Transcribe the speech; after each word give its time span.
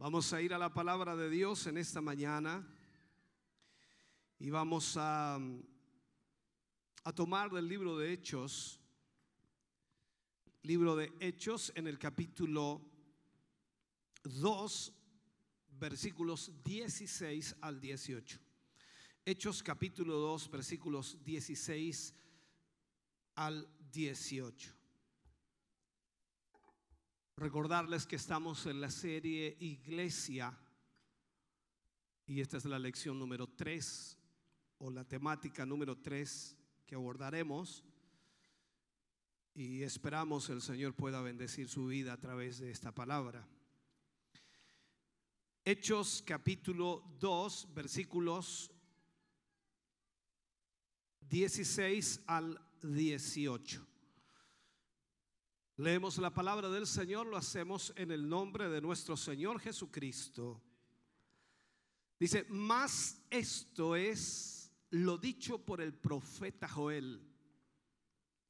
Vamos 0.00 0.32
a 0.32 0.40
ir 0.40 0.54
a 0.54 0.58
la 0.58 0.72
palabra 0.72 1.14
de 1.14 1.28
Dios 1.28 1.66
en 1.66 1.76
esta 1.76 2.00
mañana 2.00 2.66
y 4.38 4.48
vamos 4.48 4.96
a, 4.96 5.38
a 7.04 7.12
tomar 7.12 7.50
del 7.50 7.68
libro 7.68 7.98
de 7.98 8.10
Hechos, 8.10 8.80
libro 10.62 10.96
de 10.96 11.12
Hechos 11.20 11.70
en 11.74 11.86
el 11.86 11.98
capítulo 11.98 12.80
2, 14.22 14.94
versículos 15.72 16.50
16 16.64 17.56
al 17.60 17.78
18. 17.78 18.40
Hechos 19.26 19.62
capítulo 19.62 20.14
2, 20.14 20.50
versículos 20.50 21.22
16 21.22 22.14
al 23.34 23.68
18. 23.92 24.79
Recordarles 27.40 28.06
que 28.06 28.16
estamos 28.16 28.66
en 28.66 28.82
la 28.82 28.90
serie 28.90 29.56
Iglesia 29.60 30.54
y 32.26 32.42
esta 32.42 32.58
es 32.58 32.66
la 32.66 32.78
lección 32.78 33.18
número 33.18 33.46
3 33.48 34.18
o 34.76 34.90
la 34.90 35.08
temática 35.08 35.64
número 35.64 35.96
3 35.96 36.58
que 36.84 36.96
abordaremos 36.96 37.82
y 39.54 39.82
esperamos 39.82 40.50
el 40.50 40.60
Señor 40.60 40.94
pueda 40.94 41.22
bendecir 41.22 41.70
su 41.70 41.86
vida 41.86 42.12
a 42.12 42.20
través 42.20 42.58
de 42.58 42.70
esta 42.70 42.92
palabra. 42.92 43.48
Hechos 45.64 46.22
capítulo 46.26 47.02
2 47.20 47.68
versículos 47.72 48.70
16 51.22 52.20
al 52.26 52.60
18. 52.82 53.89
Leemos 55.80 56.18
la 56.18 56.28
palabra 56.28 56.68
del 56.68 56.86
Señor, 56.86 57.26
lo 57.26 57.38
hacemos 57.38 57.94
en 57.96 58.10
el 58.10 58.28
nombre 58.28 58.68
de 58.68 58.82
nuestro 58.82 59.16
Señor 59.16 59.58
Jesucristo. 59.60 60.60
Dice, 62.18 62.44
más 62.50 63.22
esto 63.30 63.96
es 63.96 64.70
lo 64.90 65.16
dicho 65.16 65.64
por 65.64 65.80
el 65.80 65.94
profeta 65.94 66.68
Joel. 66.68 67.26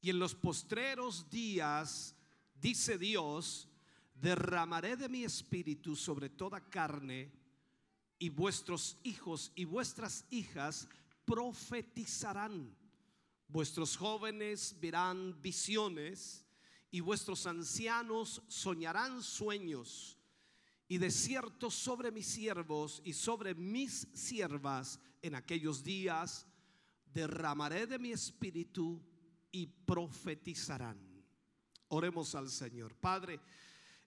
Y 0.00 0.10
en 0.10 0.18
los 0.18 0.34
postreros 0.34 1.30
días, 1.30 2.16
dice 2.52 2.98
Dios, 2.98 3.68
derramaré 4.12 4.96
de 4.96 5.08
mi 5.08 5.22
espíritu 5.22 5.94
sobre 5.94 6.30
toda 6.30 6.68
carne, 6.68 7.30
y 8.18 8.28
vuestros 8.28 8.98
hijos 9.04 9.52
y 9.54 9.66
vuestras 9.66 10.26
hijas 10.30 10.88
profetizarán. 11.24 12.76
Vuestros 13.46 13.96
jóvenes 13.96 14.76
verán 14.80 15.40
visiones 15.40 16.44
y 16.90 17.00
vuestros 17.00 17.46
ancianos 17.46 18.42
soñarán 18.48 19.22
sueños. 19.22 20.18
Y 20.88 20.98
de 20.98 21.10
cierto 21.10 21.70
sobre 21.70 22.10
mis 22.10 22.26
siervos 22.26 23.00
y 23.04 23.12
sobre 23.12 23.54
mis 23.54 24.08
siervas 24.12 24.98
en 25.22 25.36
aquellos 25.36 25.84
días 25.84 26.46
derramaré 27.12 27.86
de 27.86 27.98
mi 27.98 28.10
espíritu 28.10 29.00
y 29.52 29.66
profetizarán. 29.66 30.98
Oremos 31.88 32.34
al 32.34 32.48
Señor. 32.48 32.94
Padre, 32.96 33.40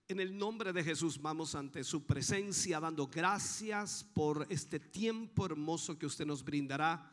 en 0.08 0.19
el 0.19 0.38
nombre 0.38 0.74
de 0.74 0.84
Jesús 0.84 1.22
vamos 1.22 1.56
ante 1.56 1.84
su 1.84 2.06
presencia 2.06 2.79
dando 2.79 3.08
gracias 3.08 4.03
por 4.03 4.46
este 4.50 4.79
tiempo 4.79 5.46
hermoso 5.46 5.97
que 5.97 6.06
usted 6.06 6.25
nos 6.25 6.44
brindará 6.44 7.09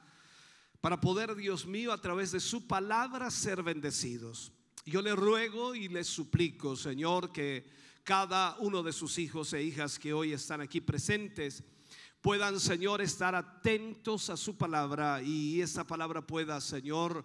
para 0.80 1.00
poder, 1.00 1.34
Dios 1.34 1.66
mío, 1.66 1.92
a 1.92 2.00
través 2.00 2.32
de 2.32 2.40
su 2.40 2.66
palabra 2.66 3.30
ser 3.30 3.62
bendecidos. 3.62 4.52
Yo 4.86 5.02
le 5.02 5.14
ruego 5.14 5.74
y 5.74 5.88
le 5.88 6.04
suplico, 6.04 6.76
Señor, 6.76 7.32
que 7.32 7.66
cada 8.02 8.56
uno 8.60 8.82
de 8.82 8.92
sus 8.92 9.18
hijos 9.18 9.52
e 9.52 9.62
hijas 9.62 9.98
que 9.98 10.12
hoy 10.12 10.32
están 10.32 10.60
aquí 10.60 10.80
presentes 10.80 11.62
puedan, 12.20 12.60
Señor, 12.60 13.00
estar 13.00 13.34
atentos 13.34 14.30
a 14.30 14.36
su 14.36 14.56
palabra 14.56 15.22
y 15.22 15.60
esa 15.60 15.86
palabra 15.86 16.26
pueda, 16.26 16.60
Señor, 16.60 17.24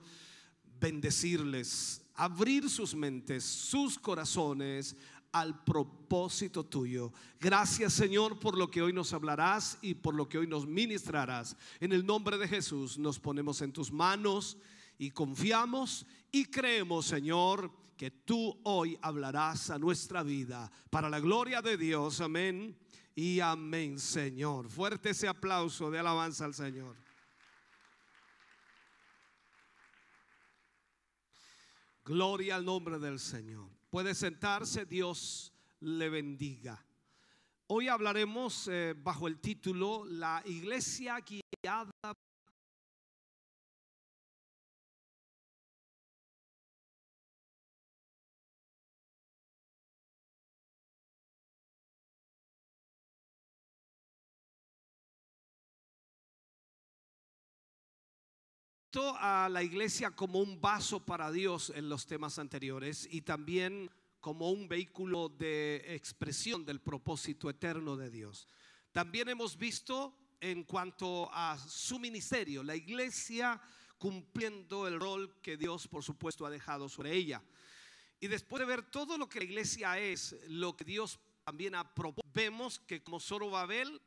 bendecirles, 0.80 2.02
abrir 2.16 2.70
sus 2.70 2.96
mentes, 2.96 3.44
sus 3.44 3.98
corazones 3.98 4.96
al 5.32 5.64
propósito 5.66 6.66
tuyo. 6.66 7.12
Gracias 7.42 7.92
Señor 7.92 8.40
por 8.40 8.58
lo 8.58 8.72
que 8.72 8.82
hoy 8.82 8.94
nos 8.94 9.12
hablarás 9.12 9.78
y 9.82 9.94
por 9.94 10.16
lo 10.16 10.30
que 10.30 10.38
hoy 10.38 10.48
nos 10.48 10.66
ministrarás. 10.66 11.58
En 11.82 11.92
el 11.92 12.06
nombre 12.06 12.38
de 12.38 12.48
Jesús 12.48 12.98
nos 12.98 13.20
ponemos 13.20 13.62
en 13.62 13.74
tus 13.74 13.92
manos 13.92 14.58
y 14.98 15.12
confiamos 15.12 16.06
y 16.36 16.44
creemos, 16.48 17.06
Señor, 17.06 17.72
que 17.96 18.12
tú 18.12 18.60
hoy 18.66 19.00
hablarás 19.02 19.70
a 19.70 19.80
nuestra 19.80 20.22
vida 20.22 20.70
para 20.90 21.10
la 21.10 21.22
gloria 21.22 21.62
de 21.62 21.78
Dios. 21.78 22.20
Amén 22.20 22.78
y 23.16 23.40
amén, 23.40 23.98
Señor. 23.98 24.70
Fuerte 24.70 25.12
ese 25.12 25.30
aplauso 25.30 25.90
de 25.90 25.98
alabanza 25.98 26.44
al 26.44 26.54
Señor. 26.54 26.98
Gloria 32.04 32.58
al 32.58 32.66
nombre 32.66 33.00
del 33.00 33.18
Señor. 33.18 33.70
Puede 33.90 34.14
sentarse, 34.14 34.86
Dios 34.86 35.54
le 35.80 36.10
bendiga. 36.10 36.86
Hoy 37.68 37.88
hablaremos 37.88 38.68
eh, 38.68 38.94
bajo 38.94 39.30
el 39.30 39.40
título 39.40 40.04
La 40.04 40.44
iglesia 40.46 41.18
guiada 41.22 41.94
a 58.96 59.50
la 59.50 59.62
iglesia 59.62 60.12
como 60.12 60.40
un 60.40 60.62
vaso 60.62 61.06
para 61.06 61.30
Dios 61.30 61.72
en 61.76 61.90
los 61.90 62.06
temas 62.06 62.40
anteriores 62.40 63.08
y 63.12 63.22
también 63.22 63.92
como 64.22 64.52
un 64.52 64.70
vehículo 64.70 65.28
de 65.28 65.84
expresión 65.96 66.64
del 66.66 66.80
propósito 66.80 67.50
eterno 67.50 67.98
de 67.98 68.10
Dios. 68.10 68.48
También 68.94 69.28
hemos 69.28 69.58
visto 69.58 70.18
en 70.40 70.64
cuanto 70.64 71.30
a 71.34 71.58
su 71.58 72.00
ministerio, 72.00 72.64
la 72.64 72.76
iglesia 72.76 73.62
cumpliendo 73.98 74.88
el 74.88 75.00
rol 75.00 75.42
que 75.42 75.58
Dios, 75.58 75.88
por 75.88 76.04
supuesto, 76.04 76.46
ha 76.46 76.50
dejado 76.50 76.88
sobre 76.88 77.14
ella. 77.14 77.44
Y 78.22 78.28
después 78.28 78.62
de 78.62 78.66
ver 78.66 78.90
todo 78.90 79.18
lo 79.18 79.28
que 79.28 79.40
la 79.40 79.46
iglesia 79.46 80.00
es, 80.00 80.38
lo 80.48 80.76
que 80.78 80.86
Dios 80.86 81.20
también 81.44 81.76
ha 81.76 81.94
propuesto, 81.94 82.32
vemos 82.34 82.80
que 82.80 83.04
como 83.04 83.20
Zorobabel 83.20 84.02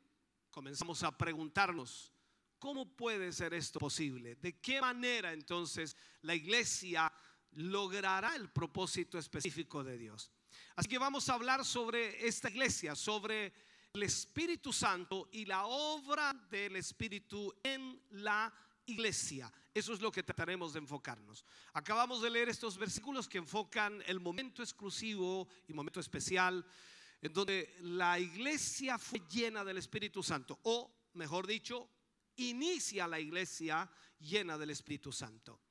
comenzamos 0.49 1.03
a 1.03 1.15
preguntarnos, 1.15 2.11
¿Cómo 2.59 2.95
puede 2.95 3.31
ser 3.31 3.53
esto 3.53 3.79
posible? 3.79 4.35
¿De 4.35 4.59
qué 4.59 4.81
manera 4.81 5.31
entonces 5.31 5.95
la 6.21 6.35
iglesia 6.35 7.11
logrará 7.53 8.35
el 8.35 8.49
propósito 8.49 9.17
específico 9.17 9.83
de 9.83 9.97
Dios? 9.97 10.31
Así 10.75 10.89
que 10.89 10.97
vamos 10.97 11.29
a 11.29 11.35
hablar 11.35 11.63
sobre 11.63 12.27
esta 12.27 12.49
iglesia, 12.49 12.95
sobre 12.95 13.53
el 13.93 14.03
Espíritu 14.03 14.73
Santo 14.73 15.29
y 15.31 15.45
la 15.45 15.65
obra 15.65 16.33
del 16.51 16.75
Espíritu 16.75 17.53
en 17.63 18.01
la 18.11 18.53
iglesia. 18.85 19.51
Eso 19.73 19.93
es 19.93 20.01
lo 20.01 20.11
que 20.11 20.23
trataremos 20.23 20.73
de 20.73 20.79
enfocarnos. 20.79 21.45
Acabamos 21.73 22.21
de 22.21 22.29
leer 22.29 22.49
estos 22.49 22.77
versículos 22.77 23.29
que 23.29 23.37
enfocan 23.37 24.03
el 24.05 24.19
momento 24.19 24.61
exclusivo 24.61 25.47
y 25.67 25.73
momento 25.73 25.99
especial 25.99 26.65
en 27.21 27.33
donde 27.33 27.75
la 27.81 28.19
iglesia 28.19 28.97
fue 28.97 29.21
llena 29.29 29.63
del 29.63 29.77
Espíritu 29.77 30.23
Santo, 30.23 30.59
o 30.63 30.91
mejor 31.13 31.47
dicho, 31.47 31.89
inicia 32.47 33.07
la 33.07 33.19
iglesia 33.19 33.89
llena 34.19 34.57
del 34.57 34.71
Espíritu 34.71 35.11
Santo. 35.11 35.61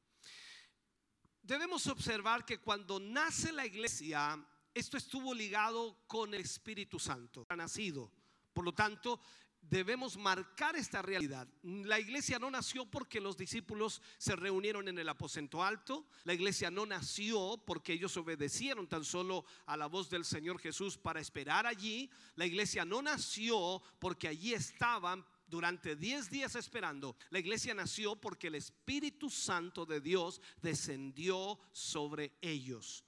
Debemos 1.43 1.87
observar 1.87 2.45
que 2.45 2.59
cuando 2.59 3.01
nace 3.01 3.53
la 3.53 3.65
iglesia, 3.65 4.39
esto 4.75 4.97
estuvo 4.97 5.33
ligado 5.33 5.97
con 6.07 6.35
el 6.35 6.43
Espíritu 6.43 6.99
Santo, 6.99 7.47
ha 7.49 7.57
nacido. 7.57 8.13
Por 8.53 8.65
lo 8.65 8.75
tanto, 8.75 9.21
debemos 9.61 10.17
marcar 10.17 10.77
esta 10.77 11.03
realidad. 11.03 11.49
La 11.63 11.99
iglesia 11.99 12.39
no 12.39 12.51
nació 12.51 12.87
porque 12.87 13.21
los 13.21 13.37
discípulos 13.37 14.03
se 14.19 14.37
reunieron 14.37 14.89
en 14.89 14.99
el 14.99 15.09
aposento 15.09 15.63
alto. 15.63 16.07
La 16.25 16.35
iglesia 16.35 16.71
no 16.71 16.87
nació 16.87 17.63
porque 17.67 17.93
ellos 17.93 18.17
obedecieron 18.17 18.89
tan 18.89 19.05
solo 19.05 19.45
a 19.67 19.77
la 19.77 19.87
voz 19.87 20.11
del 20.11 20.25
Señor 20.25 20.59
Jesús 20.59 20.97
para 20.97 21.21
esperar 21.21 21.67
allí. 21.67 22.11
La 22.37 22.47
iglesia 22.47 22.85
no 22.85 23.03
nació 23.03 23.83
porque 23.99 24.29
allí 24.29 24.55
estaban 24.55 25.25
durante 25.49 25.97
10 25.97 26.31
días 26.31 26.55
esperando. 26.55 27.17
La 27.31 27.39
iglesia 27.39 27.75
nació 27.75 28.17
porque 28.17 28.49
el 28.49 28.55
Espíritu 28.55 29.31
Santo 29.31 29.87
de 29.87 30.01
Dios 30.01 30.41
descendió 30.63 31.59
sobre 31.73 32.33
ellos. 32.41 33.05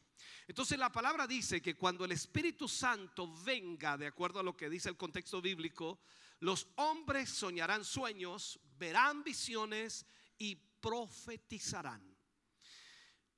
Entonces 0.49 0.79
la 0.79 0.91
palabra 0.91 1.27
dice 1.27 1.63
que 1.63 1.77
cuando 1.77 2.05
el 2.05 2.13
Espíritu 2.13 2.67
Santo 2.67 3.33
venga, 3.45 3.97
de 3.97 4.07
acuerdo 4.07 4.41
a 4.41 4.43
lo 4.43 4.57
que 4.57 4.69
dice 4.69 4.89
el 4.89 4.97
contexto 4.97 5.41
bíblico, 5.41 6.01
los 6.41 6.67
hombres 6.77 7.31
soñarán 7.31 7.85
sueños, 7.85 8.59
verán 8.79 9.23
visiones 9.23 10.07
y 10.39 10.57
profetizarán. 10.57 12.03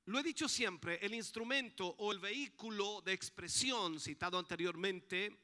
Lo 0.05 0.19
he 0.19 0.23
dicho 0.23 0.49
siempre, 0.49 0.99
el 1.01 1.13
instrumento 1.13 1.87
o 1.99 2.11
el 2.11 2.19
vehículo 2.19 3.01
de 3.01 3.13
expresión 3.13 3.99
citado 3.99 4.37
anteriormente, 4.37 5.42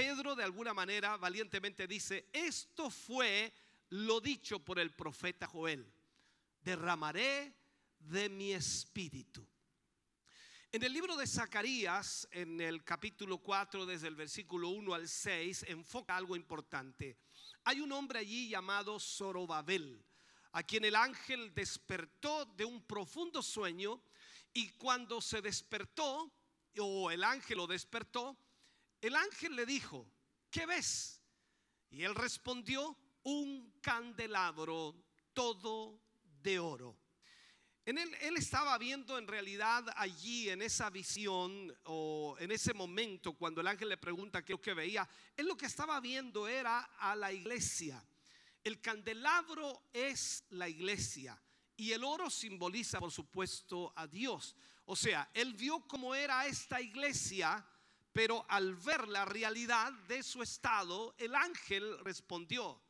Pedro 0.00 0.34
de 0.34 0.44
alguna 0.44 0.72
manera 0.72 1.18
valientemente 1.18 1.86
dice, 1.86 2.30
esto 2.32 2.88
fue 2.88 3.52
lo 3.90 4.18
dicho 4.18 4.58
por 4.58 4.78
el 4.78 4.92
profeta 4.92 5.46
Joel, 5.46 5.92
derramaré 6.62 7.54
de 7.98 8.30
mi 8.30 8.54
espíritu. 8.54 9.46
En 10.72 10.82
el 10.84 10.94
libro 10.94 11.18
de 11.18 11.26
Zacarías, 11.26 12.26
en 12.30 12.62
el 12.62 12.82
capítulo 12.82 13.42
4, 13.42 13.84
desde 13.84 14.08
el 14.08 14.14
versículo 14.14 14.70
1 14.70 14.94
al 14.94 15.06
6, 15.06 15.66
enfoca 15.68 16.16
algo 16.16 16.34
importante. 16.34 17.18
Hay 17.64 17.82
un 17.82 17.92
hombre 17.92 18.20
allí 18.20 18.48
llamado 18.48 18.98
Zorobabel, 18.98 20.02
a 20.52 20.62
quien 20.62 20.86
el 20.86 20.96
ángel 20.96 21.52
despertó 21.54 22.46
de 22.46 22.64
un 22.64 22.80
profundo 22.86 23.42
sueño 23.42 24.02
y 24.54 24.70
cuando 24.70 25.20
se 25.20 25.42
despertó, 25.42 26.32
o 26.78 27.10
el 27.10 27.22
ángel 27.22 27.58
lo 27.58 27.66
despertó, 27.66 28.38
el 29.00 29.16
ángel 29.16 29.56
le 29.56 29.66
dijo, 29.66 30.06
¿qué 30.50 30.66
ves? 30.66 31.20
Y 31.90 32.04
él 32.04 32.14
respondió, 32.14 32.96
un 33.22 33.74
candelabro 33.82 34.94
todo 35.34 36.00
de 36.42 36.58
oro 36.58 36.96
él, 37.98 38.36
estaba 38.36 38.76
viendo 38.78 39.18
en 39.18 39.26
realidad 39.26 39.84
allí, 39.96 40.48
en 40.48 40.62
esa 40.62 40.90
visión 40.90 41.76
o 41.84 42.36
en 42.38 42.52
ese 42.52 42.74
momento, 42.74 43.32
cuando 43.32 43.60
el 43.60 43.66
ángel 43.66 43.88
le 43.88 43.96
pregunta 43.96 44.44
qué 44.44 44.52
es 44.52 44.58
lo 44.58 44.62
que 44.62 44.74
veía, 44.74 45.08
él 45.36 45.46
lo 45.46 45.56
que 45.56 45.66
estaba 45.66 45.98
viendo 46.00 46.46
era 46.46 46.80
a 46.98 47.16
la 47.16 47.32
iglesia. 47.32 48.04
El 48.62 48.80
candelabro 48.80 49.84
es 49.92 50.44
la 50.50 50.68
iglesia 50.68 51.40
y 51.76 51.92
el 51.92 52.04
oro 52.04 52.28
simboliza, 52.28 53.00
por 53.00 53.10
supuesto, 53.10 53.92
a 53.96 54.06
Dios. 54.06 54.54
O 54.84 54.94
sea, 54.94 55.30
él 55.32 55.54
vio 55.54 55.80
cómo 55.88 56.14
era 56.14 56.46
esta 56.46 56.80
iglesia, 56.80 57.66
pero 58.12 58.44
al 58.48 58.74
ver 58.76 59.08
la 59.08 59.24
realidad 59.24 59.92
de 60.08 60.22
su 60.22 60.42
estado, 60.42 61.14
el 61.18 61.34
ángel 61.34 61.98
respondió 62.00 62.80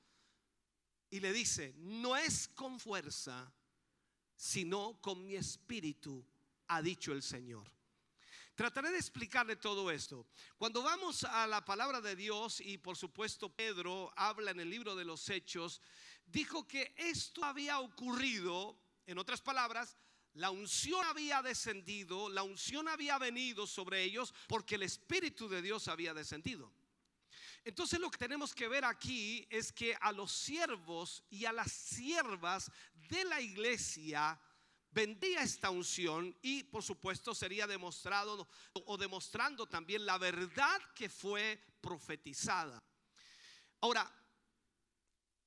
y 1.11 1.21
le 1.21 1.33
dice, 1.33 1.75
no 1.77 2.17
es 2.17 2.49
con 2.49 2.79
fuerza 2.79 3.53
sino 4.41 4.99
con 5.03 5.27
mi 5.27 5.37
espíritu, 5.37 6.25
ha 6.69 6.81
dicho 6.81 7.13
el 7.13 7.23
Señor. 7.23 7.71
Trataré 8.55 8.91
de 8.91 8.97
explicarle 8.97 9.57
todo 9.57 9.91
esto. 9.91 10.27
Cuando 10.57 10.83
vamos 10.83 11.25
a 11.25 11.47
la 11.47 11.63
palabra 11.63 12.01
de 12.01 12.17
Dios, 12.17 12.59
y 12.63 12.79
por 12.79 12.97
supuesto 12.97 13.55
Pedro 13.55 14.11
habla 14.17 14.51
en 14.53 14.61
el 14.61 14.71
libro 14.71 14.97
de 14.97 15.05
los 15.05 15.29
Hechos, 15.29 15.83
dijo 16.25 16.67
que 16.67 16.95
esto 16.97 17.45
había 17.45 17.81
ocurrido, 17.81 18.81
en 19.05 19.19
otras 19.19 19.43
palabras, 19.43 19.99
la 20.41 20.51
unción 20.51 21.05
había 21.05 21.43
descendido, 21.43 22.31
la 22.31 22.43
unción 22.43 22.89
había 22.89 23.19
venido 23.19 23.67
sobre 23.67 24.03
ellos 24.03 24.33
porque 24.49 24.77
el 24.77 24.85
Espíritu 24.85 25.51
de 25.51 25.61
Dios 25.61 25.87
había 25.87 26.15
descendido. 26.15 26.73
Entonces 27.63 28.01
lo 28.01 28.11
que 28.11 28.17
tenemos 28.17 28.55
que 28.55 28.67
ver 28.67 28.87
aquí 28.87 29.47
es 29.51 29.71
que 29.71 29.95
a 30.01 30.13
los 30.13 30.33
siervos 30.33 31.23
y 31.29 31.45
a 31.45 31.53
las 31.53 31.71
siervas 31.71 32.73
de 32.95 33.23
la 33.25 33.39
iglesia 33.39 34.41
vendría 34.91 35.43
esta 35.43 35.69
unción 35.69 36.35
y 36.41 36.63
por 36.65 36.83
supuesto 36.83 37.35
sería 37.35 37.67
demostrado 37.67 38.49
o 38.73 38.97
demostrando 38.97 39.67
también 39.67 40.07
la 40.07 40.17
verdad 40.17 40.81
que 40.95 41.11
fue 41.11 41.63
profetizada. 41.83 42.83
Ahora, 43.83 44.11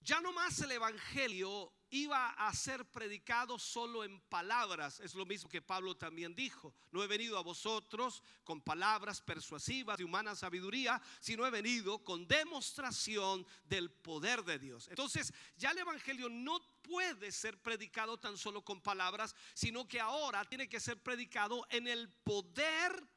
ya 0.02 0.22
no 0.22 0.32
más 0.34 0.60
el 0.60 0.74
evangelio 0.74 1.74
iba 1.94 2.32
a 2.32 2.52
ser 2.56 2.86
predicado 2.86 3.60
solo 3.60 4.04
en 4.04 4.20
palabras. 4.22 5.00
Es 5.00 5.14
lo 5.14 5.28
mismo 5.28 5.48
que 5.48 5.62
Pablo 5.62 5.96
también 5.96 6.34
dijo. 6.34 6.74
No 6.92 7.04
he 7.04 7.08
venido 7.08 7.38
a 7.38 7.44
vosotros 7.44 8.24
con 8.44 8.62
palabras 8.62 9.22
persuasivas 9.22 10.00
de 10.00 10.04
humana 10.04 10.36
sabiduría, 10.36 11.00
sino 11.20 11.46
he 11.46 11.52
venido 11.52 12.04
con 12.04 12.28
demostración 12.28 13.46
del 13.66 13.92
poder 13.92 14.44
de 14.44 14.58
Dios. 14.58 14.88
Entonces 14.88 15.32
ya 15.56 15.70
el 15.70 15.78
Evangelio 15.78 16.30
no 16.30 16.60
puede 16.82 17.32
ser 17.32 17.62
predicado 17.62 18.18
tan 18.18 18.40
solo 18.40 18.66
con 18.66 18.82
palabras, 18.82 19.36
sino 19.54 19.88
que 19.88 20.00
ahora 20.00 20.44
tiene 20.46 20.68
que 20.68 20.80
ser 20.80 21.02
predicado 21.02 21.64
en 21.70 21.88
el 21.88 22.10
poder 22.10 23.08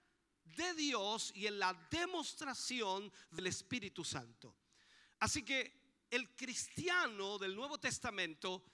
de 0.45 0.75
Dios 0.75 1.33
y 1.35 1.47
en 1.47 1.59
la 1.59 1.73
demostración 1.91 3.11
del 3.31 3.47
Espíritu 3.47 4.05
Santo. 4.05 4.55
Así 5.19 5.43
que 5.43 5.86
el 6.11 6.35
cristiano 6.35 7.39
del 7.39 7.55
Nuevo 7.55 7.79
Testamento 7.79 8.65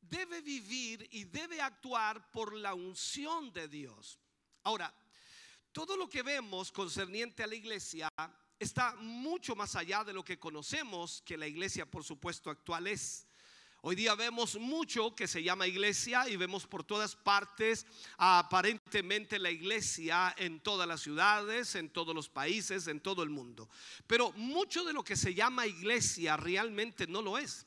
debe 0.00 0.40
vivir 0.40 1.08
y 1.10 1.24
debe 1.24 1.60
actuar 1.60 2.30
por 2.30 2.54
la 2.54 2.74
unción 2.74 3.52
de 3.52 3.68
Dios. 3.68 4.18
Ahora, 4.62 4.94
todo 5.72 5.96
lo 5.96 6.08
que 6.08 6.22
vemos 6.22 6.72
concerniente 6.72 7.42
a 7.42 7.46
la 7.46 7.54
iglesia 7.54 8.08
está 8.58 8.94
mucho 8.96 9.54
más 9.54 9.76
allá 9.76 10.04
de 10.04 10.12
lo 10.12 10.24
que 10.24 10.38
conocemos 10.38 11.22
que 11.22 11.36
la 11.36 11.46
iglesia, 11.46 11.86
por 11.86 12.04
supuesto, 12.04 12.50
actual 12.50 12.86
es. 12.86 13.26
Hoy 13.88 13.94
día 13.94 14.16
vemos 14.16 14.58
mucho 14.58 15.14
que 15.14 15.28
se 15.28 15.44
llama 15.44 15.68
iglesia 15.68 16.28
y 16.28 16.34
vemos 16.34 16.66
por 16.66 16.82
todas 16.82 17.14
partes 17.14 17.86
aparentemente 18.18 19.38
la 19.38 19.52
iglesia 19.52 20.34
en 20.38 20.58
todas 20.58 20.88
las 20.88 21.02
ciudades, 21.02 21.76
en 21.76 21.90
todos 21.90 22.12
los 22.12 22.28
países, 22.28 22.88
en 22.88 22.98
todo 22.98 23.22
el 23.22 23.30
mundo. 23.30 23.68
Pero 24.08 24.32
mucho 24.32 24.82
de 24.82 24.92
lo 24.92 25.04
que 25.04 25.14
se 25.14 25.34
llama 25.34 25.68
iglesia 25.68 26.36
realmente 26.36 27.06
no 27.06 27.22
lo 27.22 27.38
es. 27.38 27.64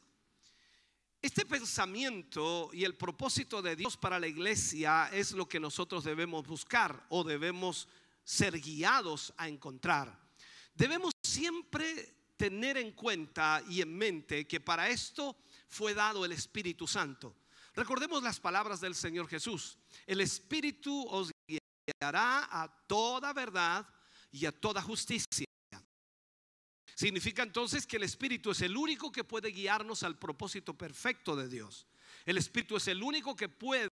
Este 1.21 1.45
pensamiento 1.45 2.69
y 2.73 2.83
el 2.83 2.95
propósito 2.95 3.61
de 3.61 3.77
Dios 3.77 3.95
para 3.95 4.19
la 4.19 4.27
iglesia 4.27 5.09
es 5.13 5.31
lo 5.31 5.47
que 5.47 5.61
nosotros 5.61 6.03
debemos 6.03 6.45
buscar 6.45 7.01
o 7.07 7.23
debemos 7.23 7.87
ser 8.25 8.59
guiados 8.59 9.33
a 9.37 9.47
encontrar. 9.47 10.19
Debemos 10.75 11.13
siempre 11.23 12.13
tener 12.35 12.77
en 12.77 12.91
cuenta 12.91 13.63
y 13.69 13.79
en 13.79 13.97
mente 13.97 14.45
que 14.45 14.59
para 14.59 14.89
esto 14.89 15.37
fue 15.69 15.93
dado 15.93 16.25
el 16.25 16.31
Espíritu 16.31 16.87
Santo. 16.87 17.35
Recordemos 17.75 18.21
las 18.23 18.39
palabras 18.39 18.81
del 18.81 18.95
Señor 18.95 19.27
Jesús. 19.27 19.77
El 20.05 20.19
Espíritu 20.19 21.07
os 21.07 21.31
guiará 21.47 22.49
a 22.51 22.67
toda 22.87 23.31
verdad 23.31 23.87
y 24.31 24.45
a 24.45 24.51
toda 24.51 24.81
justicia. 24.81 25.45
Significa 26.95 27.43
entonces 27.43 27.87
que 27.87 27.95
el 27.95 28.03
Espíritu 28.03 28.51
es 28.51 28.61
el 28.61 28.75
único 28.75 29.11
que 29.11 29.23
puede 29.23 29.51
guiarnos 29.51 30.03
al 30.03 30.17
propósito 30.17 30.73
perfecto 30.77 31.35
de 31.35 31.47
Dios. 31.47 31.87
El 32.25 32.37
Espíritu 32.37 32.75
es 32.75 32.87
el 32.89 33.01
único 33.01 33.35
que 33.35 33.47
puede 33.47 33.88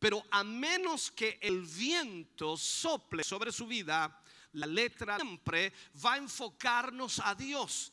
Pero 0.00 0.24
a 0.30 0.42
menos 0.42 1.10
que 1.10 1.38
el 1.42 1.60
viento 1.60 2.56
sople 2.56 3.22
sobre 3.22 3.52
su 3.52 3.66
vida, 3.66 4.20
la 4.52 4.66
letra 4.66 5.18
siempre 5.18 5.72
va 6.04 6.14
a 6.14 6.16
enfocarnos 6.16 7.20
a 7.22 7.34
Dios. 7.34 7.92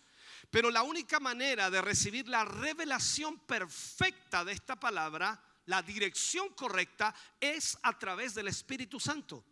Pero 0.49 0.71
la 0.71 0.83
única 0.83 1.19
manera 1.19 1.69
de 1.69 1.81
recibir 1.81 2.29
la 2.29 2.45
revelación 2.45 3.37
perfecta 3.39 4.45
de 4.45 4.53
esta 4.53 4.79
palabra, 4.79 5.43
la 5.65 5.81
dirección 5.81 6.49
correcta, 6.53 7.13
es 7.41 7.77
a 7.83 7.99
través 7.99 8.33
del 8.33 8.47
Espíritu 8.47 8.99
Santo. 8.99 9.43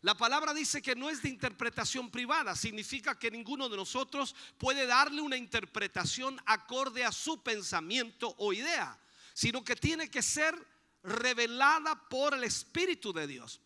La 0.00 0.16
palabra 0.16 0.54
dice 0.54 0.80
que 0.80 0.96
no 0.96 1.10
es 1.10 1.22
de 1.22 1.28
interpretación 1.28 2.10
privada, 2.10 2.56
significa 2.56 3.18
que 3.18 3.30
ninguno 3.30 3.68
de 3.68 3.76
nosotros 3.76 4.34
puede 4.56 4.86
darle 4.86 5.20
una 5.20 5.36
interpretación 5.36 6.40
acorde 6.46 7.04
a 7.04 7.12
su 7.12 7.42
pensamiento 7.42 8.34
o 8.38 8.52
idea, 8.54 8.98
sino 9.34 9.62
que 9.62 9.76
tiene 9.76 10.08
que 10.08 10.22
ser 10.22 10.56
revelada 11.02 12.08
por 12.08 12.34
el 12.34 12.44
Espíritu 12.44 13.12
de 13.12 13.26
Dios. 13.26 13.60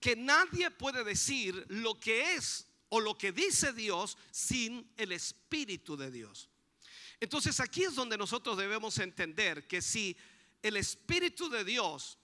Que 0.00 0.16
nadie 0.16 0.70
puede 0.70 1.04
decir 1.04 1.64
lo 1.68 1.98
que 1.98 2.34
es 2.34 2.66
o 2.88 3.00
lo 3.00 3.16
que 3.16 3.32
dice 3.32 3.72
Dios 3.72 4.18
sin 4.30 4.92
el 4.96 5.12
Espíritu 5.12 5.96
de 5.96 6.10
Dios. 6.10 6.48
Entonces 7.20 7.60
aquí 7.60 7.84
es 7.84 7.94
donde 7.94 8.18
nosotros 8.18 8.56
debemos 8.56 8.98
entender 8.98 9.66
que 9.66 9.80
si 9.80 10.16
el 10.60 10.76
Espíritu 10.76 11.48
de 11.48 11.64
Dios 11.64 12.18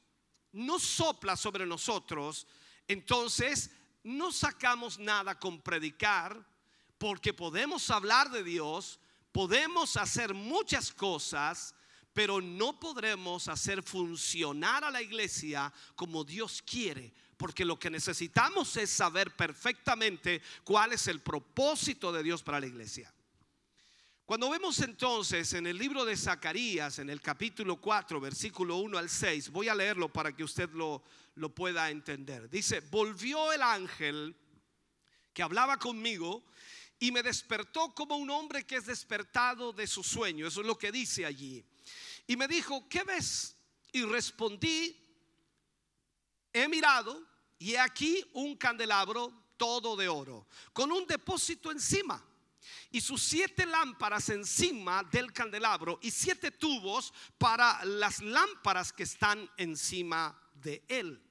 no 0.52 0.78
sopla 0.78 1.36
sobre 1.36 1.66
nosotros, 1.66 2.46
entonces 2.86 3.70
no 4.02 4.32
sacamos 4.32 4.98
nada 4.98 5.38
con 5.38 5.60
predicar, 5.60 6.44
porque 6.98 7.32
podemos 7.32 7.90
hablar 7.90 8.30
de 8.30 8.42
Dios, 8.42 8.98
podemos 9.32 9.96
hacer 9.96 10.34
muchas 10.34 10.92
cosas, 10.92 11.74
pero 12.18 12.40
no 12.40 12.80
podremos 12.80 13.46
hacer 13.46 13.80
funcionar 13.80 14.82
a 14.82 14.90
la 14.90 15.00
iglesia 15.00 15.72
como 15.94 16.25
Dios 16.25 16.64
quiere, 16.68 17.12
porque 17.37 17.64
lo 17.64 17.78
que 17.78 17.90
necesitamos 17.90 18.76
es 18.76 18.90
saber 18.90 19.37
perfectamente 19.37 20.42
cuál 20.64 20.94
es 20.94 21.06
el 21.06 21.20
propósito 21.20 22.10
de 22.10 22.25
Dios 22.25 22.42
para 22.42 22.58
la 22.58 22.66
iglesia. 22.66 23.14
Cuando 24.25 24.50
vemos 24.50 24.80
entonces 24.80 25.52
en 25.52 25.68
el 25.68 25.78
libro 25.78 26.04
de 26.04 26.16
Zacarías, 26.16 26.98
en 26.98 27.08
el 27.08 27.20
capítulo 27.20 27.76
4, 27.76 28.20
versículo 28.20 28.78
1 28.78 28.98
al 28.98 29.08
6, 29.08 29.50
voy 29.50 29.68
a 29.68 29.76
leerlo 29.76 30.12
para 30.12 30.34
que 30.34 30.42
usted 30.42 30.68
lo, 30.70 31.04
lo 31.37 31.54
pueda 31.54 31.88
entender. 31.88 32.50
Dice, 32.50 32.80
volvió 32.80 33.52
el 33.52 33.62
ángel 33.62 34.34
que 35.32 35.44
hablaba 35.44 35.78
conmigo 35.78 36.42
y 36.98 37.12
me 37.12 37.22
despertó 37.22 37.94
como 37.94 38.16
un 38.16 38.28
hombre 38.30 38.66
que 38.66 38.75
es 38.75 38.87
despertado 38.87 39.72
de 39.72 39.87
su 39.87 40.02
sueño. 40.02 40.48
Eso 40.48 40.62
es 40.62 40.66
lo 40.66 40.76
que 40.76 40.90
dice 40.90 41.25
allí. 41.25 41.64
Y 42.28 42.37
me 42.37 42.47
dijo, 42.47 42.88
¿qué 42.88 43.02
ves? 43.02 43.56
Y 43.90 44.04
respondí, 44.04 44.97
he 46.52 46.68
mirado 46.68 47.20
y 47.58 47.73
he 47.73 47.80
aquí 47.80 48.25
un 48.35 48.56
candelabro 48.56 49.32
todo 49.56 49.97
de 49.97 50.08
oro, 50.08 50.47
con 50.73 50.92
un 50.92 51.04
depósito 51.06 51.73
encima 51.73 52.25
y 52.90 53.00
sus 53.00 53.23
siete 53.23 53.66
lámparas 53.66 54.28
encima 54.28 55.02
del 55.04 55.32
candelabro 55.32 55.99
y 56.02 56.11
siete 56.11 56.50
tubos 56.50 57.12
para 57.38 57.85
las 57.85 58.20
lámparas 58.20 58.92
que 58.92 59.02
están 59.02 59.50
encima 59.56 60.38
de 60.54 60.85
él. 60.88 61.23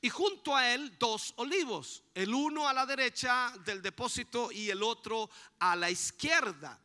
Y 0.00 0.10
junto 0.10 0.54
a 0.54 0.74
él 0.74 0.98
dos 0.98 1.32
olivos, 1.36 2.04
el 2.14 2.34
uno 2.34 2.68
a 2.68 2.74
la 2.74 2.84
derecha 2.84 3.52
del 3.64 3.80
depósito 3.80 4.52
y 4.52 4.68
el 4.68 4.82
otro 4.82 5.30
a 5.58 5.74
la 5.74 5.90
izquierda. 5.90 6.83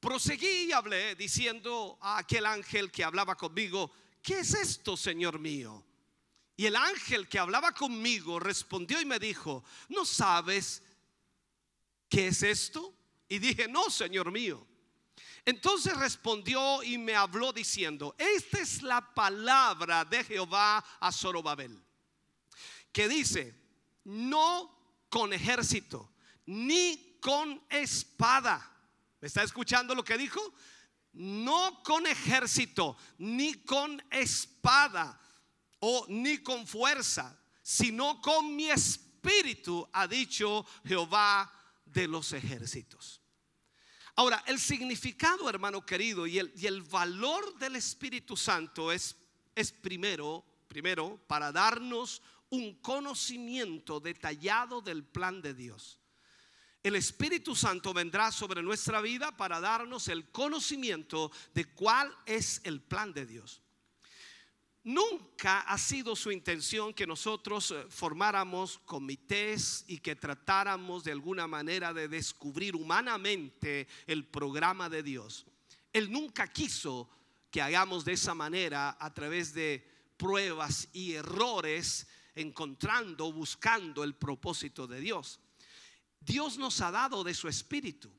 Proseguí 0.00 0.66
y 0.68 0.72
hablé 0.72 1.14
diciendo 1.16 1.98
a 2.00 2.18
aquel 2.18 2.46
ángel 2.46 2.90
que 2.90 3.02
hablaba 3.02 3.36
conmigo, 3.36 3.90
¿qué 4.22 4.40
es 4.40 4.54
esto, 4.54 4.96
Señor 4.96 5.38
mío? 5.38 5.84
Y 6.56 6.66
el 6.66 6.76
ángel 6.76 7.28
que 7.28 7.38
hablaba 7.38 7.72
conmigo 7.72 8.38
respondió 8.38 9.00
y 9.00 9.04
me 9.04 9.18
dijo, 9.18 9.64
¿no 9.88 10.04
sabes 10.04 10.82
qué 12.08 12.28
es 12.28 12.42
esto? 12.42 12.94
Y 13.28 13.38
dije, 13.38 13.68
no, 13.68 13.90
Señor 13.90 14.30
mío. 14.30 14.66
Entonces 15.44 15.96
respondió 15.96 16.82
y 16.82 16.98
me 16.98 17.14
habló 17.14 17.52
diciendo, 17.52 18.14
esta 18.18 18.60
es 18.60 18.82
la 18.82 19.14
palabra 19.14 20.04
de 20.04 20.22
Jehová 20.22 20.84
a 21.00 21.10
Zorobabel, 21.10 21.82
que 22.92 23.08
dice, 23.08 23.54
no 24.04 25.06
con 25.08 25.32
ejército, 25.32 26.12
ni 26.46 27.18
con 27.20 27.62
espada. 27.70 28.77
¿Me 29.20 29.28
está 29.28 29.42
escuchando 29.42 29.94
lo 29.94 30.04
que 30.04 30.18
dijo? 30.18 30.40
No 31.12 31.82
con 31.82 32.06
ejército, 32.06 32.96
ni 33.18 33.54
con 33.64 34.02
espada, 34.10 35.20
o 35.80 36.06
ni 36.08 36.38
con 36.38 36.66
fuerza, 36.66 37.38
sino 37.62 38.20
con 38.20 38.54
mi 38.54 38.70
espíritu, 38.70 39.88
ha 39.92 40.06
dicho 40.06 40.66
Jehová 40.84 41.52
de 41.84 42.08
los 42.08 42.32
ejércitos. 42.32 43.20
Ahora, 44.16 44.42
el 44.46 44.58
significado, 44.58 45.48
hermano 45.48 45.86
querido, 45.86 46.26
y 46.26 46.38
el, 46.38 46.52
y 46.56 46.66
el 46.66 46.82
valor 46.82 47.56
del 47.58 47.76
Espíritu 47.76 48.36
Santo 48.36 48.90
es, 48.90 49.16
es 49.54 49.70
primero, 49.70 50.44
primero, 50.66 51.20
para 51.28 51.52
darnos 51.52 52.20
un 52.50 52.74
conocimiento 52.80 54.00
detallado 54.00 54.80
del 54.80 55.04
plan 55.04 55.40
de 55.40 55.54
Dios. 55.54 55.97
El 56.82 56.94
Espíritu 56.96 57.56
Santo 57.56 57.92
vendrá 57.92 58.30
sobre 58.30 58.62
nuestra 58.62 59.00
vida 59.00 59.36
para 59.36 59.60
darnos 59.60 60.08
el 60.08 60.30
conocimiento 60.30 61.32
de 61.52 61.64
cuál 61.64 62.14
es 62.24 62.60
el 62.64 62.80
plan 62.80 63.12
de 63.12 63.26
Dios. 63.26 63.60
Nunca 64.84 65.60
ha 65.60 65.76
sido 65.76 66.16
su 66.16 66.30
intención 66.30 66.94
que 66.94 67.06
nosotros 67.06 67.72
eh, 67.72 67.84
formáramos 67.90 68.78
comités 68.78 69.84
y 69.86 69.98
que 69.98 70.16
tratáramos 70.16 71.04
de 71.04 71.12
alguna 71.12 71.46
manera 71.46 71.92
de 71.92 72.08
descubrir 72.08 72.74
humanamente 72.74 73.86
el 74.06 74.24
programa 74.24 74.88
de 74.88 75.02
Dios. 75.02 75.44
Él 75.92 76.10
nunca 76.10 76.46
quiso 76.46 77.10
que 77.50 77.60
hagamos 77.60 78.04
de 78.04 78.12
esa 78.12 78.34
manera 78.34 78.96
a 79.00 79.12
través 79.12 79.52
de 79.52 79.86
pruebas 80.16 80.88
y 80.92 81.12
errores, 81.12 82.06
encontrando, 82.34 83.32
buscando 83.32 84.04
el 84.04 84.14
propósito 84.14 84.86
de 84.86 85.00
Dios. 85.00 85.40
Dios 86.28 86.58
nos 86.58 86.82
ha 86.82 86.90
dado 86.90 87.24
de 87.24 87.32
su 87.32 87.48
espíritu 87.48 88.10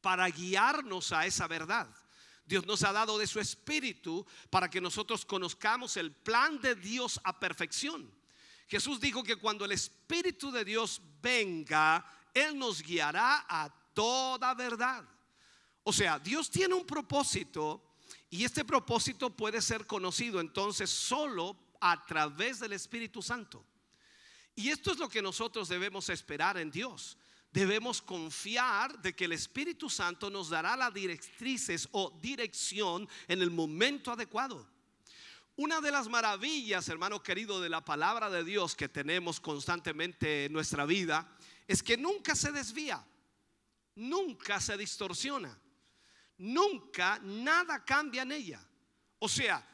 para 0.00 0.26
guiarnos 0.28 1.12
a 1.12 1.26
esa 1.26 1.46
verdad. 1.46 1.86
Dios 2.46 2.66
nos 2.66 2.82
ha 2.82 2.92
dado 2.92 3.18
de 3.18 3.26
su 3.26 3.38
espíritu 3.38 4.26
para 4.48 4.70
que 4.70 4.80
nosotros 4.80 5.26
conozcamos 5.26 5.98
el 5.98 6.12
plan 6.12 6.58
de 6.62 6.74
Dios 6.74 7.20
a 7.22 7.38
perfección. 7.38 8.10
Jesús 8.66 8.98
dijo 9.00 9.22
que 9.22 9.36
cuando 9.36 9.66
el 9.66 9.72
Espíritu 9.72 10.50
de 10.50 10.64
Dios 10.64 11.02
venga, 11.20 12.04
Él 12.32 12.58
nos 12.58 12.82
guiará 12.82 13.44
a 13.46 13.68
toda 13.92 14.54
verdad. 14.54 15.04
O 15.82 15.92
sea, 15.92 16.18
Dios 16.18 16.50
tiene 16.50 16.74
un 16.74 16.86
propósito 16.86 17.96
y 18.30 18.44
este 18.44 18.64
propósito 18.64 19.28
puede 19.28 19.60
ser 19.60 19.86
conocido 19.86 20.40
entonces 20.40 20.88
solo 20.88 21.56
a 21.80 22.02
través 22.06 22.60
del 22.60 22.72
Espíritu 22.72 23.20
Santo. 23.20 23.64
Y 24.54 24.68
esto 24.68 24.92
es 24.92 24.98
lo 24.98 25.08
que 25.08 25.22
nosotros 25.22 25.68
debemos 25.68 26.08
esperar 26.08 26.58
en 26.58 26.70
Dios 26.70 27.16
debemos 27.52 28.00
confiar 28.00 29.00
de 29.00 29.14
que 29.14 29.24
el 29.24 29.32
Espíritu 29.32 29.90
Santo 29.90 30.30
nos 30.30 30.50
dará 30.50 30.76
las 30.76 30.94
directrices 30.94 31.88
o 31.92 32.16
dirección 32.20 33.08
en 33.28 33.42
el 33.42 33.50
momento 33.50 34.12
adecuado. 34.12 34.66
Una 35.56 35.80
de 35.80 35.90
las 35.90 36.08
maravillas, 36.08 36.88
hermano 36.88 37.22
querido, 37.22 37.60
de 37.60 37.68
la 37.68 37.84
palabra 37.84 38.30
de 38.30 38.44
Dios 38.44 38.74
que 38.74 38.88
tenemos 38.88 39.40
constantemente 39.40 40.46
en 40.46 40.52
nuestra 40.52 40.86
vida 40.86 41.28
es 41.66 41.82
que 41.82 41.96
nunca 41.96 42.34
se 42.34 42.52
desvía, 42.52 43.04
nunca 43.96 44.60
se 44.60 44.76
distorsiona, 44.76 45.58
nunca 46.38 47.18
nada 47.22 47.84
cambia 47.84 48.22
en 48.22 48.32
ella. 48.32 48.64
O 49.18 49.28
sea, 49.28 49.66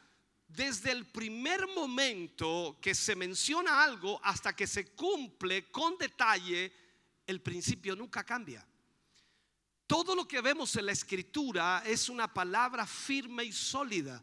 desde 0.48 0.92
el 0.92 1.06
primer 1.06 1.66
momento 1.68 2.78
que 2.80 2.94
se 2.94 3.16
menciona 3.16 3.82
algo 3.82 4.20
hasta 4.22 4.54
que 4.54 4.66
se 4.66 4.94
cumple 4.94 5.70
con 5.70 5.98
detalle, 5.98 6.72
el 7.26 7.40
principio 7.40 7.96
nunca 7.96 8.24
cambia. 8.24 8.66
Todo 9.86 10.14
lo 10.14 10.26
que 10.26 10.40
vemos 10.40 10.74
en 10.76 10.86
la 10.86 10.92
escritura 10.92 11.82
es 11.86 12.08
una 12.08 12.32
palabra 12.32 12.86
firme 12.86 13.44
y 13.44 13.52
sólida. 13.52 14.22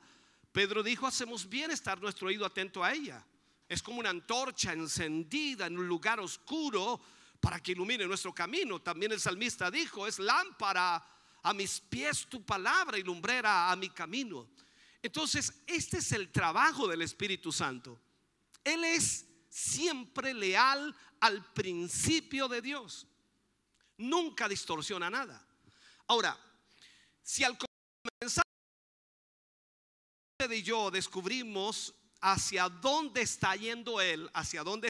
Pedro 0.51 0.83
dijo, 0.83 1.07
hacemos 1.07 1.47
bien 1.47 1.71
estar 1.71 2.01
nuestro 2.01 2.27
oído 2.27 2.45
atento 2.45 2.83
a 2.83 2.93
ella. 2.93 3.25
Es 3.67 3.81
como 3.81 3.99
una 3.99 4.09
antorcha 4.09 4.73
encendida 4.73 5.65
en 5.65 5.77
un 5.77 5.87
lugar 5.87 6.19
oscuro 6.19 7.01
para 7.39 7.59
que 7.61 7.71
ilumine 7.71 8.05
nuestro 8.05 8.33
camino. 8.33 8.81
También 8.81 9.11
el 9.11 9.19
salmista 9.19 9.71
dijo, 9.71 10.05
es 10.05 10.19
lámpara 10.19 11.03
a 11.41 11.53
mis 11.53 11.79
pies 11.79 12.27
tu 12.27 12.43
palabra 12.45 12.97
y 12.97 13.03
lumbrera 13.03 13.71
a 13.71 13.75
mi 13.75 13.89
camino. 13.89 14.49
Entonces, 15.03 15.61
este 15.67 15.97
es 15.97 16.13
el 16.13 16.31
trabajo 16.31 16.87
del 16.87 17.01
Espíritu 17.01 17.51
Santo. 17.51 17.99
Él 18.63 18.85
es 18.85 19.25
siempre 19.49 20.33
leal 20.33 20.95
al 21.19 21.53
principio 21.53 22.47
de 22.47 22.61
Dios. 22.61 23.05
Nunca 23.97 24.47
distorsiona 24.47 25.09
nada. 25.09 25.45
Ahora, 26.07 26.37
si 27.21 27.43
al 27.43 27.57
comenzar 27.57 28.43
y 30.49 30.61
yo 30.61 30.89
descubrimos 30.89 31.93
hacia 32.21 32.69
dónde 32.69 33.21
está 33.21 33.55
yendo 33.55 33.99
Él, 34.01 34.29
hacia 34.33 34.63
dónde 34.63 34.89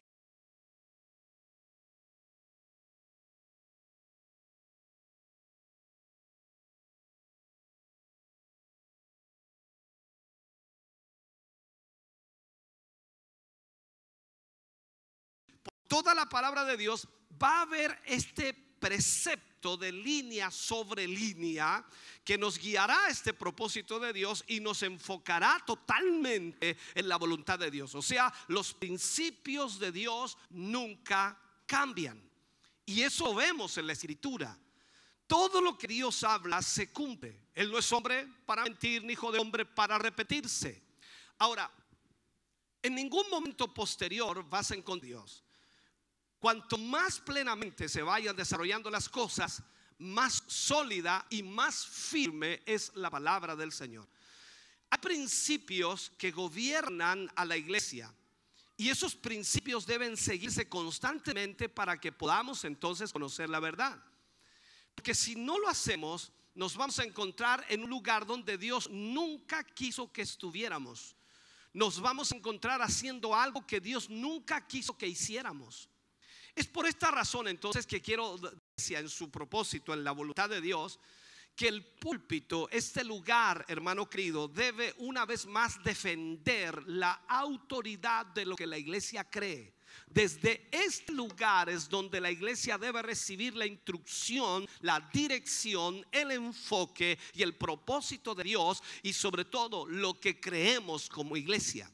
toda 15.94 16.16
la 16.16 16.28
palabra 16.28 16.66
de 16.66 16.76
Dios 16.76 17.08
va 17.40 17.60
a 17.60 17.62
haber 17.62 18.02
este 18.06 18.52
precepto 18.52 19.78
de 19.78 19.92
línea 19.92 20.50
sobre 20.50 21.08
línea 21.08 21.86
que 22.24 22.36
nos 22.36 22.58
guiará 22.58 23.06
a 23.06 23.10
este 23.10 23.32
propósito 23.32 24.00
de 24.00 24.12
Dios 24.12 24.44
y 24.48 24.60
nos 24.60 24.82
enfocará 24.82 25.62
totalmente 25.68 26.78
en 26.96 27.08
la 27.08 27.18
voluntad 27.18 27.60
de 27.60 27.70
Dios. 27.70 27.94
O 27.94 28.02
sea, 28.02 28.34
los 28.48 28.74
principios 28.74 29.78
de 29.78 29.92
Dios 29.92 30.36
nunca 30.50 31.40
cambian. 31.68 32.20
Y 32.88 33.04
eso 33.04 33.36
vemos 33.36 33.78
en 33.78 33.86
la 33.86 33.94
escritura. 33.94 34.58
Todo 35.28 35.62
lo 35.62 35.78
que 35.78 35.86
Dios 35.86 36.24
habla 36.24 36.64
se 36.64 36.92
cumple. 36.92 37.50
Él 37.54 37.72
no 37.72 37.78
es 37.78 37.92
hombre 37.92 38.28
para 38.48 38.64
mentir, 38.64 39.04
ni 39.04 39.14
hijo 39.14 39.32
de 39.32 39.38
hombre 39.38 39.64
para 39.64 40.00
repetirse. 40.00 40.82
Ahora, 41.38 41.72
en 42.82 42.96
ningún 42.96 43.30
momento 43.30 43.72
posterior 43.72 44.44
vas 44.50 44.72
a 44.72 44.74
encontrar 44.74 45.08
Dios. 45.08 45.43
Cuanto 46.44 46.78
más 46.78 47.22
plenamente 47.22 47.88
se 47.88 48.02
vayan 48.02 48.36
desarrollando 48.36 48.90
las 48.90 49.08
cosas, 49.08 49.64
más 50.00 50.44
sólida 50.46 51.26
y 51.30 51.42
más 51.42 51.86
firme 51.86 52.62
es 52.66 52.92
la 52.96 53.10
palabra 53.10 53.56
del 53.56 53.72
Señor. 53.72 54.06
Hay 54.90 54.98
principios 55.00 56.12
que 56.18 56.32
gobiernan 56.32 57.32
a 57.38 57.46
la 57.46 57.56
iglesia 57.56 58.14
y 58.76 58.90
esos 58.90 59.16
principios 59.16 59.86
deben 59.86 60.18
seguirse 60.18 60.68
constantemente 60.68 61.70
para 61.70 61.98
que 61.98 62.12
podamos 62.12 62.66
entonces 62.66 63.14
conocer 63.14 63.50
la 63.50 63.62
verdad. 63.62 63.98
Porque 64.96 65.16
si 65.16 65.38
no 65.38 65.58
lo 65.58 65.70
hacemos, 65.70 66.34
nos 66.56 66.76
vamos 66.76 67.00
a 67.00 67.06
encontrar 67.06 67.66
en 67.70 67.84
un 67.84 67.90
lugar 67.90 68.26
donde 68.26 68.58
Dios 68.58 68.90
nunca 68.90 69.64
quiso 69.64 70.12
que 70.12 70.24
estuviéramos. 70.24 71.16
Nos 71.72 72.02
vamos 72.02 72.34
a 72.34 72.36
encontrar 72.36 72.82
haciendo 72.82 73.34
algo 73.34 73.66
que 73.66 73.80
Dios 73.80 74.10
nunca 74.10 74.68
quiso 74.68 74.98
que 74.98 75.08
hiciéramos. 75.08 75.88
Es 76.56 76.68
por 76.68 76.86
esta 76.86 77.10
razón 77.10 77.48
entonces 77.48 77.88
que 77.88 78.02
quiero, 78.02 78.40
en 78.90 79.10
su 79.10 79.32
propósito, 79.32 79.94
en 79.94 80.04
la 80.04 80.12
voluntad 80.12 80.50
de 80.50 80.62
Dios, 80.62 81.00
que 81.56 81.68
el 81.68 81.84
púlpito, 81.86 82.68
este 82.72 83.04
lugar, 83.04 83.66
hermano 83.68 84.10
querido, 84.10 84.48
debe 84.48 84.94
una 84.98 85.26
vez 85.26 85.46
más 85.46 85.84
defender 85.84 86.84
la 86.88 87.24
autoridad 87.28 88.26
de 88.28 88.46
lo 88.46 88.56
que 88.56 88.68
la 88.68 88.78
iglesia 88.78 89.24
cree. 89.24 89.76
Desde 90.08 90.68
este 90.72 91.12
lugar 91.12 91.70
es 91.70 91.88
donde 91.88 92.20
la 92.20 92.32
iglesia 92.32 92.78
debe 92.78 93.04
recibir 93.04 93.56
la 93.56 93.68
instrucción, 93.68 94.68
la 94.82 95.00
dirección, 95.14 96.06
el 96.12 96.32
enfoque 96.32 97.20
y 97.34 97.44
el 97.44 97.56
propósito 97.56 98.34
de 98.34 98.44
Dios 98.44 98.82
y 99.04 99.14
sobre 99.14 99.46
todo 99.46 99.86
lo 99.88 100.20
que 100.20 100.40
creemos 100.40 101.10
como 101.10 101.38
iglesia. 101.38 101.92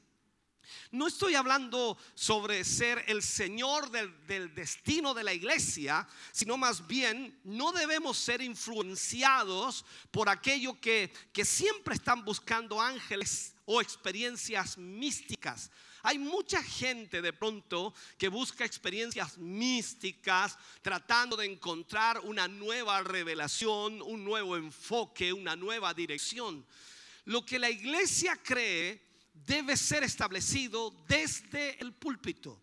No 0.91 1.07
estoy 1.07 1.35
hablando 1.35 1.97
sobre 2.15 2.63
ser 2.63 3.03
el 3.07 3.21
Señor 3.21 3.89
del, 3.91 4.53
destino 4.53 5.13
de 5.13 5.23
la 5.23 5.33
iglesia, 5.33 6.07
sino 6.31 6.57
más 6.57 6.87
bien 6.87 7.39
no 7.43 7.71
debemos 7.71 8.17
ser 8.17 8.41
influenciados 8.41 9.85
por 10.11 10.29
aquello 10.29 10.79
que, 10.79 11.11
que 11.31 11.45
siempre 11.45 11.95
están 11.95 12.25
buscando 12.25 12.81
ángeles 12.81 13.55
o 13.65 13.81
experiencias 13.81 14.77
místicas. 14.77 15.69
Hay 16.01 16.17
mucha 16.17 16.63
gente 16.63 17.21
de 17.21 17.33
pronto 17.33 17.93
que 18.17 18.29
busca 18.29 18.65
experiencias 18.65 19.37
místicas 19.37 20.57
tratando 20.81 21.35
de 21.35 21.45
encontrar 21.45 22.19
una 22.21 22.47
nueva 22.47 23.01
revelación, 23.03 24.01
un 24.01 24.23
nuevo 24.23 24.55
enfoque, 24.55 25.33
una 25.33 25.55
nueva 25.55 25.93
dirección. 25.93 26.65
Lo 27.25 27.45
que 27.45 27.59
la 27.59 27.69
iglesia 27.69 28.37
cree 28.41 29.08
debe 29.45 29.75
ser 29.77 30.03
establecido 30.03 30.91
desde 31.07 31.79
el 31.81 31.93
púlpito. 31.93 32.61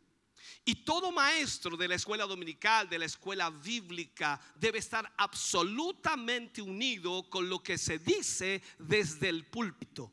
Y 0.64 0.84
todo 0.84 1.12
maestro 1.12 1.76
de 1.76 1.86
la 1.86 1.94
escuela 1.94 2.26
dominical, 2.26 2.88
de 2.88 2.98
la 2.98 3.04
escuela 3.04 3.50
bíblica, 3.50 4.40
debe 4.56 4.78
estar 4.80 5.12
absolutamente 5.16 6.60
unido 6.60 7.30
con 7.30 7.48
lo 7.48 7.62
que 7.62 7.78
se 7.78 8.00
dice 8.00 8.62
desde 8.78 9.28
el 9.28 9.46
púlpito. 9.46 10.12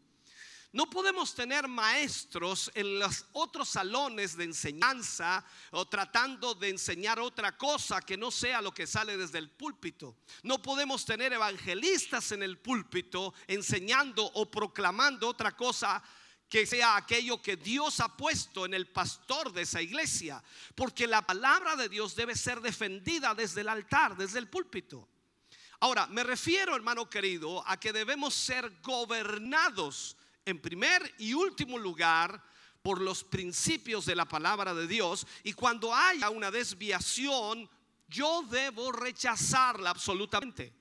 No 0.74 0.90
podemos 0.90 1.36
tener 1.36 1.68
maestros 1.68 2.72
en 2.74 2.98
los 2.98 3.28
otros 3.34 3.70
salones 3.70 4.36
de 4.36 4.46
enseñanza 4.46 5.46
o 5.70 5.88
tratando 5.88 6.56
de 6.56 6.70
enseñar 6.70 7.20
otra 7.20 7.56
cosa 7.56 8.02
que 8.02 8.18
no 8.18 8.32
sea 8.32 8.60
lo 8.60 8.74
que 8.74 8.88
sale 8.88 9.16
desde 9.16 9.38
el 9.38 9.52
púlpito. 9.52 10.18
No 10.42 10.64
podemos 10.64 11.06
tener 11.06 11.32
evangelistas 11.32 12.32
en 12.32 12.42
el 12.42 12.58
púlpito 12.58 13.36
enseñando 13.46 14.26
o 14.26 14.50
proclamando 14.50 15.30
otra 15.30 15.56
cosa 15.56 16.04
que 16.54 16.68
sea 16.68 16.98
aquello 16.98 17.42
que 17.42 17.58
Dios 17.58 18.00
ha 18.00 18.16
puesto 18.16 18.68
en 18.68 18.76
el 18.76 18.86
pastor 18.86 19.52
de 19.52 19.64
esa 19.64 19.82
iglesia, 19.82 20.44
porque 20.76 21.08
la 21.08 21.26
palabra 21.26 21.76
de 21.76 21.90
Dios 21.90 22.16
debe 22.16 22.36
ser 22.36 22.62
defendida 22.62 23.34
desde 23.34 23.62
el 23.62 23.70
altar, 23.70 24.16
desde 24.16 24.38
el 24.38 24.48
púlpito. 24.48 25.10
Ahora, 25.80 26.06
me 26.06 26.24
refiero, 26.24 26.76
hermano 26.76 27.10
querido, 27.10 27.68
a 27.68 27.80
que 27.80 27.92
debemos 27.92 28.36
ser 28.36 28.72
gobernados 28.84 30.16
en 30.46 30.62
primer 30.62 31.16
y 31.18 31.34
último 31.34 31.80
lugar 31.80 32.40
por 32.84 33.02
los 33.02 33.24
principios 33.24 34.06
de 34.06 34.16
la 34.16 34.26
palabra 34.26 34.76
de 34.76 34.86
Dios 34.86 35.26
y 35.42 35.54
cuando 35.54 35.92
haya 35.92 36.30
una 36.30 36.52
desviación, 36.52 37.68
yo 38.08 38.44
debo 38.44 38.92
rechazarla 38.92 39.90
absolutamente. 39.90 40.72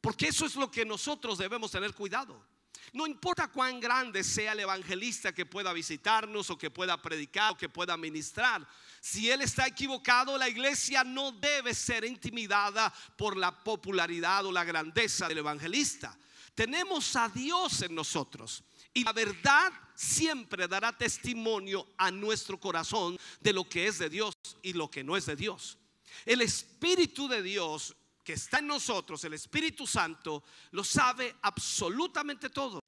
Porque 0.00 0.26
eso 0.26 0.44
es 0.44 0.56
lo 0.56 0.72
que 0.72 0.84
nosotros 0.84 1.38
debemos 1.38 1.70
tener 1.70 1.94
cuidado. 1.94 2.53
No 2.92 3.06
importa 3.06 3.48
cuán 3.48 3.80
grande 3.80 4.22
sea 4.22 4.52
el 4.52 4.60
evangelista 4.60 5.32
que 5.32 5.46
pueda 5.46 5.72
visitarnos 5.72 6.50
o 6.50 6.58
que 6.58 6.70
pueda 6.70 7.00
predicar 7.00 7.52
o 7.52 7.56
que 7.56 7.68
pueda 7.68 7.96
ministrar. 7.96 8.66
Si 9.00 9.30
él 9.30 9.42
está 9.42 9.66
equivocado, 9.66 10.38
la 10.38 10.48
iglesia 10.48 11.04
no 11.04 11.32
debe 11.32 11.74
ser 11.74 12.04
intimidada 12.04 12.92
por 13.16 13.36
la 13.36 13.62
popularidad 13.64 14.46
o 14.46 14.52
la 14.52 14.64
grandeza 14.64 15.28
del 15.28 15.38
evangelista. 15.38 16.16
Tenemos 16.54 17.16
a 17.16 17.28
Dios 17.28 17.82
en 17.82 17.94
nosotros. 17.94 18.62
Y 18.92 19.02
la 19.02 19.12
verdad 19.12 19.72
siempre 19.94 20.68
dará 20.68 20.96
testimonio 20.96 21.88
a 21.98 22.10
nuestro 22.10 22.58
corazón 22.58 23.18
de 23.40 23.52
lo 23.52 23.68
que 23.68 23.88
es 23.88 23.98
de 23.98 24.08
Dios 24.08 24.34
y 24.62 24.72
lo 24.72 24.88
que 24.88 25.02
no 25.02 25.16
es 25.16 25.26
de 25.26 25.34
Dios. 25.34 25.78
El 26.24 26.40
Espíritu 26.40 27.26
de 27.28 27.42
Dios 27.42 27.94
que 28.24 28.32
está 28.32 28.58
en 28.58 28.66
nosotros, 28.66 29.22
el 29.24 29.34
Espíritu 29.34 29.86
Santo, 29.86 30.42
lo 30.70 30.82
sabe 30.82 31.36
absolutamente 31.42 32.50
todo. 32.50 32.80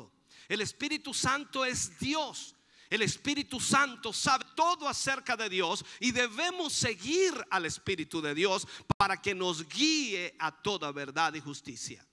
El 0.48 0.60
Espíritu 0.60 1.12
Santo 1.12 1.64
es 1.64 1.98
Dios. 1.98 2.54
El 2.88 3.02
Espíritu 3.02 3.60
Santo 3.60 4.12
sabe 4.12 4.44
todo 4.54 4.88
acerca 4.88 5.36
de 5.36 5.48
Dios 5.48 5.84
y 6.00 6.12
debemos 6.12 6.72
seguir 6.72 7.34
al 7.50 7.66
Espíritu 7.66 8.22
de 8.22 8.34
Dios 8.34 8.66
para 8.96 9.20
que 9.20 9.34
nos 9.34 9.68
guíe 9.68 10.34
a 10.38 10.50
toda 10.62 10.92
verdad 10.92 11.34
y 11.34 11.40
justicia. 11.40 12.06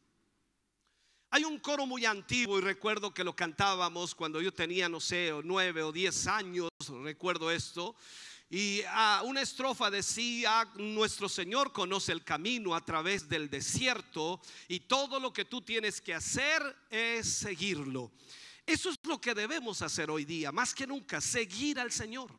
Hay 1.29 1.45
un 1.45 1.59
coro 1.59 1.85
muy 1.85 2.05
antiguo 2.05 2.59
y 2.59 2.61
recuerdo 2.61 3.13
que 3.13 3.23
lo 3.23 3.35
cantábamos 3.35 4.13
cuando 4.13 4.41
yo 4.41 4.51
tenía, 4.51 4.89
no 4.89 4.99
sé, 4.99 5.31
nueve 5.43 5.81
o 5.81 5.91
diez 5.91 6.27
años, 6.27 6.69
recuerdo 7.03 7.49
esto. 7.49 7.95
Y 8.55 8.83
ah, 8.87 9.23
una 9.25 9.41
estrofa 9.41 9.89
decía, 9.89 10.71
nuestro 10.75 11.27
Señor 11.27 11.73
conoce 11.73 12.11
el 12.11 12.23
camino 12.23 12.75
a 12.75 12.85
través 12.85 13.27
del 13.27 13.49
desierto 13.49 14.39
y 14.67 14.81
todo 14.81 15.19
lo 15.19 15.33
que 15.33 15.45
tú 15.45 15.63
tienes 15.63 15.99
que 15.99 16.13
hacer 16.13 16.61
es 16.91 17.27
seguirlo. 17.33 18.11
Eso 18.63 18.91
es 18.91 18.99
lo 19.05 19.19
que 19.19 19.33
debemos 19.33 19.81
hacer 19.81 20.11
hoy 20.11 20.23
día, 20.23 20.51
más 20.51 20.75
que 20.75 20.85
nunca, 20.85 21.19
seguir 21.19 21.79
al 21.79 21.91
Señor. 21.91 22.29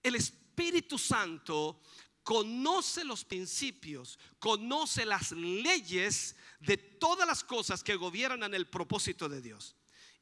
El 0.00 0.14
Espíritu 0.14 0.98
Santo 0.98 1.82
conoce 2.22 3.04
los 3.04 3.24
principios, 3.24 4.20
conoce 4.38 5.04
las 5.04 5.32
leyes 5.32 6.36
de 6.60 6.76
todas 6.76 7.26
las 7.26 7.42
cosas 7.42 7.82
que 7.82 7.96
gobiernan 7.96 8.54
el 8.54 8.68
propósito 8.68 9.28
de 9.28 9.42
Dios. 9.42 9.74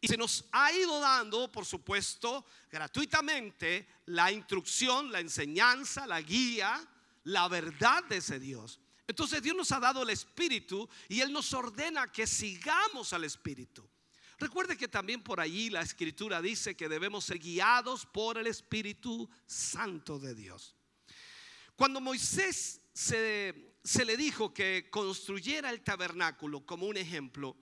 Y 0.05 0.09
se 0.09 0.19
nos 0.19 0.45
ha 0.53 0.71
ido 0.71 1.01
dando, 1.01 1.51
por 1.51 1.65
supuesto, 1.65 2.45
gratuitamente 2.71 3.89
la 4.05 4.31
instrucción, 4.31 5.11
la 5.11 5.19
enseñanza, 5.19 6.07
la 6.07 6.21
guía, 6.21 6.87
la 7.23 7.49
verdad 7.49 8.05
de 8.05 8.19
ese 8.19 8.39
Dios. 8.39 8.81
Entonces 9.09 9.43
Dios 9.43 9.57
nos 9.57 9.73
ha 9.73 9.81
dado 9.81 10.03
el 10.03 10.11
Espíritu 10.11 10.87
y 11.09 11.23
Él 11.23 11.33
nos 11.33 11.55
ordena 11.55 12.13
que 12.13 12.27
sigamos 12.27 13.15
al 13.15 13.25
Espíritu. 13.25 13.89
Recuerde 14.39 14.77
que 14.77 14.89
también 14.89 15.23
por 15.23 15.41
allí 15.41 15.71
la 15.71 15.81
Escritura 15.81 16.43
dice 16.43 16.77
que 16.77 16.91
debemos 16.91 17.25
ser 17.25 17.39
guiados 17.39 18.05
por 18.05 18.37
el 18.37 18.47
Espíritu 18.47 19.31
Santo 19.47 20.19
de 20.19 20.35
Dios. 20.35 20.77
Cuando 21.77 22.03
Moisés 22.03 22.83
se, 22.93 23.79
se 23.83 24.05
le 24.05 24.19
dijo 24.19 24.53
que 24.53 24.91
construyera 24.91 25.71
el 25.71 25.81
tabernáculo 25.81 26.67
como 26.67 26.85
un 26.85 26.99
ejemplo, 26.99 27.57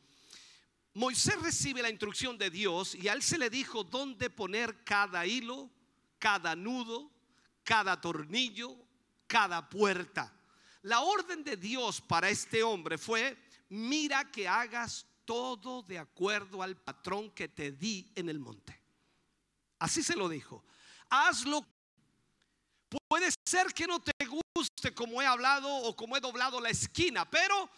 Moisés 0.95 1.41
recibe 1.41 1.83
la 1.83 1.91
instrucción 1.91 2.37
de 2.37 2.51
Dios 2.51 2.95
y 2.95 3.09
a 3.09 3.15
él 3.15 3.23
se 3.23 3.39
le 3.39 3.49
dijo 3.49 3.83
dónde 3.83 4.29
poner 4.29 4.85
cada 4.85 5.25
hilo, 5.27 5.71
cada 6.19 6.55
nudo, 6.55 7.11
cada 7.65 8.01
tornillo, 8.01 8.77
cada 9.27 9.69
puerta. 9.69 10.33
La 10.83 11.01
orden 11.01 11.45
de 11.45 11.57
Dios 11.57 12.01
para 12.01 12.29
este 12.29 12.63
hombre 12.63 12.99
fue, 12.99 13.39
mira 13.71 14.31
que 14.31 14.47
hagas 14.47 15.07
todo 15.25 15.83
de 15.83 15.99
acuerdo 15.99 16.63
al 16.63 16.77
patrón 16.77 17.31
que 17.31 17.49
te 17.49 17.73
di 17.73 18.13
en 18.15 18.29
el 18.29 18.39
monte. 18.39 18.79
Así 19.79 20.03
se 20.03 20.17
lo 20.17 20.29
dijo. 20.29 20.65
Hazlo. 21.09 21.67
Puede 23.09 23.31
ser 23.47 23.73
que 23.73 23.87
no 23.87 24.01
te 24.01 24.13
guste 24.27 24.93
como 24.95 25.23
he 25.23 25.27
hablado 25.27 25.69
o 25.69 25.97
como 25.97 26.17
he 26.17 26.21
doblado 26.21 26.61
la 26.61 26.69
esquina, 26.69 27.29
pero 27.31 27.71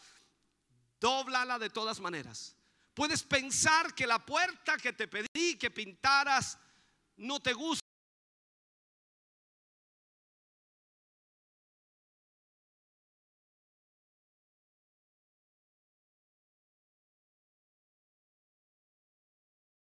Dóblala 1.04 1.58
de 1.58 1.68
todas 1.68 2.00
maneras. 2.00 2.53
Puedes 2.94 3.22
pensar 3.22 3.94
que 3.94 4.06
la 4.06 4.24
puerta 4.24 4.76
que 4.76 4.92
te 4.92 5.08
pedí 5.08 5.58
que 5.58 5.70
pintaras 5.70 6.58
no 7.16 7.40
te 7.40 7.52
gusta. 7.52 7.80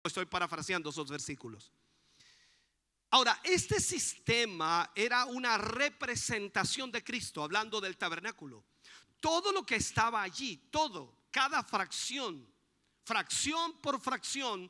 Estoy 0.04 0.24
parafraseando 0.26 0.90
esos 0.90 1.10
versículos. 1.10 1.72
Ahora, 3.10 3.40
este 3.44 3.80
sistema 3.80 4.90
era 4.94 5.24
una 5.26 5.58
representación 5.58 6.90
de 6.90 7.02
Cristo, 7.04 7.42
hablando 7.42 7.80
del 7.80 7.96
tabernáculo 7.96 8.64
todo 9.20 9.52
lo 9.52 9.64
que 9.64 9.76
estaba 9.76 10.22
allí, 10.22 10.56
todo, 10.70 11.16
cada 11.30 11.62
fracción, 11.62 12.46
fracción 13.06 13.80
por 13.80 14.00
fracción, 14.00 14.68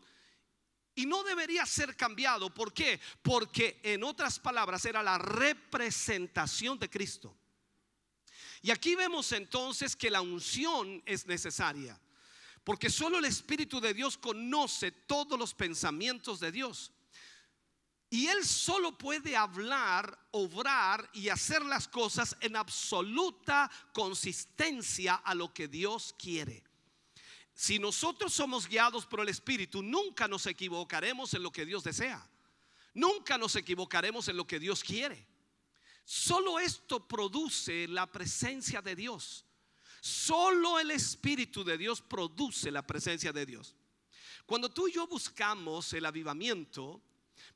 y 0.94 1.07
no 1.07 1.22
debería 1.25 1.64
ser 1.66 1.96
cambiado. 1.96 2.53
¿Por 2.53 2.72
qué? 2.72 3.01
Porque 3.22 3.81
en 3.83 4.05
otras 4.05 4.38
palabras 4.38 4.85
era 4.85 5.03
la 5.03 5.18
representación 5.18 6.79
de 6.79 6.88
Cristo. 6.88 7.37
Y 8.62 8.70
aquí 8.70 8.94
vemos 8.94 9.33
entonces 9.33 9.96
que 9.96 10.11
la 10.11 10.20
unción 10.20 11.03
es 11.07 11.27
necesaria, 11.27 11.99
porque 12.62 12.90
solo 12.90 13.18
el 13.18 13.25
Espíritu 13.25 13.81
de 13.81 13.94
Dios 13.94 14.18
conoce 14.18 14.90
todos 14.90 15.38
los 15.38 15.55
pensamientos 15.55 16.40
de 16.40 16.53
Dios. 16.53 16.92
Y 18.09 18.29
Él 18.29 18.44
solo 18.44 18.96
puede 18.96 19.37
hablar, 19.37 20.18
obrar 20.31 21.09
y 21.12 21.29
hacer 21.29 21.64
las 21.64 21.88
cosas 21.88 22.37
en 22.40 22.57
absoluta 22.57 23.70
consistencia 23.92 25.14
a 25.14 25.35
lo 25.35 25.53
que 25.53 25.68
Dios 25.68 26.14
quiere. 26.18 26.65
Si 27.57 27.79
nosotros 27.79 28.35
somos 28.35 28.69
guiados 28.69 29.07
por 29.07 29.21
el 29.21 29.31
Espíritu, 29.31 29.83
nunca 29.83 30.29
nos 30.29 30.45
equivocaremos 30.47 31.33
en 31.33 31.42
lo 31.42 31.51
que 31.51 31.64
Dios 31.64 31.83
desea. 31.83 32.23
Nunca 32.92 33.38
nos 33.38 33.57
equivocaremos 33.57 34.29
en 34.29 34.37
lo 34.37 34.47
que 34.47 34.61
Dios 34.61 34.85
quiere. 34.85 35.27
Solo 36.05 36.59
esto 36.59 37.09
produce 37.09 37.88
la 37.88 38.12
presencia 38.12 38.83
de 38.83 38.95
Dios. 38.95 39.47
Solo 40.03 40.79
el 40.79 40.90
Espíritu 40.90 41.64
de 41.64 41.79
Dios 41.79 42.03
produce 42.03 42.71
la 42.71 42.87
presencia 42.87 43.33
de 43.33 43.47
Dios. 43.47 43.75
Cuando 44.45 44.71
tú 44.71 44.87
y 44.87 44.92
yo 44.92 45.07
buscamos 45.07 45.95
el 45.95 46.05
avivamiento, 46.05 47.03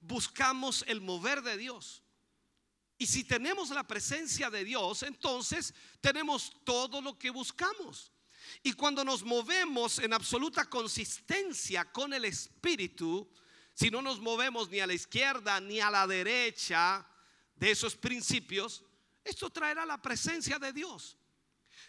buscamos 0.00 0.82
el 0.88 1.02
mover 1.02 1.42
de 1.42 1.58
Dios. 1.58 2.02
Y 2.96 3.06
si 3.06 3.22
tenemos 3.24 3.68
la 3.68 3.86
presencia 3.86 4.48
de 4.48 4.64
Dios, 4.64 5.02
entonces 5.02 5.74
tenemos 6.00 6.56
todo 6.64 7.02
lo 7.02 7.18
que 7.18 7.28
buscamos. 7.28 8.10
Y 8.62 8.72
cuando 8.72 9.04
nos 9.04 9.22
movemos 9.22 9.98
en 9.98 10.12
absoluta 10.12 10.64
consistencia 10.68 11.90
con 11.90 12.12
el 12.12 12.24
Espíritu, 12.24 13.28
si 13.74 13.90
no 13.90 14.02
nos 14.02 14.20
movemos 14.20 14.68
ni 14.68 14.80
a 14.80 14.86
la 14.86 14.94
izquierda 14.94 15.60
ni 15.60 15.80
a 15.80 15.90
la 15.90 16.06
derecha 16.06 17.06
de 17.56 17.70
esos 17.70 17.96
principios, 17.96 18.82
esto 19.24 19.50
traerá 19.50 19.86
la 19.86 20.00
presencia 20.00 20.58
de 20.58 20.72
Dios. 20.72 21.16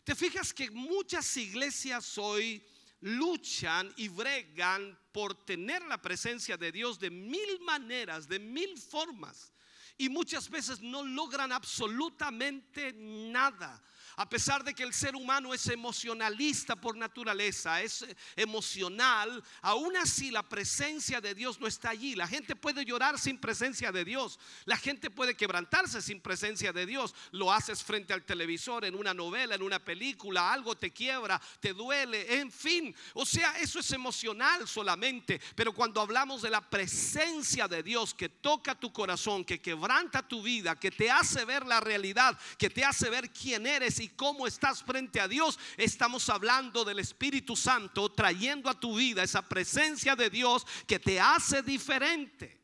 Te 0.03 0.15
fijas 0.15 0.53
que 0.53 0.71
muchas 0.71 1.35
iglesias 1.37 2.17
hoy 2.17 2.65
luchan 3.01 3.91
y 3.97 4.07
bregan 4.07 4.97
por 5.11 5.45
tener 5.45 5.81
la 5.83 6.01
presencia 6.01 6.57
de 6.57 6.71
Dios 6.71 6.99
de 6.99 7.09
mil 7.09 7.59
maneras, 7.61 8.27
de 8.27 8.39
mil 8.39 8.77
formas. 8.77 9.51
Y 9.97 10.09
muchas 10.09 10.49
veces 10.49 10.81
no 10.81 11.03
logran 11.03 11.51
absolutamente 11.51 12.93
nada. 12.93 13.83
A 14.17 14.29
pesar 14.29 14.63
de 14.63 14.73
que 14.73 14.83
el 14.83 14.93
ser 14.93 15.15
humano 15.15 15.53
es 15.53 15.67
emocionalista 15.67 16.75
por 16.75 16.97
naturaleza, 16.97 17.81
es 17.81 18.05
emocional, 18.35 19.43
aún 19.61 19.95
así 19.97 20.31
la 20.31 20.43
presencia 20.43 21.21
de 21.21 21.33
Dios 21.33 21.59
no 21.59 21.67
está 21.67 21.89
allí. 21.89 22.15
La 22.15 22.27
gente 22.27 22.55
puede 22.55 22.85
llorar 22.85 23.19
sin 23.19 23.37
presencia 23.37 23.91
de 23.91 24.05
Dios. 24.05 24.39
La 24.65 24.77
gente 24.77 25.09
puede 25.09 25.35
quebrantarse 25.35 26.01
sin 26.01 26.21
presencia 26.21 26.73
de 26.73 26.85
Dios. 26.85 27.15
Lo 27.31 27.51
haces 27.51 27.83
frente 27.83 28.13
al 28.13 28.23
televisor, 28.23 28.85
en 28.85 28.95
una 28.95 29.13
novela, 29.13 29.55
en 29.55 29.61
una 29.61 29.79
película, 29.79 30.51
algo 30.51 30.75
te 30.75 30.91
quiebra, 30.91 31.41
te 31.59 31.73
duele, 31.73 32.39
en 32.39 32.51
fin. 32.51 32.93
O 33.13 33.25
sea, 33.25 33.57
eso 33.59 33.79
es 33.79 33.91
emocional 33.91 34.67
solamente. 34.67 35.41
Pero 35.55 35.73
cuando 35.73 36.01
hablamos 36.01 36.41
de 36.41 36.49
la 36.49 36.61
presencia 36.61 37.67
de 37.67 37.83
Dios 37.83 38.13
que 38.13 38.29
toca 38.29 38.79
tu 38.79 38.91
corazón, 38.91 39.45
que 39.45 39.61
quebranta 39.61 40.27
tu 40.27 40.41
vida, 40.41 40.79
que 40.79 40.91
te 40.91 41.09
hace 41.09 41.45
ver 41.45 41.65
la 41.65 41.79
realidad, 41.79 42.37
que 42.57 42.69
te 42.69 42.83
hace 42.83 43.09
ver 43.09 43.31
quién 43.31 43.65
eres 43.65 43.99
y 44.01 44.09
cómo 44.09 44.47
estás 44.47 44.83
frente 44.83 45.19
a 45.19 45.27
Dios, 45.27 45.57
estamos 45.77 46.29
hablando 46.29 46.83
del 46.83 46.99
Espíritu 46.99 47.55
Santo 47.55 48.11
trayendo 48.11 48.69
a 48.69 48.79
tu 48.79 48.95
vida 48.95 49.23
esa 49.23 49.47
presencia 49.47 50.15
de 50.15 50.29
Dios 50.29 50.65
que 50.87 50.99
te 50.99 51.19
hace 51.19 51.61
diferente. 51.61 52.59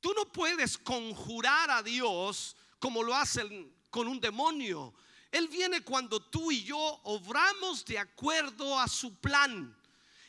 Tú 0.00 0.12
no 0.14 0.30
puedes 0.30 0.78
conjurar 0.78 1.70
a 1.70 1.82
Dios 1.82 2.56
como 2.78 3.02
lo 3.02 3.14
hacen 3.14 3.74
con 3.90 4.06
un 4.06 4.20
demonio. 4.20 4.94
Él 5.30 5.48
viene 5.48 5.82
cuando 5.82 6.20
tú 6.20 6.50
y 6.50 6.62
yo 6.62 6.78
obramos 7.04 7.84
de 7.84 7.98
acuerdo 7.98 8.78
a 8.78 8.88
su 8.88 9.14
plan. 9.16 9.76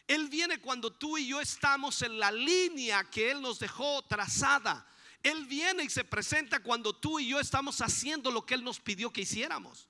Él 0.07 0.27
viene 0.27 0.59
cuando 0.59 0.91
tú 0.91 1.17
y 1.17 1.27
yo 1.27 1.39
estamos 1.39 2.01
en 2.01 2.17
la 2.19 2.31
línea 2.31 3.03
que 3.09 3.29
Él 3.29 3.41
nos 3.41 3.59
dejó 3.59 4.01
trazada. 4.03 4.85
Él 5.23 5.45
viene 5.45 5.83
y 5.83 5.89
se 5.89 6.03
presenta 6.03 6.61
cuando 6.61 6.95
tú 6.95 7.19
y 7.19 7.27
yo 7.27 7.39
estamos 7.39 7.81
haciendo 7.81 8.31
lo 8.31 8.45
que 8.45 8.55
Él 8.55 8.63
nos 8.63 8.79
pidió 8.79 9.11
que 9.11 9.21
hiciéramos. 9.21 9.87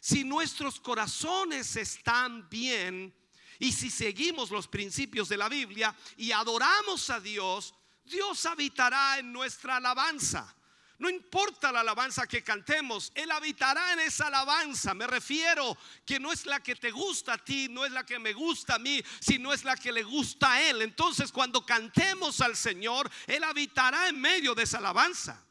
Si 0.00 0.24
nuestros 0.24 0.80
corazones 0.80 1.76
están 1.76 2.48
bien 2.48 3.14
y 3.58 3.72
si 3.72 3.90
seguimos 3.90 4.50
los 4.50 4.68
principios 4.68 5.28
de 5.28 5.36
la 5.36 5.48
Biblia 5.48 5.94
y 6.16 6.32
adoramos 6.32 7.10
a 7.10 7.20
Dios, 7.20 7.74
Dios 8.04 8.46
habitará 8.46 9.18
en 9.18 9.32
nuestra 9.32 9.76
alabanza. 9.76 10.55
No 10.98 11.10
importa 11.10 11.70
la 11.70 11.80
alabanza 11.80 12.26
que 12.26 12.42
cantemos, 12.42 13.12
Él 13.14 13.30
habitará 13.30 13.92
en 13.92 14.00
esa 14.00 14.28
alabanza. 14.28 14.94
Me 14.94 15.06
refiero 15.06 15.76
que 16.06 16.18
no 16.18 16.32
es 16.32 16.46
la 16.46 16.62
que 16.62 16.74
te 16.74 16.90
gusta 16.90 17.34
a 17.34 17.44
ti, 17.44 17.68
no 17.68 17.84
es 17.84 17.92
la 17.92 18.06
que 18.06 18.18
me 18.18 18.32
gusta 18.32 18.76
a 18.76 18.78
mí, 18.78 19.02
sino 19.20 19.52
es 19.52 19.64
la 19.64 19.76
que 19.76 19.92
le 19.92 20.02
gusta 20.02 20.52
a 20.52 20.62
Él. 20.62 20.80
Entonces 20.80 21.30
cuando 21.30 21.66
cantemos 21.66 22.40
al 22.40 22.56
Señor, 22.56 23.10
Él 23.26 23.44
habitará 23.44 24.08
en 24.08 24.18
medio 24.18 24.54
de 24.54 24.62
esa 24.62 24.78
alabanza. 24.78 25.44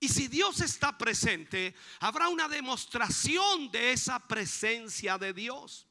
Y 0.00 0.08
si 0.08 0.26
Dios 0.26 0.60
está 0.60 0.96
presente, 0.96 1.74
habrá 2.00 2.28
una 2.28 2.48
demostración 2.48 3.70
de 3.70 3.92
esa 3.92 4.26
presencia 4.26 5.18
de 5.18 5.34
Dios. 5.34 5.86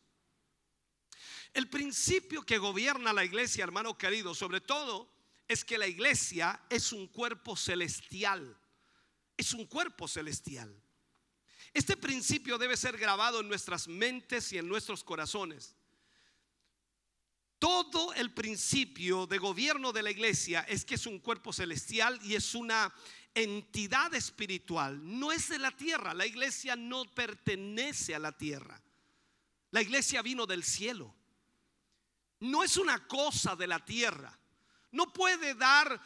El 1.53 1.69
principio 1.69 2.41
que 2.41 2.57
gobierna 2.57 3.13
la 3.13 3.23
iglesia, 3.23 3.63
hermano 3.63 3.95
querido, 3.95 4.33
sobre 4.33 4.59
todo, 4.59 5.07
es 5.47 5.63
que 5.63 5.77
la 5.77 5.87
iglesia 5.87 6.59
es 6.69 6.91
un 6.91 7.07
cuerpo 7.07 7.55
celestial 7.55 8.57
es 9.41 9.53
un 9.53 9.65
cuerpo 9.65 10.07
celestial. 10.07 10.73
Este 11.73 11.97
principio 11.97 12.57
debe 12.57 12.77
ser 12.77 12.97
grabado 12.97 13.39
en 13.39 13.47
nuestras 13.47 13.87
mentes 13.87 14.51
y 14.53 14.57
en 14.57 14.67
nuestros 14.67 15.03
corazones. 15.03 15.75
Todo 17.59 18.13
el 18.13 18.33
principio 18.33 19.27
de 19.27 19.37
gobierno 19.37 19.91
de 19.91 20.03
la 20.03 20.11
iglesia 20.11 20.61
es 20.61 20.83
que 20.83 20.95
es 20.95 21.05
un 21.05 21.19
cuerpo 21.19 21.53
celestial 21.53 22.19
y 22.23 22.35
es 22.35 22.55
una 22.55 22.93
entidad 23.33 24.13
espiritual. 24.13 24.99
No 25.01 25.31
es 25.31 25.49
de 25.49 25.59
la 25.59 25.71
tierra. 25.71 26.13
La 26.13 26.25
iglesia 26.25 26.75
no 26.75 27.05
pertenece 27.05 28.15
a 28.15 28.19
la 28.19 28.31
tierra. 28.35 28.81
La 29.69 29.81
iglesia 29.81 30.21
vino 30.21 30.45
del 30.45 30.63
cielo. 30.63 31.15
No 32.39 32.63
es 32.63 32.77
una 32.77 33.07
cosa 33.07 33.55
de 33.55 33.67
la 33.67 33.83
tierra. 33.85 34.37
No 34.91 35.13
puede 35.13 35.53
dar 35.53 36.01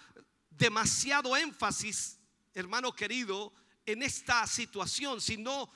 demasiado 0.49 1.35
énfasis 1.35 2.19
hermano 2.55 2.93
querido, 2.93 3.53
en 3.85 4.01
esta 4.01 4.47
situación, 4.47 5.21
sino 5.21 5.69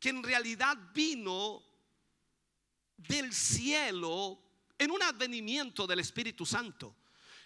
que 0.00 0.08
en 0.08 0.22
realidad 0.22 0.76
vino 0.92 1.62
del 2.96 3.32
cielo 3.32 4.42
en 4.78 4.90
un 4.90 5.02
advenimiento 5.02 5.86
del 5.86 6.00
Espíritu 6.00 6.44
Santo. 6.44 6.96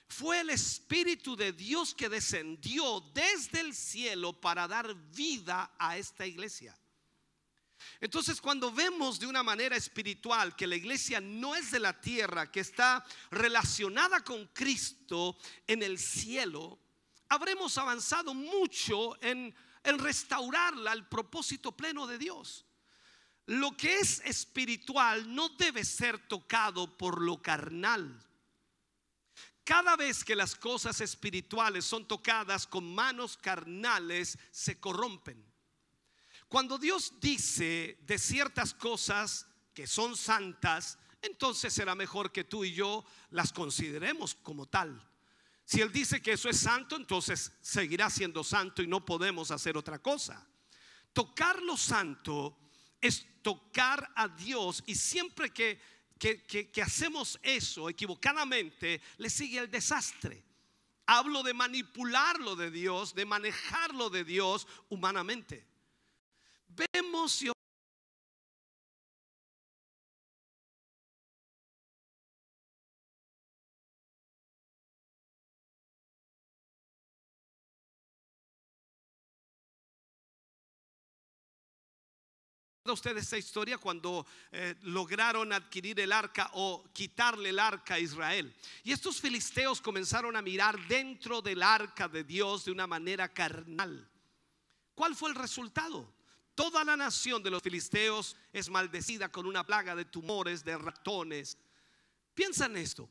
Fue 0.09 0.41
el 0.41 0.51
Espíritu 0.51 1.37
de 1.37 1.53
Dios 1.53 1.95
que 1.95 2.09
descendió 2.09 3.01
desde 3.15 3.61
el 3.61 3.75
cielo 3.75 4.33
para 4.33 4.67
dar 4.67 4.95
vida 5.13 5.73
a 5.79 5.97
esta 5.97 6.27
iglesia. 6.27 6.77
Entonces 8.01 8.41
cuando 8.41 8.73
vemos 8.73 9.19
de 9.19 9.27
una 9.27 9.43
manera 9.43 9.77
espiritual 9.77 10.57
que 10.57 10.67
la 10.67 10.77
iglesia 10.77 11.21
no 11.21 11.55
es 11.55 11.71
de 11.71 11.81
la 11.81 12.01
tierra, 12.01 12.51
que 12.51 12.61
está 12.61 13.05
relacionada 13.31 14.23
con 14.23 14.47
Cristo 14.49 15.37
en 15.67 15.83
el 15.83 15.99
cielo, 15.99 16.79
habremos 17.31 17.79
avanzado 17.79 18.35
mucho 18.35 19.21
en, 19.23 19.55
en 19.83 19.99
restaurarla 19.99 20.91
al 20.93 21.09
propósito 21.09 21.73
pleno 21.73 22.07
de 22.07 22.19
Dios. 22.19 22.67
Lo 23.47 23.77
que 23.77 23.99
es 23.99 24.21
espiritual 24.21 25.35
no 25.35 25.49
debe 25.51 25.85
ser 25.85 26.29
tocado 26.29 26.97
por 26.97 27.23
lo 27.23 27.41
carnal. 27.41 28.27
Cada 29.65 29.97
vez 29.97 30.25
que 30.25 30.37
las 30.37 30.55
cosas 30.57 31.01
espirituales 31.01 31.85
son 31.85 32.07
tocadas 32.07 32.67
con 32.67 32.93
manos 32.95 33.37
carnales, 33.37 34.37
se 34.51 34.79
corrompen. 34.79 35.45
Cuando 36.49 36.79
Dios 36.79 37.15
dice 37.21 37.99
de 38.03 38.19
ciertas 38.19 38.75
cosas 38.75 39.47
que 39.73 39.87
son 39.87 40.17
santas, 40.17 40.99
entonces 41.23 41.73
será 41.73 41.95
mejor 41.95 42.33
que 42.33 42.43
tú 42.43 42.65
y 42.65 42.73
yo 42.73 43.05
las 43.31 43.53
consideremos 43.53 44.35
como 44.35 44.67
tal. 44.67 45.10
Si 45.71 45.81
Él 45.81 45.93
dice 45.93 46.21
que 46.21 46.33
eso 46.33 46.49
es 46.49 46.59
santo, 46.59 46.97
entonces 46.97 47.53
seguirá 47.61 48.11
siendo 48.11 48.43
santo 48.43 48.83
y 48.83 48.89
no 48.89 49.05
podemos 49.05 49.53
hacer 49.53 49.77
otra 49.77 50.01
cosa. 50.01 50.45
Tocar 51.13 51.63
lo 51.63 51.77
santo 51.77 52.59
es 53.01 53.25
tocar 53.41 54.11
a 54.17 54.27
Dios 54.27 54.83
y 54.87 54.97
siempre 54.97 55.51
que, 55.51 55.81
que, 56.19 56.83
hacemos 56.83 57.39
eso 57.45 57.89
equivocadamente, 57.89 59.01
le 59.19 59.31
sigue 59.31 59.61
el 59.61 59.71
desastre. 59.71 60.43
Hablo 61.07 61.45
de 61.45 61.55
manipularlo 61.55 62.57
de 62.57 62.73
Dios, 62.73 63.15
de 63.15 63.25
manejarlo 63.25 64.11
de 64.11 64.25
Dios 64.25 64.67
humanamente. 64.89 65.65
Vemos 66.67 67.43
y 67.43 67.53
usted 82.93 83.17
esta 83.17 83.39
historia 83.39 83.79
cuando 83.79 84.27
eh, 84.53 84.75
lograron 84.83 85.53
adquirir 85.53 86.01
el 86.01 86.13
arca 86.13 86.51
o 86.55 86.85
quitarle 86.93 87.51
el 87.51 87.59
arca 87.59 87.95
a 87.95 87.99
Israel? 87.99 88.55
Y 88.85 88.93
estos 88.93 89.21
filisteos 89.21 89.81
comenzaron 89.81 90.37
a 90.37 90.43
mirar 90.43 90.79
dentro 90.89 91.43
del 91.43 91.63
arca 91.63 92.09
de 92.09 92.25
Dios 92.25 92.65
de 92.65 92.73
una 92.73 92.87
manera 92.87 93.29
carnal. 93.29 94.09
¿Cuál 94.95 95.15
fue 95.17 95.31
el 95.31 95.37
resultado? 95.37 96.13
Toda 96.55 96.85
la 96.85 96.97
nación 96.97 97.43
de 97.43 97.51
los 97.51 97.63
filisteos 97.63 98.37
es 98.53 98.69
maldecida 98.69 99.31
con 99.31 99.47
una 99.47 99.65
plaga 99.65 99.97
de 99.97 100.05
tumores, 100.05 100.65
de 100.65 100.77
ratones. 100.77 101.57
Piensa 102.35 102.67
en 102.67 102.77
esto. 102.77 103.09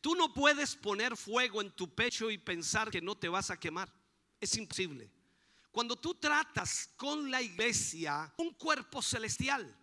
Tú 0.00 0.14
no 0.14 0.32
puedes 0.32 0.74
poner 0.76 1.16
fuego 1.16 1.60
en 1.60 1.70
tu 1.70 1.94
pecho 1.94 2.30
y 2.30 2.38
pensar 2.38 2.90
que 2.90 3.00
no 3.00 3.16
te 3.16 3.28
vas 3.28 3.50
a 3.50 3.58
quemar. 3.58 3.92
Es 4.40 4.56
imposible. 4.56 5.10
Cuando 5.70 5.96
tú 5.96 6.14
tratas 6.14 6.90
con 6.96 7.30
la 7.30 7.40
iglesia 7.40 8.32
un 8.38 8.54
cuerpo 8.54 9.00
celestial 9.00 9.76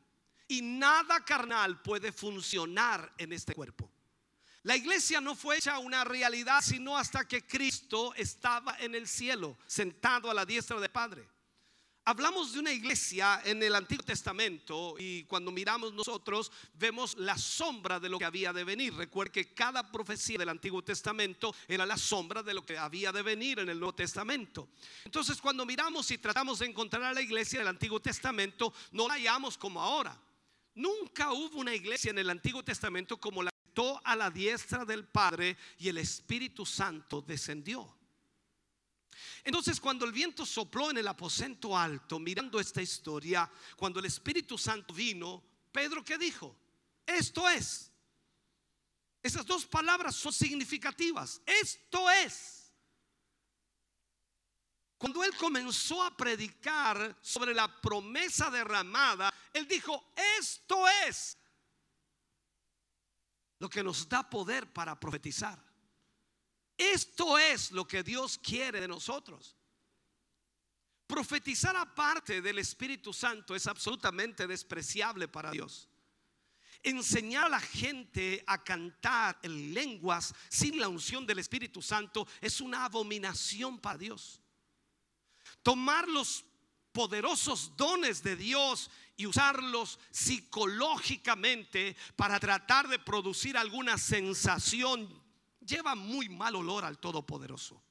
y 0.48 0.62
nada 0.62 1.24
carnal 1.24 1.82
puede 1.82 2.12
funcionar 2.12 3.14
en 3.18 3.34
este 3.34 3.54
cuerpo. 3.54 3.90
La 4.64 4.76
iglesia 4.76 5.22
no 5.22 5.34
fue 5.34 5.58
hecha 5.58 5.80
una 5.80 6.04
realidad 6.04 6.62
sino 6.62 6.98
hasta 6.98 7.26
que 7.26 7.46
Cristo 7.46 8.14
estaba 8.16 8.76
en 8.80 8.96
el 8.96 9.08
cielo, 9.08 9.58
sentado 9.66 10.30
a 10.30 10.34
la 10.34 10.46
diestra 10.46 10.80
del 10.80 10.92
Padre. 10.92 11.28
Hablamos 12.10 12.54
de 12.54 12.60
una 12.60 12.72
iglesia 12.72 13.42
en 13.44 13.62
el 13.62 13.76
Antiguo 13.76 14.02
Testamento 14.02 14.96
y 14.98 15.26
cuando 15.26 15.52
miramos 15.52 15.92
nosotros 15.92 16.54
vemos 16.76 17.18
la 17.18 17.38
sombra 17.38 18.00
de 18.00 18.08
lo 18.08 18.18
que 18.18 18.24
había 18.24 18.54
de 18.54 18.64
venir. 18.64 18.94
Recuerde 18.94 19.34
que 19.34 19.54
cada 19.54 19.92
profecía 19.92 20.38
del 20.38 20.48
Antiguo 20.48 20.82
Testamento 20.82 21.54
era 21.68 21.86
la 21.86 21.98
sombra 21.98 22.42
de 22.42 22.54
lo 22.54 22.66
que 22.66 22.78
había 22.78 23.12
de 23.12 23.24
venir 23.24 23.60
en 23.60 23.68
el 23.68 23.78
Nuevo 23.78 23.94
Testamento. 23.94 24.70
Entonces 25.04 25.42
cuando 25.42 25.66
miramos 25.66 26.10
y 26.10 26.18
tratamos 26.18 26.60
de 26.60 26.68
encontrar 26.68 27.04
a 27.04 27.14
la 27.14 27.20
iglesia 27.20 27.60
del 27.60 27.68
Antiguo 27.68 28.00
Testamento, 28.00 28.74
no 28.94 29.10
la 29.10 29.16
hallamos 29.16 29.58
como 29.58 29.82
ahora. 29.82 30.18
Nunca 30.76 31.34
hubo 31.34 31.60
una 31.60 31.76
iglesia 31.76 32.12
en 32.12 32.20
el 32.20 32.30
Antiguo 32.30 32.64
Testamento 32.64 33.18
como 33.18 33.44
la 33.44 33.52
que 33.52 33.58
a 34.06 34.16
la 34.16 34.32
diestra 34.32 34.86
del 34.86 35.04
Padre 35.04 35.58
y 35.78 35.90
el 35.90 35.98
Espíritu 35.98 36.66
Santo 36.66 37.22
descendió. 37.22 37.97
Entonces 39.44 39.80
cuando 39.80 40.06
el 40.06 40.12
viento 40.12 40.46
sopló 40.46 40.92
en 40.92 40.98
el 40.98 41.08
aposento 41.08 41.78
alto, 41.78 42.20
mirando 42.20 42.60
esta 42.60 42.82
historia, 42.82 43.50
cuando 43.76 44.00
el 44.00 44.06
Espíritu 44.06 44.58
Santo 44.58 44.94
vino, 44.94 45.44
Pedro 45.72 46.04
qué 46.04 46.18
dijo? 46.18 46.56
Esto 47.06 47.48
es. 47.50 47.92
Esas 49.22 49.46
dos 49.46 49.66
palabras 49.66 50.16
son 50.16 50.32
significativas. 50.32 51.42
Esto 51.46 52.10
es. 52.10 52.74
Cuando 54.98 55.24
él 55.24 55.36
comenzó 55.36 56.04
a 56.04 56.16
predicar 56.16 57.18
sobre 57.22 57.54
la 57.54 57.82
promesa 57.82 58.50
derramada, 58.50 59.32
él 59.54 59.68
dijo, 59.68 60.12
esto 60.40 60.88
es 61.08 61.38
lo 63.60 63.70
que 63.70 63.84
nos 63.84 64.08
da 64.10 64.28
poder 64.28 64.72
para 64.72 65.00
profetizar. 65.00 65.67
Esto 66.78 67.40
es 67.40 67.72
lo 67.72 67.88
que 67.88 68.04
Dios 68.04 68.38
quiere 68.38 68.80
de 68.80 68.88
nosotros. 68.88 69.56
Profetizar 71.08 71.76
aparte 71.76 72.42
del 72.42 72.60
Espíritu 72.60 73.14
Santo 73.14 73.56
es 73.56 73.66
absolutamente 73.66 74.46
despreciable 74.46 75.28
para 75.28 75.52
Dios. 75.52 75.90
Enseñar 76.84 77.46
a 77.46 77.50
la 77.50 77.60
gente 77.60 78.44
a 78.46 78.64
cantar 78.64 79.40
en 79.42 79.74
lenguas 79.74 80.36
sin 80.50 80.80
la 80.80 80.88
unción 80.88 81.26
del 81.26 81.40
Espíritu 81.40 81.82
Santo 81.82 82.28
es 82.40 82.62
una 82.62 82.86
abominación 82.86 83.80
para 83.80 83.98
Dios. 83.98 84.42
Tomar 85.64 86.08
los 86.08 86.46
poderosos 86.92 87.76
dones 87.76 88.22
de 88.22 88.36
Dios 88.36 88.92
y 89.16 89.26
usarlos 89.26 90.00
psicológicamente 90.12 91.96
para 92.16 92.40
tratar 92.40 92.88
de 92.88 93.00
producir 93.00 93.58
alguna 93.58 93.98
sensación 93.98 95.27
lleva 95.68 95.94
muy 95.96 96.30
mal 96.30 96.56
olor 96.56 96.86
al 96.86 96.98
Todopoderoso. 96.98 97.84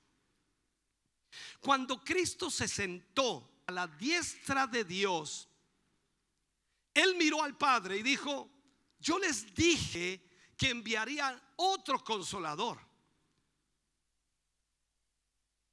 Cuando 1.60 2.02
Cristo 2.02 2.50
se 2.50 2.66
sentó 2.66 3.62
a 3.66 3.72
la 3.72 3.86
diestra 3.86 4.66
de 4.66 4.84
Dios, 4.84 5.48
Él 6.94 7.14
miró 7.16 7.42
al 7.42 7.56
Padre 7.56 7.98
y 7.98 8.02
dijo, 8.02 8.50
yo 8.98 9.18
les 9.18 9.54
dije 9.54 10.22
que 10.56 10.70
enviaría 10.70 11.40
otro 11.56 12.02
consolador. 12.02 12.78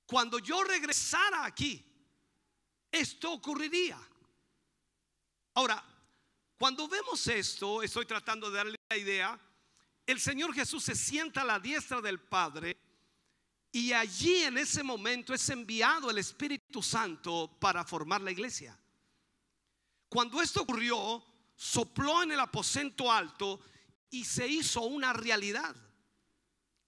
Cuando 0.05 0.39
yo 0.39 0.63
regresara 0.63 1.45
aquí, 1.45 1.83
esto 2.91 3.31
ocurriría. 3.31 3.99
Ahora, 5.55 5.83
cuando 6.57 6.87
vemos 6.87 7.25
esto, 7.27 7.81
estoy 7.81 8.05
tratando 8.05 8.49
de 8.49 8.57
darle 8.57 8.79
la 8.89 8.97
idea, 8.97 9.39
el 10.05 10.19
Señor 10.19 10.53
Jesús 10.53 10.83
se 10.83 10.95
sienta 10.95 11.41
a 11.41 11.45
la 11.45 11.59
diestra 11.59 12.01
del 12.01 12.19
Padre 12.19 12.77
y 13.71 13.91
allí 13.93 14.43
en 14.43 14.57
ese 14.57 14.83
momento 14.83 15.33
es 15.33 15.49
enviado 15.49 16.09
el 16.09 16.17
Espíritu 16.17 16.83
Santo 16.83 17.57
para 17.59 17.83
formar 17.83 18.21
la 18.21 18.31
iglesia. 18.31 18.77
Cuando 20.09 20.41
esto 20.41 20.61
ocurrió, 20.61 21.23
sopló 21.55 22.21
en 22.21 22.33
el 22.33 22.39
aposento 22.39 23.11
alto 23.11 23.59
y 24.11 24.25
se 24.25 24.47
hizo 24.47 24.81
una 24.81 25.13
realidad. 25.13 25.75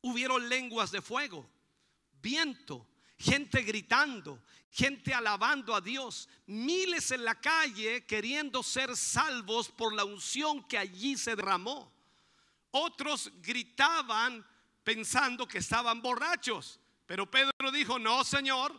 Hubieron 0.01 0.47
lenguas 0.47 0.91
de 0.91 1.01
fuego, 1.01 1.49
viento, 2.21 2.87
gente 3.17 3.63
gritando, 3.63 4.43
gente 4.69 5.13
alabando 5.13 5.73
a 5.73 5.81
Dios, 5.81 6.29
miles 6.45 7.09
en 7.09 7.23
la 7.23 7.41
calle 7.41 8.05
queriendo 8.05 8.61
ser 8.61 8.95
salvos 8.95 9.69
por 9.69 9.93
la 9.93 10.05
unción 10.05 10.67
que 10.67 10.77
allí 10.77 11.17
se 11.17 11.35
derramó. 11.35 11.94
Otros 12.77 13.31
gritaban 13.37 14.45
pensando 14.83 15.47
que 15.47 15.59
estaban 15.59 16.01
borrachos. 16.01 16.77
Pero 17.05 17.31
Pedro 17.31 17.71
dijo, 17.71 17.97
no, 17.97 18.21
Señor, 18.25 18.77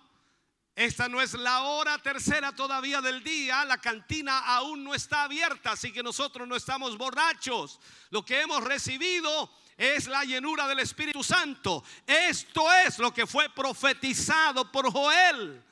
esta 0.74 1.08
no 1.08 1.18
es 1.22 1.32
la 1.32 1.62
hora 1.62 1.96
tercera 1.96 2.54
todavía 2.54 3.00
del 3.00 3.24
día, 3.24 3.64
la 3.64 3.78
cantina 3.78 4.40
aún 4.40 4.84
no 4.84 4.94
está 4.94 5.22
abierta, 5.22 5.72
así 5.72 5.94
que 5.94 6.02
nosotros 6.02 6.46
no 6.46 6.56
estamos 6.56 6.98
borrachos. 6.98 7.80
Lo 8.10 8.22
que 8.22 8.42
hemos 8.42 8.62
recibido 8.62 9.50
es 9.78 10.08
la 10.08 10.24
llenura 10.24 10.68
del 10.68 10.80
Espíritu 10.80 11.24
Santo. 11.24 11.82
Esto 12.06 12.70
es 12.70 12.98
lo 12.98 13.14
que 13.14 13.26
fue 13.26 13.48
profetizado 13.48 14.70
por 14.70 14.92
Joel. 14.92 15.64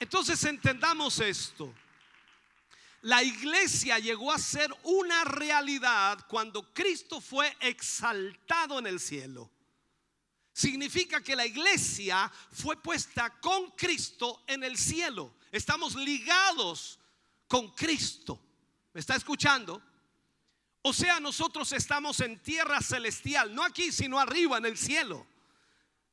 Entonces 0.00 0.42
entendamos 0.42 1.20
esto. 1.20 1.72
La 3.04 3.22
iglesia 3.22 3.98
llegó 3.98 4.32
a 4.32 4.38
ser 4.38 4.74
una 4.82 5.24
realidad 5.24 6.26
cuando 6.26 6.72
Cristo 6.72 7.20
fue 7.20 7.54
exaltado 7.60 8.78
en 8.78 8.86
el 8.86 8.98
cielo. 8.98 9.50
Significa 10.54 11.22
que 11.22 11.36
la 11.36 11.44
iglesia 11.44 12.32
fue 12.50 12.80
puesta 12.80 13.38
con 13.40 13.72
Cristo 13.72 14.42
en 14.46 14.64
el 14.64 14.78
cielo. 14.78 15.34
Estamos 15.52 15.94
ligados 15.96 16.98
con 17.46 17.72
Cristo. 17.72 18.40
¿Me 18.94 19.00
está 19.00 19.16
escuchando? 19.16 19.82
O 20.80 20.94
sea, 20.94 21.20
nosotros 21.20 21.72
estamos 21.72 22.20
en 22.20 22.42
tierra 22.42 22.80
celestial, 22.80 23.54
no 23.54 23.64
aquí, 23.64 23.92
sino 23.92 24.18
arriba 24.18 24.56
en 24.56 24.64
el 24.64 24.78
cielo. 24.78 25.26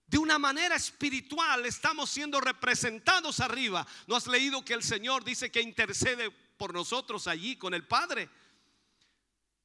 De 0.07 0.17
una 0.17 0.37
manera 0.37 0.75
espiritual 0.75 1.65
estamos 1.65 2.09
siendo 2.09 2.41
representados 2.41 3.39
arriba. 3.39 3.87
¿No 4.07 4.17
has 4.17 4.27
leído 4.27 4.65
que 4.65 4.73
el 4.73 4.83
Señor 4.83 5.23
dice 5.23 5.49
que 5.49 5.61
intercede 5.61 6.33
por 6.61 6.75
nosotros 6.75 7.25
allí 7.25 7.55
con 7.55 7.73
el 7.73 7.87
Padre. 7.87 8.29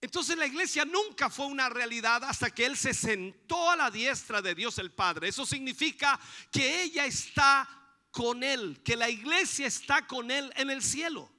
Entonces 0.00 0.34
la 0.34 0.46
iglesia 0.46 0.86
nunca 0.86 1.28
fue 1.28 1.44
una 1.44 1.68
realidad 1.68 2.24
hasta 2.24 2.48
que 2.48 2.64
Él 2.64 2.74
se 2.74 2.94
sentó 2.94 3.70
a 3.70 3.76
la 3.76 3.90
diestra 3.90 4.40
de 4.40 4.54
Dios 4.54 4.78
el 4.78 4.92
Padre. 4.92 5.28
Eso 5.28 5.44
significa 5.44 6.18
que 6.50 6.84
ella 6.84 7.04
está 7.04 7.68
con 8.10 8.42
Él, 8.42 8.80
que 8.82 8.96
la 8.96 9.10
iglesia 9.10 9.66
está 9.66 10.06
con 10.06 10.30
Él 10.30 10.50
en 10.56 10.70
el 10.70 10.82
cielo. 10.82 11.30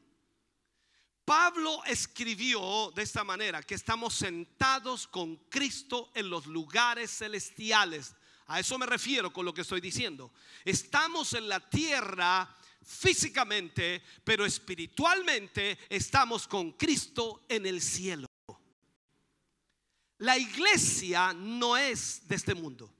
Pablo 1.25 1.83
escribió 1.85 2.91
de 2.95 3.01
esta 3.01 3.23
manera, 3.23 3.63
que 3.63 3.73
estamos 3.73 4.13
sentados 4.13 5.07
con 5.07 5.37
Cristo 5.49 6.11
en 6.13 6.29
los 6.29 6.45
lugares 6.45 7.09
celestiales. 7.09 8.15
A 8.45 8.59
eso 8.59 8.77
me 8.77 8.85
refiero 8.85 9.33
con 9.33 9.43
lo 9.43 9.55
que 9.55 9.61
estoy 9.61 9.81
diciendo. 9.81 10.31
Estamos 10.63 11.33
en 11.33 11.49
la 11.49 11.67
tierra 11.67 12.47
físicamente, 12.83 14.01
pero 14.23 14.45
espiritualmente 14.45 15.77
estamos 15.89 16.47
con 16.47 16.73
Cristo 16.73 17.45
en 17.49 17.65
el 17.65 17.81
cielo. 17.81 18.27
La 20.19 20.37
iglesia 20.37 21.33
no 21.33 21.77
es 21.77 22.27
de 22.27 22.35
este 22.35 22.55
mundo. 22.55 22.91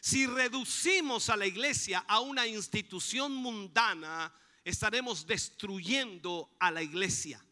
Si 0.00 0.26
reducimos 0.26 1.28
a 1.28 1.36
la 1.36 1.46
iglesia 1.46 2.04
a 2.08 2.20
una 2.20 2.46
institución 2.46 3.34
mundana, 3.34 4.32
estaremos 4.64 5.26
destruyendo 5.26 6.56
a 6.58 6.70
la 6.70 6.82
iglesia. 6.82 7.44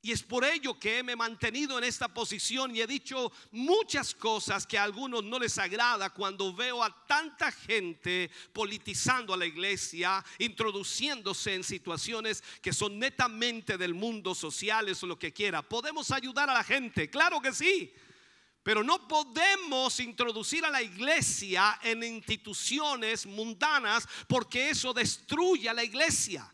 Y 0.00 0.12
es 0.12 0.22
por 0.22 0.44
ello 0.44 0.78
que 0.78 1.02
me 1.02 1.12
he 1.12 1.16
mantenido 1.16 1.76
en 1.76 1.82
esta 1.82 2.06
posición 2.06 2.74
y 2.74 2.80
he 2.80 2.86
dicho 2.86 3.32
muchas 3.50 4.14
cosas 4.14 4.64
que 4.64 4.78
a 4.78 4.84
algunos 4.84 5.24
no 5.24 5.40
les 5.40 5.58
agrada 5.58 6.10
cuando 6.10 6.54
veo 6.54 6.84
a 6.84 7.06
tanta 7.06 7.50
gente 7.50 8.30
politizando 8.52 9.34
a 9.34 9.36
la 9.36 9.46
iglesia, 9.46 10.24
introduciéndose 10.38 11.54
en 11.54 11.64
situaciones 11.64 12.44
que 12.62 12.72
son 12.72 12.96
netamente 12.96 13.76
del 13.76 13.92
mundo 13.92 14.36
sociales 14.36 15.02
o 15.02 15.08
lo 15.08 15.18
que 15.18 15.32
quiera. 15.32 15.62
¿Podemos 15.62 16.12
ayudar 16.12 16.48
a 16.48 16.54
la 16.54 16.64
gente? 16.64 17.10
Claro 17.10 17.40
que 17.40 17.52
sí. 17.52 17.92
Pero 18.62 18.84
no 18.84 19.08
podemos 19.08 19.98
introducir 19.98 20.64
a 20.64 20.70
la 20.70 20.82
iglesia 20.82 21.80
en 21.82 22.04
instituciones 22.04 23.26
mundanas 23.26 24.06
porque 24.28 24.70
eso 24.70 24.92
destruye 24.92 25.68
a 25.68 25.74
la 25.74 25.82
iglesia. 25.82 26.52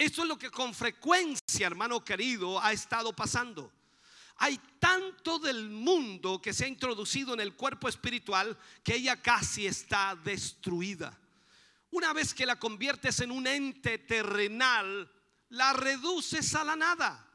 Eso 0.00 0.22
es 0.22 0.28
lo 0.28 0.38
que 0.38 0.50
con 0.50 0.72
frecuencia, 0.72 1.66
hermano 1.66 2.02
querido, 2.02 2.58
ha 2.58 2.72
estado 2.72 3.12
pasando. 3.12 3.70
Hay 4.36 4.58
tanto 4.78 5.38
del 5.38 5.68
mundo 5.68 6.40
que 6.40 6.54
se 6.54 6.64
ha 6.64 6.68
introducido 6.68 7.34
en 7.34 7.40
el 7.40 7.54
cuerpo 7.54 7.86
espiritual 7.86 8.56
que 8.82 8.94
ella 8.94 9.20
casi 9.20 9.66
está 9.66 10.16
destruida. 10.24 11.20
Una 11.90 12.14
vez 12.14 12.32
que 12.32 12.46
la 12.46 12.58
conviertes 12.58 13.20
en 13.20 13.30
un 13.30 13.46
ente 13.46 13.98
terrenal, 13.98 15.12
la 15.50 15.74
reduces 15.74 16.54
a 16.54 16.64
la 16.64 16.76
nada. 16.76 17.30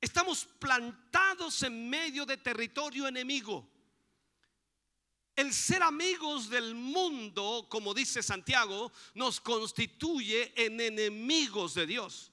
Estamos 0.00 0.44
plantados 0.60 1.64
en 1.64 1.90
medio 1.90 2.24
de 2.24 2.36
territorio 2.36 3.08
enemigo. 3.08 3.68
El 5.34 5.54
ser 5.54 5.82
amigos 5.82 6.50
del 6.50 6.74
mundo, 6.74 7.66
como 7.70 7.94
dice 7.94 8.22
Santiago, 8.22 8.92
nos 9.14 9.40
constituye 9.40 10.52
en 10.62 10.80
enemigos 10.80 11.74
de 11.74 11.86
Dios. 11.86 12.32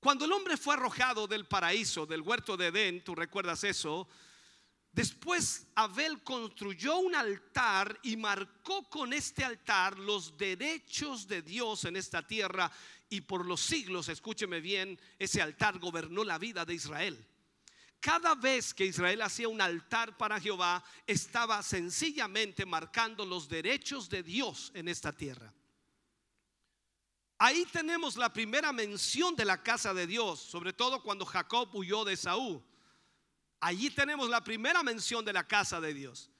Cuando 0.00 0.24
el 0.24 0.32
hombre 0.32 0.56
fue 0.56 0.74
arrojado 0.74 1.26
del 1.26 1.46
paraíso, 1.46 2.06
del 2.06 2.22
huerto 2.22 2.56
de 2.56 2.68
Edén, 2.68 3.04
tú 3.04 3.14
recuerdas 3.14 3.64
eso, 3.64 4.08
después 4.92 5.66
Abel 5.74 6.22
construyó 6.22 6.96
un 6.96 7.14
altar 7.14 7.98
y 8.02 8.16
marcó 8.16 8.88
con 8.88 9.12
este 9.12 9.44
altar 9.44 9.98
los 9.98 10.36
derechos 10.36 11.26
de 11.26 11.42
Dios 11.42 11.84
en 11.84 11.96
esta 11.96 12.26
tierra 12.26 12.70
y 13.08 13.22
por 13.22 13.46
los 13.46 13.60
siglos, 13.60 14.08
escúcheme 14.08 14.60
bien, 14.60 14.98
ese 15.18 15.40
altar 15.40 15.78
gobernó 15.78 16.24
la 16.24 16.38
vida 16.38 16.64
de 16.64 16.74
Israel. 16.74 17.26
Cada 18.04 18.34
vez 18.34 18.74
que 18.74 18.84
Israel 18.84 19.22
hacía 19.22 19.48
un 19.48 19.62
altar 19.62 20.14
para 20.18 20.38
Jehová, 20.38 20.84
estaba 21.06 21.62
sencillamente 21.62 22.66
marcando 22.66 23.24
los 23.24 23.48
derechos 23.48 24.10
de 24.10 24.22
Dios 24.22 24.70
en 24.74 24.88
esta 24.88 25.10
tierra. 25.10 25.50
Ahí 27.38 27.64
tenemos 27.72 28.16
la 28.16 28.30
primera 28.30 28.72
mención 28.74 29.34
de 29.34 29.46
la 29.46 29.62
casa 29.62 29.94
de 29.94 30.06
Dios, 30.06 30.38
sobre 30.40 30.74
todo 30.74 31.02
cuando 31.02 31.24
Jacob 31.24 31.74
huyó 31.74 32.04
de 32.04 32.18
Saúl. 32.18 32.62
Allí 33.60 33.88
tenemos 33.88 34.28
la 34.28 34.44
primera 34.44 34.82
mención 34.82 35.24
de 35.24 35.32
la 35.32 35.48
casa 35.48 35.80
de 35.80 35.94
Dios. 35.94 36.30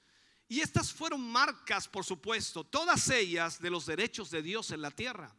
Y 0.47 0.59
estas 0.59 0.93
fueron 0.93 1.19
marcas, 1.19 1.87
por 1.87 2.05
supuesto, 2.05 2.63
todas 2.63 3.09
ellas 3.09 3.59
de 3.59 3.71
los 3.71 3.87
derechos 3.87 4.29
de 4.29 4.43
Dios 4.43 4.69
en 4.69 4.83
la 4.83 4.91
tierra 4.91 5.35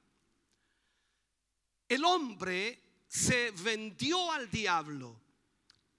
el 1.89 2.05
hombre 2.05 2.83
se 3.07 3.51
vendió 3.53 4.33
al 4.33 4.51
diablo. 4.51 5.21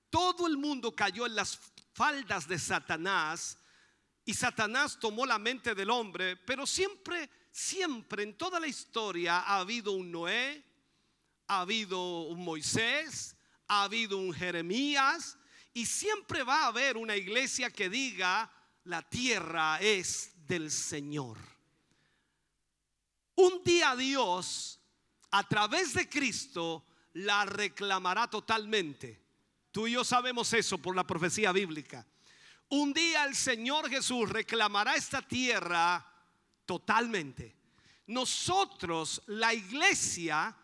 Todo 0.09 0.47
el 0.47 0.57
mundo 0.57 0.95
cayó 0.95 1.25
en 1.25 1.35
las 1.35 1.59
faldas 1.93 2.47
de 2.47 2.59
Satanás 2.59 3.57
y 4.23 4.33
Satanás 4.33 4.99
tomó 4.99 5.25
la 5.25 5.39
mente 5.39 5.73
del 5.73 5.89
hombre, 5.89 6.35
pero 6.35 6.67
siempre, 6.67 7.29
siempre 7.51 8.23
en 8.23 8.37
toda 8.37 8.59
la 8.59 8.67
historia 8.67 9.39
ha 9.39 9.59
habido 9.59 9.93
un 9.93 10.11
Noé, 10.11 10.63
ha 11.47 11.61
habido 11.61 12.23
un 12.23 12.43
Moisés, 12.43 13.35
ha 13.67 13.83
habido 13.83 14.17
un 14.17 14.33
Jeremías 14.33 15.37
y 15.73 15.85
siempre 15.85 16.43
va 16.43 16.63
a 16.63 16.67
haber 16.67 16.97
una 16.97 17.15
iglesia 17.15 17.69
que 17.69 17.89
diga, 17.89 18.51
la 18.83 19.01
tierra 19.07 19.79
es 19.81 20.31
del 20.47 20.71
Señor. 20.71 21.37
Un 23.35 23.63
día 23.63 23.95
Dios 23.95 24.79
a 25.31 25.47
través 25.47 25.93
de 25.93 26.09
Cristo 26.09 26.85
la 27.13 27.45
reclamará 27.45 28.29
totalmente. 28.29 29.26
Tú 29.77 29.85
y 29.85 29.91
yo 29.91 30.03
sabemos 30.03 30.51
eso 30.53 30.79
por 30.79 30.95
la 30.95 31.05
profecía 31.05 31.51
bíblica. 31.51 32.03
Un 32.69 32.93
día 32.93 33.25
el 33.25 33.35
Señor 33.35 33.87
Jesús 33.87 34.27
reclamará 34.27 34.95
esta 34.95 35.21
tierra 35.21 36.03
totalmente. 36.65 37.55
Nosotros, 38.07 39.21
la 39.27 39.53
iglesia, 39.53 40.57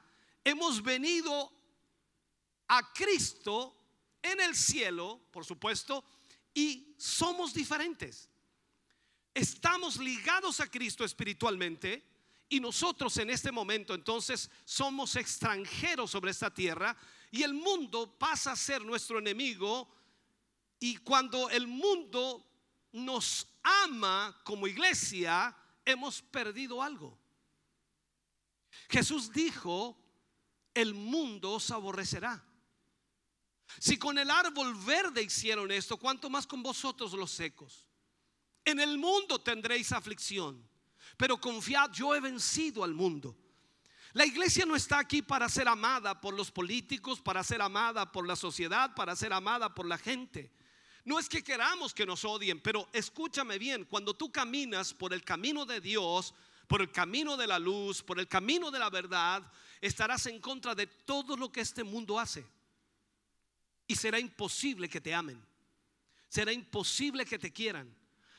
hemos 0.44 0.82
venido 0.82 1.54
a 2.70 2.92
Cristo 2.92 3.78
en 4.20 4.40
el 4.42 4.56
cielo, 4.56 5.22
por 5.30 5.46
supuesto, 5.46 6.04
y 6.52 6.96
somos 6.98 7.54
diferentes. 7.54 8.28
Estamos 9.32 9.98
ligados 9.98 10.60
a 10.60 10.66
Cristo 10.66 11.06
espiritualmente 11.06 12.04
y 12.50 12.60
nosotros 12.60 13.16
en 13.18 13.30
este 13.30 13.52
momento 13.52 13.94
entonces 13.94 14.50
somos 14.66 15.16
extranjeros 15.18 16.10
sobre 16.10 16.32
esta 16.32 16.52
tierra 16.52 16.98
y 17.34 17.42
el 17.42 17.54
mundo 17.54 18.18
pasa 18.18 18.52
a 18.52 18.56
ser 18.56 18.86
nuestro 18.86 19.18
enemigo. 19.20 19.90
Y 20.80 20.98
cuando 20.98 21.50
el 21.50 21.68
mundo 21.68 22.46
nos 22.92 23.48
ama 23.64 24.40
como 24.46 24.68
iglesia, 24.68 25.54
hemos 25.84 26.22
perdido 26.22 26.82
algo. 26.82 27.18
Jesús 28.88 29.32
dijo, 29.34 29.98
el 30.74 30.94
mundo 30.94 31.54
os 31.54 31.72
aborrecerá. 31.72 32.42
Si 33.80 33.98
con 33.98 34.18
el 34.20 34.30
árbol 34.30 34.76
verde 34.86 35.24
hicieron 35.24 35.72
esto, 35.72 35.98
¿cuánto 35.98 36.30
más 36.30 36.46
con 36.46 36.62
vosotros 36.62 37.14
los 37.14 37.32
secos? 37.32 37.88
En 38.64 38.80
el 38.80 38.98
mundo 38.98 39.42
tendréis 39.42 39.92
aflicción 39.92 40.70
pero 41.18 41.40
confiad, 41.40 41.92
yo 41.92 42.16
he 42.16 42.20
vencido 42.20 42.84
al 42.84 42.94
mundo. 42.94 43.38
La 44.14 44.26
iglesia 44.28 44.66
no 44.66 44.76
está 44.76 45.00
aquí 45.00 45.24
para 45.24 45.50
ser 45.50 45.68
amada 45.68 46.22
por 46.22 46.36
los 46.36 46.52
políticos, 46.52 47.20
para 47.20 47.44
ser 47.44 47.62
amada 47.64 48.12
por 48.12 48.28
la 48.28 48.36
sociedad, 48.36 48.94
para 48.94 49.16
ser 49.16 49.34
amada 49.34 49.74
por 49.74 49.88
la 49.88 49.98
gente. 49.98 50.52
No 51.04 51.18
es 51.18 51.28
que 51.28 51.44
queramos 51.44 51.96
que 51.96 52.06
nos 52.06 52.24
odien, 52.24 52.60
pero 52.60 52.88
escúchame 52.94 53.58
bien, 53.58 53.86
cuando 53.86 54.14
tú 54.14 54.32
caminas 54.32 54.94
por 54.94 55.14
el 55.14 55.24
camino 55.24 55.66
de 55.66 55.82
Dios, 55.82 56.36
por 56.68 56.82
el 56.82 56.92
camino 56.92 57.36
de 57.36 57.48
la 57.48 57.58
luz, 57.58 58.04
por 58.04 58.20
el 58.20 58.28
camino 58.28 58.70
de 58.70 58.80
la 58.80 58.92
verdad, 58.92 59.52
estarás 59.82 60.28
en 60.28 60.40
contra 60.40 60.76
de 60.76 60.86
todo 60.86 61.36
lo 61.36 61.52
que 61.52 61.62
este 61.62 61.84
mundo 61.84 62.20
hace. 62.20 62.46
Y 63.88 63.96
será 63.96 64.20
imposible 64.20 64.88
que 64.88 65.02
te 65.02 65.14
amen. 65.14 65.44
Será 66.30 66.54
imposible 66.54 67.26
que 67.26 67.40
te 67.40 67.52
quieran. 67.52 67.94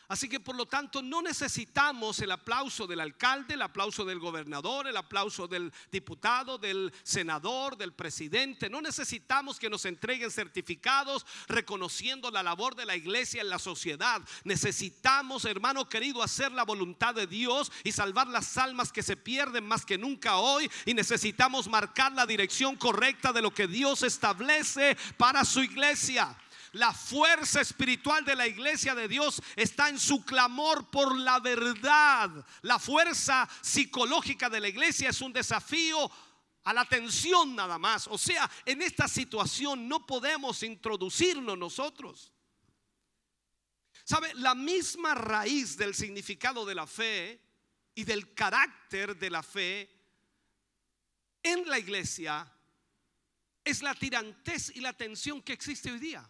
Así 0.09 0.29
que 0.29 0.41
por 0.41 0.55
lo 0.55 0.67
tanto 0.67 1.03
no 1.03 1.23
necesitamos 1.23 2.19
el 2.21 2.31
aplauso 2.31 2.87
del 2.87 3.01
alcalde, 3.01 3.55
el 3.55 3.63
aplauso 3.63 4.05
del 4.05 4.19
gobernador, 4.19 4.87
el 4.87 4.97
aplauso 4.97 5.49
del 5.49 5.73
diputado, 5.91 6.59
del 6.59 6.93
senador, 7.03 7.77
del 7.77 7.93
presidente. 7.93 8.69
No 8.69 8.83
necesitamos 8.83 9.59
que 9.59 9.71
nos 9.71 9.85
entreguen 9.87 10.31
certificados 10.31 11.25
reconociendo 11.49 12.31
la 12.31 12.43
labor 12.43 12.75
de 12.75 12.87
la 12.87 12.97
iglesia 12.97 13.41
en 13.41 13.49
la 13.49 13.59
sociedad. 13.59 14.21
Necesitamos, 14.45 15.45
hermano 15.45 15.89
querido, 15.89 16.23
hacer 16.23 16.53
la 16.53 16.65
voluntad 16.65 17.15
de 17.15 17.27
Dios 17.27 17.73
y 17.83 17.93
salvar 17.93 18.29
las 18.29 18.57
almas 18.59 18.93
que 18.93 19.03
se 19.03 19.17
pierden 19.17 19.67
más 19.67 19.87
que 19.87 19.99
nunca 19.99 20.37
hoy. 20.37 20.71
Y 20.85 20.95
necesitamos 20.95 21.69
marcar 21.69 22.13
la 22.13 22.27
dirección 22.27 22.77
correcta 22.77 23.33
de 23.33 23.43
lo 23.43 23.53
que 23.53 23.67
Dios 23.67 24.03
establece 24.03 24.97
para 25.17 25.45
su 25.45 25.63
iglesia. 25.63 26.37
La 26.75 26.93
fuerza 26.93 27.61
espiritual 27.61 28.25
de 28.25 28.35
la 28.35 28.49
iglesia 28.49 28.97
de 28.97 29.07
Dios 29.07 29.41
está 29.55 29.89
en 29.89 29.99
su 29.99 30.25
clamor 30.25 30.91
por 30.91 31.17
la 31.17 31.39
verdad. 31.39 32.45
La 32.63 32.81
fuerza 32.81 33.49
psicológica 33.63 34.51
de 34.51 34.59
la 34.59 34.69
iglesia 34.69 35.11
es 35.11 35.21
un 35.21 35.33
desafío 35.33 36.11
a 36.65 36.75
la 36.75 36.81
atención 36.81 37.55
nada 37.55 37.79
más. 37.79 38.09
O 38.09 38.19
sea, 38.19 38.51
en 38.65 38.83
esta 38.83 39.07
situación 39.07 39.87
no 39.87 40.05
podemos 40.05 40.65
introducirnos 40.65 41.57
nosotros. 41.57 42.33
¿Sabe? 44.03 44.35
La 44.35 44.57
misma 44.57 45.15
raíz 45.15 45.77
del 45.77 45.95
significado 45.95 46.67
de 46.67 46.75
la 46.75 46.89
fe 46.89 47.41
y 47.95 48.03
del 48.03 48.35
carácter 48.35 49.17
de 49.17 49.31
la 49.31 49.45
fe 49.45 49.89
en 51.41 51.69
la 51.69 51.79
iglesia 51.79 52.53
es 53.63 53.81
la 53.81 53.95
tirantez 53.95 54.73
y 54.75 54.81
la 54.81 54.93
tensión 54.93 55.41
que 55.41 55.53
existe 55.53 55.93
hoy 55.93 56.01
día. 56.01 56.29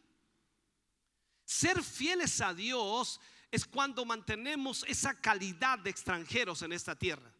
Ser 1.45 1.83
fieles 1.83 2.41
a 2.41 2.55
Dios 2.55 3.21
es 3.51 3.65
cuando 3.65 4.05
mantenemos 4.05 4.85
esa 4.89 5.21
calidad 5.21 5.79
de 5.79 5.91
extranjeros 5.91 6.63
en 6.63 6.73
esta 6.73 6.97
tierra. 6.97 7.33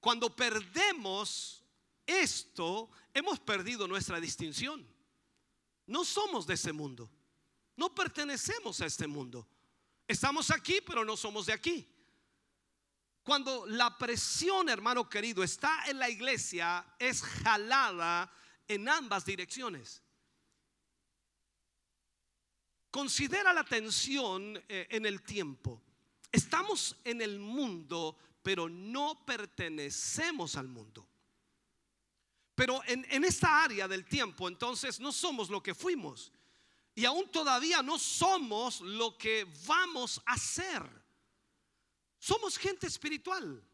Cuando 0.00 0.34
perdemos 0.34 1.64
esto, 2.06 2.90
hemos 3.14 3.40
perdido 3.40 3.88
nuestra 3.88 4.20
distinción. 4.20 4.86
No 5.86 6.04
somos 6.04 6.46
de 6.46 6.54
ese 6.54 6.72
mundo. 6.72 7.10
No 7.76 7.94
pertenecemos 7.94 8.80
a 8.80 8.86
este 8.86 9.06
mundo. 9.06 9.48
Estamos 10.06 10.50
aquí, 10.50 10.80
pero 10.84 11.04
no 11.04 11.16
somos 11.16 11.46
de 11.46 11.52
aquí. 11.52 11.88
Cuando 13.22 13.66
la 13.66 13.96
presión, 13.96 14.68
hermano 14.68 15.08
querido, 15.08 15.42
está 15.42 15.84
en 15.86 15.98
la 15.98 16.10
iglesia, 16.10 16.84
es 16.98 17.22
jalada 17.22 18.30
en 18.66 18.88
ambas 18.88 19.24
direcciones. 19.24 20.02
Considera 22.92 23.54
la 23.54 23.64
tensión 23.64 24.62
eh, 24.68 24.86
en 24.90 25.06
el 25.06 25.22
tiempo. 25.22 25.80
Estamos 26.30 26.94
en 27.04 27.22
el 27.22 27.38
mundo, 27.40 28.18
pero 28.42 28.68
no 28.68 29.24
pertenecemos 29.24 30.56
al 30.56 30.68
mundo. 30.68 31.08
Pero 32.54 32.82
en, 32.86 33.06
en, 33.08 33.24
esta 33.24 33.64
área 33.64 33.88
del 33.88 34.04
tiempo, 34.04 34.46
entonces, 34.46 35.00
no 35.00 35.10
somos 35.10 35.48
lo 35.48 35.62
que 35.62 35.74
fuimos. 35.74 36.32
Y 36.94 37.06
aún 37.06 37.30
todavía 37.30 37.82
no 37.82 37.98
somos 37.98 38.82
lo 38.82 39.16
que 39.16 39.46
vamos 39.66 40.20
a 40.26 40.36
ser. 40.36 40.82
Somos 42.18 42.58
gente 42.58 42.86
espiritual. 42.86 43.64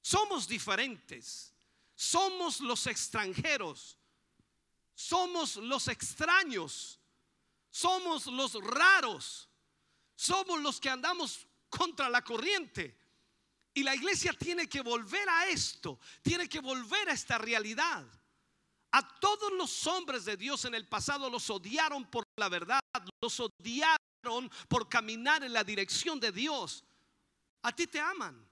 Somos 0.00 0.46
diferentes. 0.46 1.52
Somos 1.96 2.60
los 2.60 2.86
extranjeros. 2.86 3.98
Somos 4.94 5.56
los 5.56 5.88
extraños. 5.88 7.00
Somos 7.74 8.26
los 8.26 8.54
raros. 8.62 9.48
Somos 10.14 10.60
los 10.60 10.78
que 10.78 10.88
andamos 10.88 11.44
contra 11.68 12.08
la 12.08 12.22
corriente. 12.22 12.96
Y 13.74 13.82
la 13.82 13.96
iglesia 13.96 14.32
tiene 14.32 14.68
que 14.68 14.80
volver 14.80 15.28
a 15.28 15.48
esto. 15.48 15.98
Tiene 16.22 16.48
que 16.48 16.60
volver 16.60 17.08
a 17.08 17.14
esta 17.14 17.36
realidad. 17.36 18.06
A 18.92 19.18
todos 19.18 19.52
los 19.54 19.88
hombres 19.88 20.24
de 20.24 20.36
Dios 20.36 20.64
en 20.66 20.76
el 20.76 20.86
pasado 20.86 21.28
los 21.28 21.50
odiaron 21.50 22.08
por 22.08 22.22
la 22.36 22.48
verdad. 22.48 22.78
Los 23.20 23.40
odiaron 23.40 24.48
por 24.68 24.88
caminar 24.88 25.42
en 25.42 25.52
la 25.52 25.64
dirección 25.64 26.20
de 26.20 26.30
Dios. 26.30 26.84
A 27.62 27.74
ti 27.74 27.88
te 27.88 27.98
aman. 27.98 28.48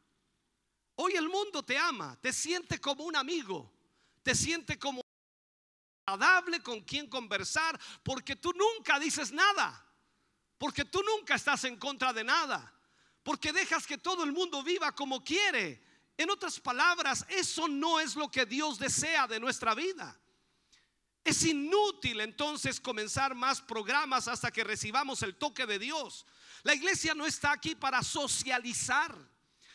Hoy 0.97 1.13
el 1.13 1.29
mundo 1.29 1.63
te 1.63 1.79
ama, 1.79 2.19
te 2.21 2.33
siente 2.33 2.81
como 2.81 3.05
un 3.05 3.15
amigo, 3.15 3.73
te 4.25 4.35
siente 4.35 4.77
como 4.81 5.02
agradable 6.07 6.63
con 6.63 6.81
quien 6.81 7.09
conversar, 7.09 7.79
porque 8.03 8.37
tú 8.37 8.53
nunca 8.53 8.99
dices 8.99 9.33
nada, 9.33 9.87
porque 10.59 10.85
tú 10.85 11.03
nunca 11.03 11.35
estás 11.35 11.65
en 11.65 11.77
contra 11.77 12.13
de 12.13 12.25
nada, 12.25 12.73
porque 13.23 13.53
dejas 13.53 13.87
que 13.87 13.99
todo 13.99 14.25
el 14.25 14.33
mundo 14.33 14.63
viva 14.63 14.93
como 14.93 15.23
quiere. 15.23 15.83
En 16.17 16.31
otras 16.31 16.61
palabras, 16.61 17.25
eso 17.29 17.69
no 17.69 17.99
es 17.99 18.17
lo 18.17 18.31
que 18.31 18.47
Dios 18.47 18.79
desea 18.79 19.27
de 19.27 19.41
nuestra 19.41 19.75
vida. 19.75 20.19
Es 21.25 21.45
inútil 21.45 22.21
entonces 22.21 22.81
comenzar 22.81 23.35
más 23.35 23.61
programas 23.61 24.27
hasta 24.27 24.51
que 24.51 24.65
recibamos 24.65 25.23
el 25.23 25.37
toque 25.37 25.67
de 25.67 25.79
Dios. 25.79 26.27
La 26.65 26.75
iglesia 26.75 27.15
no 27.15 27.27
está 27.27 27.53
aquí 27.53 27.75
para 27.75 28.03
socializar. 28.03 29.17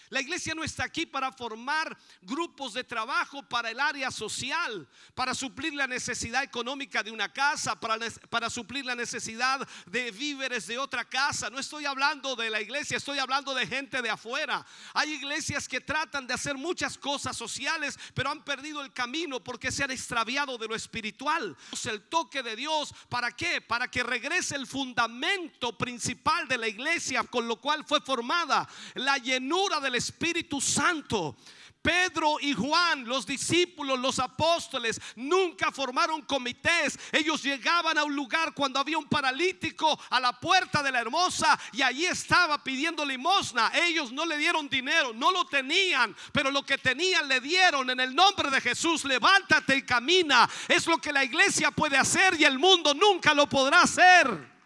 La 0.10 0.22
iglesia 0.22 0.56
no 0.56 0.64
está 0.64 0.86
aquí 0.86 1.06
para 1.06 1.32
formar 1.32 1.98
grupos 2.22 2.74
de 2.74 2.84
trabajo 2.84 3.44
para 3.44 3.70
el 3.70 3.80
área 3.80 4.10
social, 4.12 4.88
para 5.14 5.34
suplir 5.34 5.74
la 5.74 5.88
necesidad 5.88 6.44
económica 6.44 7.04
de 7.04 7.12
una 7.12 7.32
casa, 7.32 7.80
para, 7.80 8.50
suplir 8.50 8.86
la 8.86 8.96
necesidad 8.96 9.68
de 9.86 10.12
víveres 10.12 10.68
de 10.68 10.78
otra 10.78 11.06
casa. 11.06 11.50
No 11.50 11.60
estoy 11.60 11.86
hablando 11.86 12.36
de 12.36 12.50
la 12.50 12.62
iglesia, 12.62 12.98
estoy 12.98 13.20
hablando 13.20 13.54
de 13.54 13.68
gente 13.68 14.02
de 14.02 14.10
afuera. 14.10 14.66
Hay 14.94 15.12
iglesias 15.12 15.68
que 15.68 15.82
tratan 15.82 16.26
de 16.26 16.34
hacer 16.34 16.56
muchas 16.56 16.98
cosas 16.98 17.36
sociales, 17.36 18.00
pero 18.14 18.30
han 18.30 18.44
perdido 18.44 18.82
el 18.82 18.94
camino 18.94 19.44
porque 19.44 19.72
se 19.72 19.84
han 19.84 19.92
extraviado 19.92 20.58
de 20.58 20.68
lo 20.68 20.76
espiritual. 20.76 21.56
El 21.88 22.02
toque 22.10 22.44
de 22.44 22.56
Dios, 22.56 22.94
¿para 23.08 23.32
qué? 23.32 23.62
Para 23.62 23.90
que 23.90 24.04
regrese 24.04 24.56
el 24.56 24.68
fundamento 24.68 25.78
principal 25.78 26.48
de 26.48 26.58
la 26.58 26.68
iglesia 26.68 27.24
con 27.24 27.48
lo 27.48 27.58
cual 27.58 27.86
fue 27.86 28.02
formada, 28.02 28.68
la 28.96 29.18
llenura 29.18 29.80
del 29.80 29.96
Espíritu 29.98 30.62
Santo. 30.62 31.36
Pedro 31.88 32.36
y 32.42 32.54
Juan, 32.54 33.06
los 33.06 33.26
discípulos, 33.26 33.98
los 33.98 34.20
apóstoles, 34.20 35.00
nunca 35.16 35.72
formaron 35.72 36.22
comités. 36.24 37.00
Ellos 37.14 37.42
llegaban 37.42 37.98
a 37.98 38.04
un 38.04 38.14
lugar 38.14 38.54
cuando 38.54 38.78
había 38.78 38.98
un 38.98 39.08
paralítico 39.08 39.98
a 40.10 40.20
la 40.20 40.38
puerta 40.38 40.84
de 40.84 40.92
la 40.92 41.00
hermosa 41.00 41.58
y 41.72 41.82
allí 41.82 42.06
estaba 42.06 42.62
pidiendo 42.62 43.06
limosna. 43.06 43.72
Ellos 43.74 44.12
no 44.12 44.26
le 44.26 44.38
dieron 44.38 44.68
dinero, 44.68 45.14
no 45.14 45.32
lo 45.32 45.46
tenían, 45.46 46.14
pero 46.34 46.52
lo 46.52 46.66
que 46.66 46.78
tenían 46.78 47.26
le 47.30 47.40
dieron 47.40 47.90
en 47.90 48.02
el 48.02 48.14
nombre 48.14 48.50
de 48.50 48.60
Jesús. 48.60 49.06
Levántate 49.06 49.78
y 49.78 49.84
camina. 49.84 50.50
Es 50.68 50.88
lo 50.88 50.98
que 50.98 51.14
la 51.14 51.24
iglesia 51.24 51.72
puede 51.72 51.98
hacer 51.98 52.38
y 52.38 52.44
el 52.44 52.60
mundo 52.60 52.94
nunca 52.94 53.34
lo 53.34 53.48
podrá 53.48 53.84
hacer. 53.84 54.57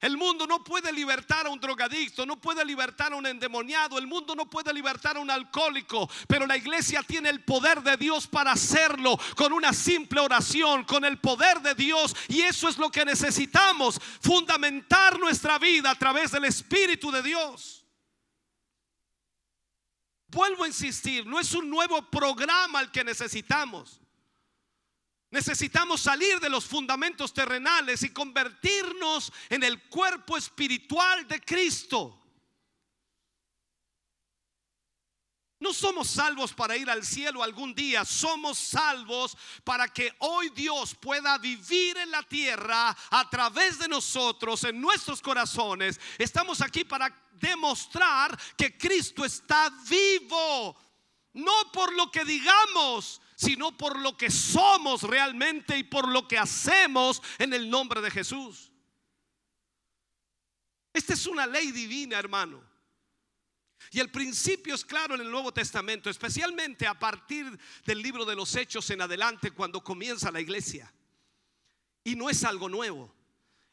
El 0.00 0.18
mundo 0.18 0.46
no 0.46 0.62
puede 0.62 0.92
libertar 0.92 1.46
a 1.46 1.50
un 1.50 1.58
drogadicto, 1.58 2.26
no 2.26 2.38
puede 2.38 2.62
libertar 2.66 3.14
a 3.14 3.16
un 3.16 3.26
endemoniado, 3.26 3.96
el 3.96 4.06
mundo 4.06 4.34
no 4.34 4.48
puede 4.48 4.72
libertar 4.74 5.16
a 5.16 5.20
un 5.20 5.30
alcohólico, 5.30 6.10
pero 6.28 6.46
la 6.46 6.56
iglesia 6.56 7.02
tiene 7.02 7.30
el 7.30 7.42
poder 7.42 7.82
de 7.82 7.96
Dios 7.96 8.26
para 8.26 8.52
hacerlo 8.52 9.18
con 9.36 9.54
una 9.54 9.72
simple 9.72 10.20
oración, 10.20 10.84
con 10.84 11.06
el 11.06 11.18
poder 11.18 11.62
de 11.62 11.74
Dios. 11.74 12.14
Y 12.28 12.42
eso 12.42 12.68
es 12.68 12.76
lo 12.76 12.90
que 12.90 13.06
necesitamos, 13.06 13.98
fundamentar 14.20 15.18
nuestra 15.18 15.58
vida 15.58 15.90
a 15.90 15.98
través 15.98 16.30
del 16.30 16.44
Espíritu 16.44 17.10
de 17.10 17.22
Dios. 17.22 17.86
Vuelvo 20.28 20.64
a 20.64 20.68
insistir, 20.68 21.24
no 21.24 21.40
es 21.40 21.54
un 21.54 21.70
nuevo 21.70 22.02
programa 22.10 22.82
el 22.82 22.90
que 22.90 23.02
necesitamos. 23.02 24.02
Necesitamos 25.30 26.00
salir 26.00 26.38
de 26.38 26.48
los 26.48 26.66
fundamentos 26.66 27.32
terrenales 27.32 28.02
y 28.02 28.10
convertirnos 28.10 29.32
en 29.48 29.64
el 29.64 29.82
cuerpo 29.88 30.36
espiritual 30.36 31.26
de 31.26 31.40
Cristo. 31.40 32.22
No 35.58 35.72
somos 35.72 36.08
salvos 36.08 36.52
para 36.52 36.76
ir 36.76 36.88
al 36.90 37.04
cielo 37.04 37.42
algún 37.42 37.74
día, 37.74 38.04
somos 38.04 38.58
salvos 38.58 39.36
para 39.64 39.88
que 39.88 40.14
hoy 40.18 40.50
Dios 40.50 40.94
pueda 40.94 41.38
vivir 41.38 41.96
en 41.96 42.10
la 42.10 42.22
tierra 42.22 42.94
a 43.10 43.30
través 43.30 43.78
de 43.78 43.88
nosotros, 43.88 44.64
en 44.64 44.80
nuestros 44.80 45.22
corazones. 45.22 45.98
Estamos 46.18 46.60
aquí 46.60 46.84
para 46.84 47.10
demostrar 47.32 48.38
que 48.56 48.76
Cristo 48.76 49.24
está 49.24 49.70
vivo, 49.88 50.76
no 51.32 51.72
por 51.72 51.92
lo 51.94 52.10
que 52.10 52.24
digamos, 52.24 53.22
sino 53.36 53.76
por 53.76 54.00
lo 54.00 54.16
que 54.16 54.30
somos 54.30 55.02
realmente 55.02 55.78
y 55.78 55.84
por 55.84 56.08
lo 56.08 56.26
que 56.26 56.38
hacemos 56.38 57.22
en 57.38 57.52
el 57.52 57.68
nombre 57.68 58.00
de 58.00 58.10
Jesús. 58.10 58.72
Esta 60.92 61.12
es 61.12 61.26
una 61.26 61.46
ley 61.46 61.70
divina, 61.70 62.18
hermano. 62.18 62.64
Y 63.90 64.00
el 64.00 64.10
principio 64.10 64.74
es 64.74 64.84
claro 64.84 65.14
en 65.14 65.20
el 65.20 65.30
Nuevo 65.30 65.52
Testamento, 65.52 66.08
especialmente 66.08 66.86
a 66.86 66.98
partir 66.98 67.46
del 67.84 68.00
libro 68.00 68.24
de 68.24 68.34
los 68.34 68.56
Hechos 68.56 68.88
en 68.88 69.02
adelante, 69.02 69.50
cuando 69.50 69.84
comienza 69.84 70.32
la 70.32 70.40
iglesia. 70.40 70.90
Y 72.02 72.16
no 72.16 72.30
es 72.30 72.42
algo 72.42 72.70
nuevo. 72.70 73.14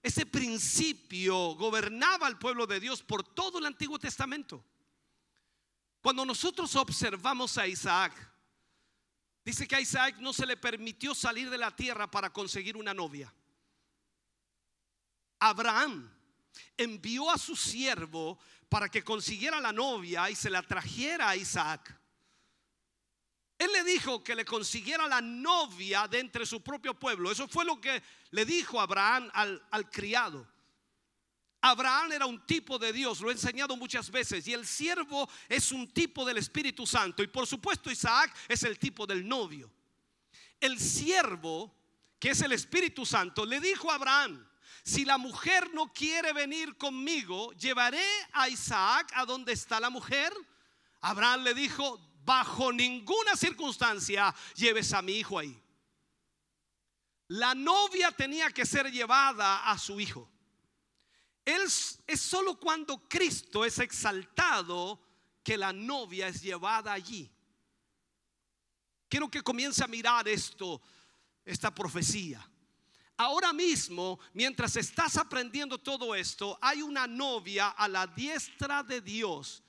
Ese 0.01 0.26
principio 0.26 1.55
gobernaba 1.55 2.28
al 2.28 2.38
pueblo 2.38 2.68
de 2.68 2.82
Dios 2.82 3.01
por 3.01 3.24
todo 3.24 3.59
el 3.59 3.66
Antiguo 3.66 3.97
Testamento. 3.97 4.66
Cuando 6.01 6.26
nosotros 6.26 6.76
observamos 6.76 7.57
a 7.57 7.66
Isaac, 7.66 8.33
Dice 9.46 9.68
que 9.68 9.76
a 9.76 9.82
Isaac 9.82 10.18
no 10.20 10.32
se 10.32 10.46
le 10.46 10.56
permitió 10.56 11.14
salir 11.14 11.50
de 11.50 11.58
la 11.58 11.76
tierra 11.76 12.10
para 12.10 12.32
conseguir 12.32 12.78
una 12.78 12.94
novia. 12.94 13.34
Abraham 15.39 16.10
envió 16.78 17.30
a 17.30 17.38
su 17.38 17.56
siervo 17.56 18.39
para 18.70 18.89
que 18.89 19.04
consiguiera 19.04 19.60
la 19.60 19.74
novia 19.74 20.30
y 20.30 20.36
se 20.36 20.50
la 20.50 20.64
trajera 20.64 21.30
a 21.30 21.36
Isaac. 21.36 22.00
Él 23.58 23.72
le 23.74 23.84
dijo 23.84 24.24
que 24.24 24.36
le 24.36 24.46
consiguiera 24.46 25.08
la 25.08 25.22
novia 25.22 26.08
de 26.08 26.20
entre 26.20 26.46
su 26.46 26.62
propio 26.62 26.98
pueblo. 26.98 27.32
Eso 27.32 27.48
fue 27.48 27.66
lo 27.66 27.80
que 27.80 28.02
le 28.32 28.46
dijo 28.46 28.80
Abraham 28.80 29.30
al, 29.34 29.62
al 29.72 29.89
criado. 29.89 30.48
Abraham 31.66 32.11
era 32.11 32.26
un 32.26 32.45
tipo 32.45 32.78
de 32.78 32.91
Dios, 32.91 33.22
lo 33.22 33.30
he 33.30 33.32
enseñado 33.32 33.78
muchas 33.78 34.11
veces, 34.11 34.45
y 34.49 34.53
el 34.53 34.68
siervo 34.68 35.30
es 35.47 35.72
un 35.72 35.89
tipo 35.93 36.26
del 36.26 36.38
Espíritu 36.38 36.86
Santo, 36.86 37.24
y 37.24 37.28
por 37.28 37.47
supuesto 37.47 37.89
Isaac 37.89 38.36
es 38.49 38.64
el 38.64 38.78
tipo 38.78 39.07
del 39.07 39.26
novio. 39.26 39.72
El 40.59 40.78
siervo, 40.78 41.74
que 42.20 42.32
es 42.32 42.41
el 42.41 42.51
Espíritu 42.51 43.05
Santo, 43.05 43.45
le 43.45 43.61
dijo 43.61 43.89
a 43.89 43.95
Abraham, 43.95 44.45
si 44.84 45.05
la 45.05 45.18
mujer 45.18 45.74
no 45.74 45.93
quiere 45.93 46.34
venir 46.34 46.76
conmigo, 46.76 47.53
llevaré 47.53 48.05
a 48.34 48.49
Isaac 48.49 49.14
a 49.16 49.26
donde 49.26 49.53
está 49.53 49.80
la 49.80 49.89
mujer. 49.89 50.34
Abraham 50.99 51.43
le 51.43 51.53
dijo, 51.53 51.97
bajo 52.26 52.74
ninguna 52.74 53.38
circunstancia 53.38 54.36
lleves 54.55 54.91
a 54.91 55.01
mi 55.01 55.14
hijo 55.14 55.39
ahí. 55.39 55.57
La 57.30 57.55
novia 57.55 58.11
tenía 58.11 58.51
que 58.51 58.66
ser 58.66 58.91
llevada 58.91 59.72
a 59.72 59.78
su 59.78 60.01
hijo. 60.01 60.33
Es, 61.46 62.00
es 62.08 62.22
solo 62.22 62.60
cuando 62.60 63.08
Cristo 63.08 63.66
es 63.66 63.80
exaltado 63.80 65.02
que 65.44 65.58
la 65.58 65.74
novia 65.74 66.28
es 66.28 66.41
llevada 66.41 66.94
allí. 66.94 67.30
Quiero 69.10 69.30
que 69.30 69.41
comience 69.41 69.84
a 69.84 69.88
mirar 69.88 70.28
esto, 70.28 70.82
esta 71.44 71.74
profecía. 71.74 72.50
Ahora 73.18 73.54
mismo, 73.54 74.20
mientras 74.34 74.76
estás 74.76 75.18
aprendiendo 75.18 75.78
todo 75.78 76.16
esto, 76.16 76.58
hay 76.62 76.82
una 76.82 77.06
novia 77.06 77.70
a 77.70 77.88
la 77.88 78.08
diestra 78.08 78.82
de 78.82 79.02
Dios 79.02 79.64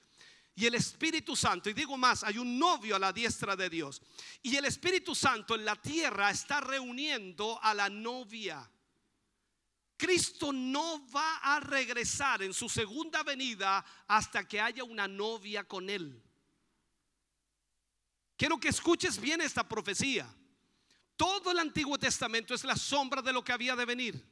y 0.57 0.67
el 0.67 0.75
Espíritu 0.77 1.35
Santo, 1.35 1.69
y 1.69 1.73
digo 1.73 1.97
más, 1.97 2.23
hay 2.23 2.39
un 2.39 2.59
novio 2.59 2.95
a 2.95 2.99
la 2.99 3.13
diestra 3.13 3.57
de 3.57 3.69
Dios. 3.69 4.01
Y 4.43 4.55
el 4.55 4.65
Espíritu 4.65 5.15
Santo 5.15 5.57
en 5.57 5.65
la 5.65 5.75
tierra 5.75 6.31
está 6.31 6.61
reuniendo 6.61 7.59
a 7.61 7.75
la 7.75 7.91
novia. 7.91 8.71
Cristo 10.05 10.53
no 10.53 11.09
va 11.09 11.39
a 11.39 11.61
regresar 11.61 12.43
en 12.43 12.53
su 12.53 12.69
segunda 12.69 13.23
venida 13.23 13.83
hasta 14.07 14.47
que 14.47 14.61
haya 14.61 14.85
una 14.85 15.09
novia 15.09 15.65
con 15.65 15.89
él. 15.89 16.23
Quiero 18.37 18.61
que 18.61 18.69
escuches 18.69 19.19
bien 19.19 19.41
esta 19.41 19.67
profecía. 19.67 20.29
Todo 21.17 21.53
el 21.53 21.59
Antiguo 21.59 21.97
Testamento 21.97 22.53
es 22.53 22.65
la 22.65 22.77
sombra 22.77 23.23
de 23.23 23.33
lo 23.33 23.43
que 23.43 23.53
había 23.53 23.75
de 23.75 23.87
venir. 23.87 24.23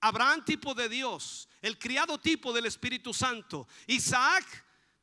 Abraham 0.00 0.42
tipo 0.42 0.72
de 0.72 0.88
Dios, 0.88 1.50
el 1.60 1.78
criado 1.78 2.16
tipo 2.16 2.54
del 2.54 2.64
Espíritu 2.64 3.12
Santo, 3.12 3.68
Isaac 3.88 4.46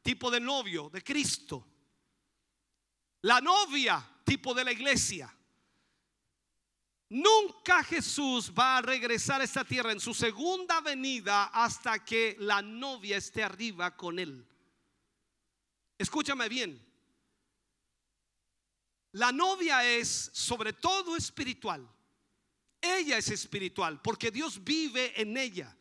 tipo 0.01 0.31
de 0.31 0.39
novio 0.39 0.89
de 0.89 1.03
Cristo, 1.03 1.67
la 3.21 3.39
novia 3.39 4.03
tipo 4.23 4.55
de 4.55 4.63
la 4.63 4.71
iglesia. 4.71 5.31
Nunca 7.11 7.83
Jesús 7.83 8.53
va 8.57 8.77
a 8.77 8.81
regresar 8.81 9.41
a 9.41 9.43
esta 9.43 9.65
tierra 9.65 9.91
en 9.91 9.99
su 9.99 10.13
segunda 10.13 10.79
venida 10.79 11.47
hasta 11.47 12.05
que 12.05 12.37
la 12.39 12.61
novia 12.61 13.17
esté 13.17 13.43
arriba 13.43 13.97
con 13.97 14.17
él. 14.17 14.47
Escúchame 15.97 16.47
bien. 16.47 16.81
La 19.11 19.33
novia 19.33 19.83
es 19.83 20.31
sobre 20.31 20.71
todo 20.71 21.17
espiritual. 21.17 21.85
Ella 22.79 23.17
es 23.17 23.27
espiritual 23.29 24.01
porque 24.01 24.31
Dios 24.31 24.63
vive 24.63 25.11
en 25.21 25.35
ella. 25.35 25.75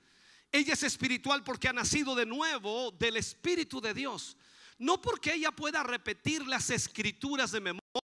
Ella 0.51 0.73
es 0.73 0.83
espiritual 0.83 1.45
porque 1.45 1.69
ha 1.69 1.73
nacido 1.73 2.17
de 2.17 2.27
nuevo 2.27 2.91
del 2.91 3.17
Espíritu 3.19 3.81
de 3.81 3.95
Dios. 3.95 4.37
No 4.79 5.01
porque 5.01 5.35
ella 5.35 5.53
pueda 5.53 5.85
repetir 5.85 6.45
las 6.49 6.71
escrituras 6.71 7.53
de 7.53 7.61
memoria 7.61 8.10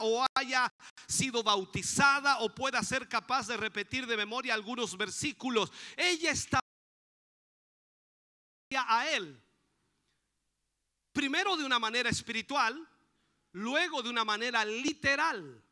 o 0.00 0.24
haya 0.34 0.72
sido 1.06 1.42
bautizada 1.42 2.38
o 2.40 2.54
pueda 2.54 2.82
ser 2.82 3.08
capaz 3.08 3.46
de 3.46 3.56
repetir 3.56 4.06
de 4.06 4.16
memoria 4.16 4.54
algunos 4.54 4.96
versículos. 4.96 5.70
Ella 5.96 6.30
está 6.30 6.60
a 8.76 9.08
él. 9.10 9.40
Primero 11.12 11.56
de 11.56 11.64
una 11.64 11.78
manera 11.78 12.10
espiritual 12.10 12.88
luego 13.52 14.02
de 14.02 14.10
una 14.10 14.24
manera 14.24 14.64
literal. 14.64 15.62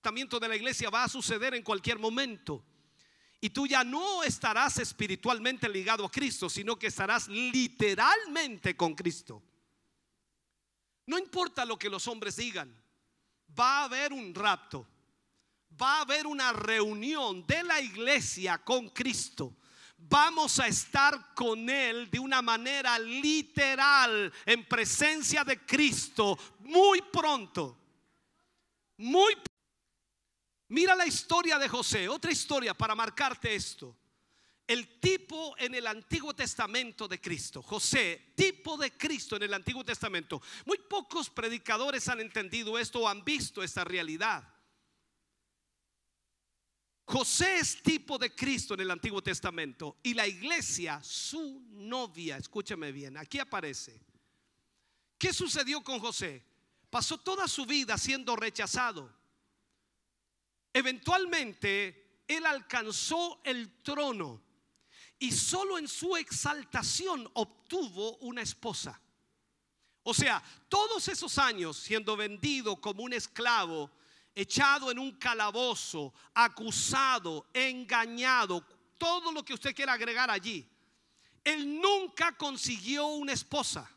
También 0.00 0.28
toda 0.28 0.48
la 0.48 0.56
iglesia 0.56 0.90
va 0.90 1.04
a 1.04 1.08
suceder 1.08 1.54
en 1.54 1.62
cualquier 1.62 1.98
momento. 1.98 2.64
Y 3.40 3.50
tú 3.50 3.66
ya 3.66 3.84
no 3.84 4.22
estarás 4.22 4.78
espiritualmente 4.78 5.68
ligado 5.68 6.04
a 6.04 6.10
Cristo, 6.10 6.48
sino 6.48 6.76
que 6.78 6.88
estarás 6.88 7.28
literalmente 7.28 8.76
con 8.76 8.94
Cristo. 8.94 9.42
No 11.06 11.18
importa 11.18 11.64
lo 11.64 11.78
que 11.78 11.88
los 11.88 12.08
hombres 12.08 12.36
digan, 12.36 12.74
va 13.58 13.80
a 13.80 13.84
haber 13.84 14.12
un 14.12 14.34
rapto, 14.34 14.86
va 15.80 15.98
a 15.98 16.00
haber 16.02 16.26
una 16.26 16.52
reunión 16.52 17.46
de 17.46 17.62
la 17.62 17.80
iglesia 17.80 18.58
con 18.58 18.88
Cristo 18.90 19.52
vamos 19.98 20.60
a 20.60 20.66
estar 20.66 21.34
con 21.34 21.68
Él 21.68 22.10
de 22.10 22.18
una 22.18 22.42
manera 22.42 22.98
literal, 22.98 24.32
en 24.44 24.64
presencia 24.66 25.42
de 25.42 25.64
Cristo, 25.64 26.38
muy 26.60 27.02
pronto. 27.02 27.76
Muy 28.98 29.36
Mira 30.68 30.96
la 30.96 31.06
historia 31.06 31.58
de 31.58 31.68
José, 31.68 32.08
otra 32.08 32.32
historia 32.32 32.74
para 32.74 32.94
marcarte 32.94 33.54
esto. 33.54 33.96
El 34.66 34.98
tipo 34.98 35.54
en 35.58 35.74
el 35.76 35.86
Antiguo 35.86 36.34
Testamento 36.34 37.06
de 37.06 37.20
Cristo, 37.20 37.62
José, 37.62 38.32
tipo 38.34 38.76
de 38.76 38.90
Cristo 38.90 39.36
en 39.36 39.44
el 39.44 39.54
Antiguo 39.54 39.84
Testamento. 39.84 40.42
Muy 40.64 40.78
pocos 40.78 41.30
predicadores 41.30 42.08
han 42.08 42.20
entendido 42.20 42.76
esto 42.76 43.00
o 43.00 43.08
han 43.08 43.24
visto 43.24 43.62
esta 43.62 43.84
realidad. 43.84 44.52
José 47.04 47.58
es 47.58 47.80
tipo 47.82 48.18
de 48.18 48.34
Cristo 48.34 48.74
en 48.74 48.80
el 48.80 48.90
Antiguo 48.90 49.22
Testamento 49.22 49.98
y 50.02 50.14
la 50.14 50.26
iglesia, 50.26 51.00
su 51.04 51.64
novia. 51.70 52.36
Escúchame 52.36 52.90
bien, 52.90 53.16
aquí 53.16 53.38
aparece. 53.38 54.00
¿Qué 55.16 55.32
sucedió 55.32 55.84
con 55.84 56.00
José? 56.00 56.42
Pasó 56.90 57.18
toda 57.18 57.46
su 57.46 57.64
vida 57.64 57.96
siendo 57.96 58.34
rechazado. 58.34 59.14
Eventualmente, 60.72 62.22
él 62.26 62.44
alcanzó 62.44 63.40
el 63.44 63.80
trono 63.82 64.42
y 65.18 65.32
solo 65.32 65.78
en 65.78 65.88
su 65.88 66.16
exaltación 66.16 67.28
obtuvo 67.34 68.16
una 68.18 68.42
esposa. 68.42 69.00
O 70.02 70.14
sea, 70.14 70.42
todos 70.68 71.08
esos 71.08 71.38
años 71.38 71.76
siendo 71.76 72.16
vendido 72.16 72.80
como 72.80 73.02
un 73.02 73.12
esclavo, 73.12 73.90
echado 74.34 74.90
en 74.90 74.98
un 74.98 75.12
calabozo, 75.12 76.12
acusado, 76.34 77.48
engañado, 77.54 78.64
todo 78.98 79.32
lo 79.32 79.44
que 79.44 79.54
usted 79.54 79.74
quiera 79.74 79.94
agregar 79.94 80.30
allí. 80.30 80.68
Él 81.42 81.80
nunca 81.80 82.36
consiguió 82.36 83.06
una 83.06 83.32
esposa, 83.32 83.90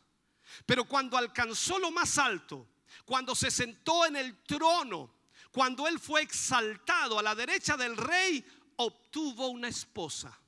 pero 0.64 0.84
cuando 0.84 1.16
alcanzó 1.16 1.78
lo 1.78 1.90
más 1.90 2.16
alto, 2.16 2.66
cuando 3.04 3.34
se 3.34 3.50
sentó 3.50 4.06
en 4.06 4.16
el 4.16 4.42
trono, 4.44 5.12
cuando 5.52 5.86
él 5.86 5.98
fue 5.98 6.22
exaltado 6.22 7.18
a 7.18 7.22
la 7.22 7.34
derecha 7.34 7.76
del 7.76 7.96
rey, 7.96 8.44
obtuvo 8.76 9.48
una 9.48 9.68
esposa. 9.68 10.39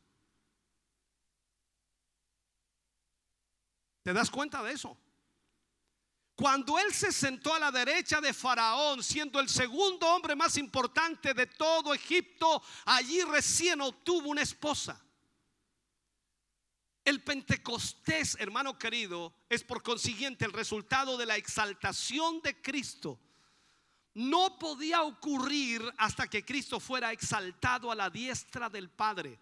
¿Te 4.02 4.12
das 4.12 4.30
cuenta 4.30 4.62
de 4.62 4.72
eso? 4.72 4.96
Cuando 6.34 6.78
él 6.78 6.92
se 6.92 7.12
sentó 7.12 7.54
a 7.54 7.58
la 7.58 7.70
derecha 7.70 8.20
de 8.20 8.32
Faraón, 8.32 9.02
siendo 9.02 9.38
el 9.38 9.48
segundo 9.48 10.06
hombre 10.08 10.34
más 10.34 10.56
importante 10.56 11.34
de 11.34 11.46
todo 11.46 11.94
Egipto, 11.94 12.62
allí 12.86 13.22
recién 13.22 13.80
obtuvo 13.80 14.28
una 14.28 14.42
esposa. 14.42 15.00
El 17.04 17.22
Pentecostés, 17.22 18.36
hermano 18.40 18.78
querido, 18.78 19.34
es 19.48 19.62
por 19.62 19.82
consiguiente 19.82 20.44
el 20.44 20.52
resultado 20.52 21.16
de 21.16 21.26
la 21.26 21.36
exaltación 21.36 22.40
de 22.42 22.60
Cristo. 22.62 23.20
No 24.14 24.58
podía 24.58 25.02
ocurrir 25.02 25.82
hasta 25.98 26.28
que 26.28 26.44
Cristo 26.44 26.80
fuera 26.80 27.12
exaltado 27.12 27.90
a 27.90 27.94
la 27.94 28.08
diestra 28.08 28.68
del 28.68 28.88
Padre. 28.90 29.38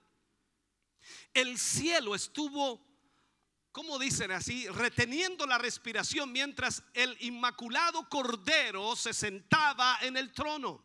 El 1.34 1.58
cielo 1.58 2.14
estuvo 2.14 2.89
¿cómo 3.72 3.98
dicen 3.98 4.30
así? 4.30 4.68
Reteniendo 4.68 5.46
la 5.46 5.58
respiración 5.58 6.32
mientras 6.32 6.82
el 6.94 7.16
inmaculado 7.20 8.08
Cordero 8.08 8.96
se 8.96 9.12
sentaba 9.12 9.98
en 10.02 10.16
el 10.16 10.32
trono. 10.32 10.84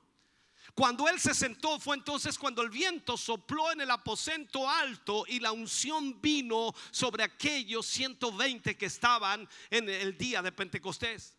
Cuando 0.74 1.08
él 1.08 1.20
se 1.22 1.34
sentó 1.34 1.80
fue 1.80 1.96
entonces 1.96 2.38
cuando 2.38 2.62
el 2.62 2.70
viento 2.70 3.16
sopló 3.16 3.72
en 3.72 3.80
el 3.80 3.92
aposento 3.92 4.70
alto 4.70 5.24
y 5.28 5.40
la 5.40 5.54
unción 5.54 6.22
vino 6.22 6.74
sobre 6.92 7.24
aquellos 7.24 7.86
120 7.86 8.76
que 8.76 8.86
estaban 8.86 9.48
en 9.70 9.88
el 9.90 10.18
día 10.18 10.42
de 10.42 10.52
Pentecostés. 10.52 11.38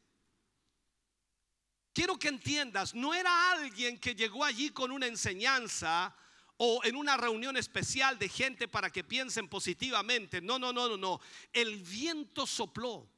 Quiero 1.93 2.19
que 2.19 2.29
entiendas, 2.29 2.95
no 2.95 3.15
era 3.15 3.53
alguien 3.53 3.99
que 3.99 4.15
llegó 4.15 4.45
allí 4.45 4.71
con 4.71 4.91
una 4.91 5.07
enseñanza 5.07 6.15
o 6.59 6.81
en 6.85 6.97
una 6.97 7.17
reunión 7.17 7.57
especial 7.57 8.19
de 8.19 8.29
gente 8.29 8.69
para 8.69 8.91
que 8.91 9.05
piensen 9.05 9.49
positivamente. 9.49 10.41
No, 10.41 10.59
no, 10.59 10.73
no, 10.73 10.89
no, 10.89 10.97
no. 10.97 11.21
El 11.53 11.77
viento 11.77 12.47
sopló. 12.47 13.09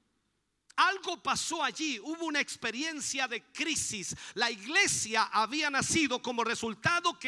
Algo 0.76 1.20
pasó 1.20 1.64
allí, 1.64 1.98
hubo 1.98 2.24
una 2.26 2.40
experiencia 2.40 3.26
de 3.26 3.42
crisis. 3.52 4.14
La 4.34 4.48
iglesia 4.48 5.24
había 5.24 5.70
nacido 5.70 6.22
como 6.22 6.44
resultado 6.44 7.18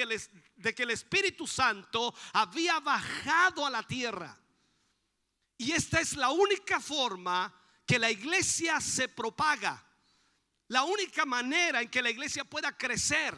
de 0.57 0.75
que 0.75 0.83
el 0.85 0.91
Espíritu 0.91 1.49
Santo 1.49 2.15
había 2.33 2.79
bajado 2.79 3.67
a 3.67 3.71
la 3.71 3.83
tierra. 3.83 4.39
Y 5.59 5.73
esta 5.73 6.01
es 6.01 6.17
la 6.17 6.31
única 6.31 6.79
forma 6.79 7.53
que 7.85 7.99
la 7.99 8.09
iglesia 8.09 8.81
se 8.81 9.09
propaga. 9.09 9.85
La 10.69 10.85
única 10.85 11.27
manera 11.27 11.83
en 11.83 11.89
que 11.89 12.03
la 12.03 12.11
iglesia 12.11 12.45
pueda 12.45 12.79
crecer. 12.79 13.37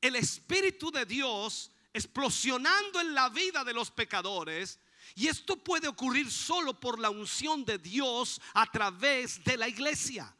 El 0.00 0.14
Espíritu 0.14 0.92
de 0.92 1.04
Dios 1.04 1.71
explosionando 1.92 3.00
en 3.00 3.14
la 3.14 3.28
vida 3.28 3.64
de 3.64 3.72
los 3.72 3.90
pecadores. 3.90 4.78
Y 5.14 5.28
esto 5.28 5.56
puede 5.56 5.88
ocurrir 5.88 6.30
solo 6.30 6.78
por 6.78 6.98
la 6.98 7.10
unción 7.10 7.64
de 7.64 7.78
Dios 7.78 8.40
a 8.54 8.70
través 8.70 9.42
de 9.44 9.56
la 9.56 9.68
iglesia. 9.68 10.34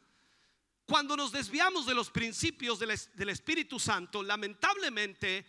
Cuando 0.86 1.16
nos 1.16 1.32
desviamos 1.32 1.86
de 1.86 1.94
los 1.94 2.10
principios 2.10 2.78
del, 2.78 2.98
del 3.14 3.28
Espíritu 3.28 3.78
Santo, 3.78 4.22
lamentablemente 4.22 5.46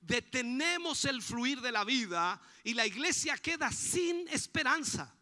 detenemos 0.00 1.04
el 1.04 1.20
fluir 1.22 1.60
de 1.60 1.72
la 1.72 1.84
vida 1.84 2.40
y 2.64 2.74
la 2.74 2.86
iglesia 2.86 3.36
queda 3.36 3.70
sin 3.70 4.26
esperanza. 4.28 5.14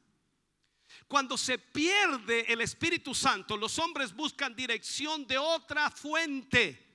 Cuando 1.07 1.39
se 1.39 1.59
pierde 1.59 2.53
el 2.53 2.61
Espíritu 2.61 3.15
Santo, 3.15 3.57
los 3.57 3.79
hombres 3.79 4.15
buscan 4.15 4.55
dirección 4.55 5.27
de 5.27 5.39
otra 5.39 5.91
fuente. 5.91 6.88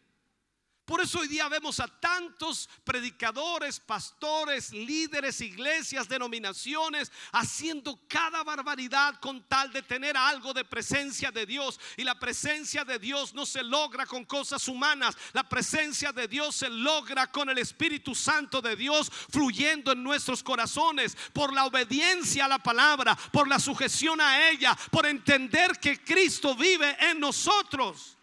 Por 0.86 1.00
eso 1.00 1.20
hoy 1.20 1.30
día 1.30 1.48
vemos 1.48 1.80
a 1.80 1.88
tantos 1.88 2.70
predicadores, 2.84 3.80
pastores, 3.80 4.74
líderes, 4.74 5.40
iglesias, 5.40 6.10
denominaciones, 6.10 7.10
haciendo 7.32 8.02
cada 8.10 8.44
barbaridad 8.44 9.18
con 9.22 9.48
tal 9.48 9.72
de 9.72 9.82
tener 9.82 10.18
algo 10.18 10.54
de 10.54 10.66
presencia 10.66 11.32
de 11.32 11.46
Dios. 11.46 11.80
Y 11.96 12.04
la 12.04 12.20
presencia 12.20 12.84
de 12.84 13.00
Dios 13.00 13.34
no 13.34 13.46
se 13.46 13.64
logra 13.64 14.06
con 14.06 14.26
cosas 14.26 14.68
humanas, 14.68 15.16
la 15.32 15.48
presencia 15.48 16.12
de 16.12 16.28
Dios 16.28 16.58
se 16.58 16.70
logra 16.70 17.32
con 17.32 17.50
el 17.50 17.60
Espíritu 17.60 18.14
Santo 18.14 18.62
de 18.62 18.76
Dios 18.76 19.10
fluyendo 19.30 19.94
en 19.94 20.04
nuestros 20.04 20.44
corazones, 20.44 21.16
por 21.32 21.54
la 21.54 21.66
obediencia 21.66 22.44
a 22.44 22.50
la 22.50 22.60
palabra, 22.60 23.16
por 23.32 23.48
la 23.48 23.60
sujeción 23.60 24.20
a 24.20 24.50
ella, 24.50 24.78
por 24.92 25.06
entender 25.06 25.80
que 25.80 26.04
Cristo 26.04 26.56
vive 26.56 26.98
en 27.00 27.22
nosotros. 27.22 28.18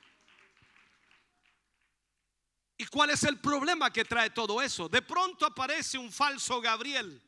¿Y 2.80 2.86
cuál 2.86 3.10
es 3.10 3.24
el 3.24 3.38
problema 3.38 3.92
que 3.92 4.06
trae 4.06 4.30
todo 4.30 4.62
eso? 4.62 4.88
De 4.88 5.02
pronto 5.02 5.44
aparece 5.44 5.98
un 5.98 6.10
falso 6.10 6.62
Gabriel, 6.62 7.20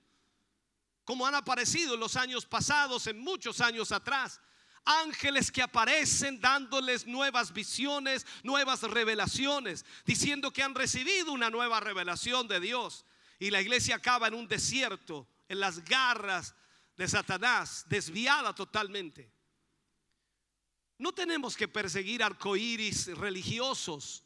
como 1.04 1.26
han 1.26 1.34
aparecido 1.34 1.92
en 1.92 2.00
los 2.00 2.16
años 2.16 2.46
pasados, 2.46 3.06
en 3.06 3.20
muchos 3.20 3.60
años 3.60 3.92
atrás. 3.92 4.40
Ángeles 4.82 5.52
que 5.52 5.60
aparecen 5.60 6.40
dándoles 6.40 7.06
nuevas 7.06 7.52
visiones, 7.52 8.26
nuevas 8.42 8.80
revelaciones, 8.80 9.84
diciendo 10.06 10.50
que 10.54 10.62
han 10.62 10.74
recibido 10.74 11.32
una 11.32 11.50
nueva 11.50 11.80
revelación 11.80 12.48
de 12.48 12.58
Dios. 12.58 13.04
Y 13.38 13.50
la 13.50 13.60
iglesia 13.60 13.96
acaba 13.96 14.28
en 14.28 14.34
un 14.34 14.48
desierto, 14.48 15.28
en 15.50 15.60
las 15.60 15.84
garras 15.84 16.54
de 16.96 17.06
Satanás, 17.06 17.84
desviada 17.90 18.54
totalmente. 18.54 19.30
No 20.96 21.12
tenemos 21.12 21.58
que 21.58 21.68
perseguir 21.68 22.22
arcoíris 22.22 23.08
religiosos 23.18 24.24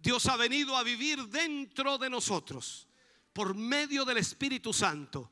Dios 0.00 0.26
ha 0.26 0.36
venido 0.36 0.76
a 0.76 0.82
vivir 0.82 1.26
dentro 1.28 1.98
de 1.98 2.08
nosotros 2.08 2.88
por 3.32 3.54
medio 3.54 4.04
del 4.04 4.18
Espíritu 4.18 4.72
Santo. 4.72 5.30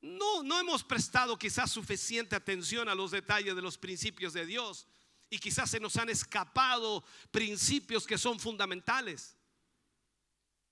No, 0.00 0.42
no 0.42 0.60
hemos 0.60 0.84
prestado 0.84 1.38
quizás 1.38 1.70
suficiente 1.70 2.36
atención 2.36 2.88
a 2.88 2.94
los 2.94 3.10
detalles 3.10 3.54
de 3.54 3.62
los 3.62 3.76
principios 3.76 4.32
de 4.32 4.46
Dios 4.46 4.86
y 5.28 5.38
quizás 5.38 5.70
se 5.70 5.80
nos 5.80 5.96
han 5.96 6.08
escapado 6.08 7.04
principios 7.30 8.06
que 8.06 8.18
son 8.18 8.38
fundamentales. 8.38 9.36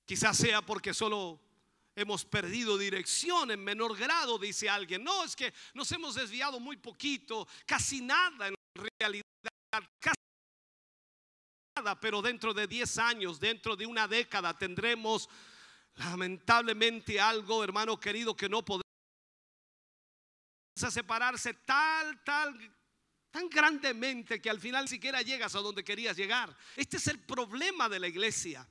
Quizás 0.07 0.36
sea 0.36 0.62
porque 0.62 0.94
solo 0.94 1.40
hemos 1.96 2.24
perdido 2.24 2.78
dirección 2.78 3.50
en 3.50 3.62
menor 3.62 3.96
grado, 3.96 4.38
dice 4.38 4.68
alguien. 4.68 5.02
No, 5.02 5.24
es 5.24 5.34
que 5.34 5.52
nos 5.74 5.90
hemos 5.92 6.14
desviado 6.14 6.61
muy 6.61 6.76
poquito, 6.76 7.46
casi 7.66 8.00
nada 8.00 8.48
en 8.48 8.55
realidad, 9.00 9.24
pero 12.01 12.22
dentro 12.22 12.55
de 12.55 12.68
10 12.68 12.99
años, 12.99 13.41
dentro 13.41 13.75
de 13.75 13.85
una 13.85 14.07
década, 14.07 14.57
tendremos 14.57 15.29
lamentablemente 15.97 17.20
algo, 17.20 17.64
hermano 17.64 17.99
querido, 17.99 18.37
que 18.37 18.49
no 18.49 18.64
podemos 18.64 18.85
separarse 20.77 21.55
tal, 21.55 22.22
tal, 22.22 22.77
tan 23.31 23.49
grandemente 23.49 24.41
que 24.41 24.51
al 24.51 24.61
final 24.61 24.89
siquiera 24.89 25.22
llegas 25.22 25.57
a 25.57 25.61
donde 25.61 25.83
querías 25.83 26.16
llegar. 26.16 26.57
Este 26.77 26.97
es 26.99 27.09
el 27.09 27.18
problema 27.18 27.89
de 27.89 27.99
la 27.99 28.07
iglesia. 28.07 28.68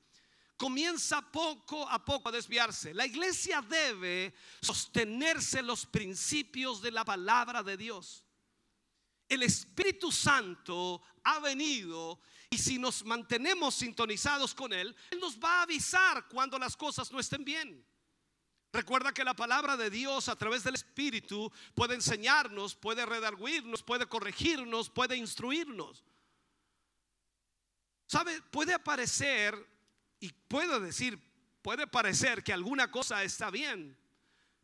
Comienza 0.56 1.22
poco 1.30 1.90
a 1.90 2.06
poco 2.06 2.30
a 2.30 2.32
desviarse. 2.32 2.94
La 2.94 3.06
iglesia 3.06 3.62
debe 3.62 4.34
sostenerse 4.62 5.62
los 5.62 5.86
principios 5.86 6.82
de 6.82 6.92
la 6.92 7.04
palabra 7.04 7.64
de 7.64 7.76
Dios. 7.76 8.24
El 9.28 9.44
Espíritu 9.44 10.12
Santo 10.12 11.02
ha 11.24 11.40
venido 11.40 12.22
y 12.54 12.58
si 12.60 12.78
nos 12.78 13.04
mantenemos 13.04 13.74
sintonizados 13.74 14.54
con 14.54 14.72
Él, 14.74 14.96
Él 15.10 15.20
nos 15.20 15.40
va 15.40 15.60
a 15.60 15.62
avisar 15.64 16.28
cuando 16.28 16.60
las 16.60 16.78
cosas 16.78 17.12
no 17.12 17.20
estén 17.20 17.44
bien. 17.44 17.84
Recuerda 18.72 19.12
que 19.12 19.24
la 19.24 19.36
palabra 19.36 19.76
de 19.76 19.90
Dios 19.90 20.30
a 20.30 20.36
través 20.36 20.64
del 20.64 20.76
Espíritu 20.76 21.52
puede 21.74 21.96
enseñarnos, 21.96 22.76
puede 22.76 23.08
redarguirnos, 23.08 23.82
puede 23.82 24.06
corregirnos, 24.06 24.92
puede 24.92 25.18
instruirnos. 25.18 26.04
¿Sabe? 28.06 28.40
Puede 28.44 28.76
aparecer 28.76 29.56
y 30.20 30.32
puedo 30.32 30.80
decir, 30.80 31.20
puede 31.64 31.88
parecer 31.88 32.44
que 32.44 32.54
alguna 32.54 32.92
cosa 32.92 33.24
está 33.24 33.50
bien, 33.50 33.98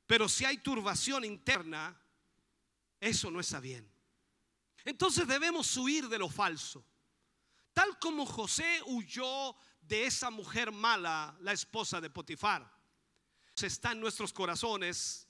pero 0.06 0.30
si 0.30 0.46
hay 0.46 0.60
turbación 0.60 1.26
interna, 1.26 2.00
eso 3.00 3.32
no 3.32 3.40
está 3.40 3.60
bien. 3.60 3.92
Entonces 4.86 5.28
debemos 5.28 5.76
huir 5.76 6.08
de 6.08 6.20
lo 6.20 6.30
falso. 6.30 6.86
Tal 7.74 7.98
como 8.00 8.26
José 8.26 8.82
huyó 8.86 9.56
de 9.82 10.06
esa 10.06 10.30
mujer 10.30 10.72
mala, 10.72 11.36
la 11.42 11.54
esposa 11.54 12.00
de 12.00 12.10
Potifar. 12.10 12.80
Está 13.56 13.92
en 13.92 14.00
nuestros 14.00 14.32
corazones, 14.32 15.28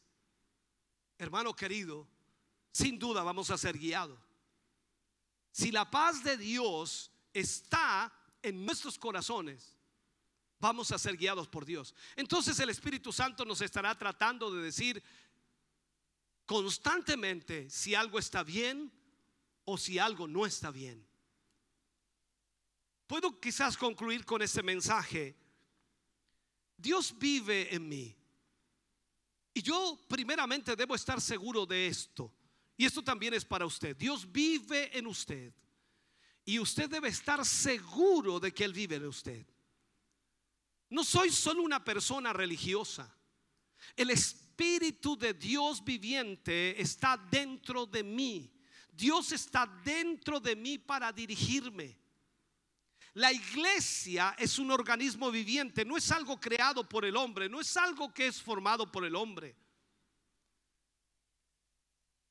hermano 1.18 1.56
querido, 1.56 2.08
sin 2.72 3.00
duda 3.00 3.24
vamos 3.24 3.50
a 3.50 3.58
ser 3.58 3.78
guiados. 3.78 4.20
Si 5.52 5.72
la 5.72 5.90
paz 5.90 6.24
de 6.24 6.38
Dios 6.38 7.12
está 7.34 8.14
en 8.44 8.66
nuestros 8.66 9.00
corazones, 9.00 9.76
vamos 10.60 10.92
a 10.92 11.00
ser 11.00 11.18
guiados 11.18 11.48
por 11.48 11.66
Dios. 11.66 11.96
Entonces 12.16 12.60
el 12.60 12.70
Espíritu 12.70 13.12
Santo 13.12 13.46
nos 13.46 13.62
estará 13.62 13.98
tratando 13.98 14.52
de 14.52 14.62
decir 14.62 15.04
constantemente 16.46 17.70
si 17.70 17.96
algo 17.96 18.20
está 18.20 18.44
bien 18.44 18.92
o 19.66 19.78
si 19.78 19.98
algo 19.98 20.28
no 20.28 20.46
está 20.46 20.70
bien. 20.72 21.09
Puedo 23.10 23.40
quizás 23.40 23.76
concluir 23.76 24.24
con 24.24 24.40
este 24.44 24.62
mensaje. 24.62 25.36
Dios 26.78 27.12
vive 27.18 27.74
en 27.74 27.90
mí. 27.90 28.16
Y 29.52 29.64
yo 29.64 30.00
primeramente 30.08 30.76
debo 30.76 30.94
estar 30.94 31.20
seguro 31.20 31.66
de 31.66 31.88
esto. 31.88 32.32
Y 32.78 32.86
esto 32.86 33.04
también 33.04 33.34
es 33.34 33.44
para 33.44 33.66
usted. 33.66 33.98
Dios 33.98 34.32
vive 34.32 34.96
en 34.96 35.08
usted. 35.08 35.52
Y 36.46 36.60
usted 36.60 36.88
debe 36.88 37.08
estar 37.08 37.44
seguro 37.44 38.40
de 38.40 38.54
que 38.54 38.64
Él 38.64 38.74
vive 38.74 38.98
en 38.98 39.08
usted. 39.08 39.44
No 40.88 41.04
soy 41.04 41.32
solo 41.32 41.64
una 41.64 41.84
persona 41.84 42.32
religiosa. 42.32 43.12
El 43.96 44.12
Espíritu 44.12 45.18
de 45.18 45.34
Dios 45.34 45.84
viviente 45.84 46.80
está 46.80 47.18
dentro 47.18 47.88
de 47.88 48.04
mí. 48.04 48.54
Dios 48.92 49.32
está 49.32 49.66
dentro 49.84 50.40
de 50.40 50.56
mí 50.56 50.78
para 50.78 51.12
dirigirme. 51.12 51.98
La 53.14 53.32
iglesia 53.32 54.36
es 54.38 54.60
un 54.60 54.72
organismo 54.72 55.32
viviente, 55.32 55.84
no 55.84 55.98
es 55.98 56.12
algo 56.12 56.40
creado 56.40 56.88
por 56.88 57.06
el 57.06 57.18
hombre, 57.18 57.50
no 57.50 57.60
es 57.60 57.76
algo 57.76 58.14
que 58.14 58.28
es 58.28 58.42
formado 58.42 58.92
por 58.92 59.04
el 59.06 59.16
hombre. 59.16 59.56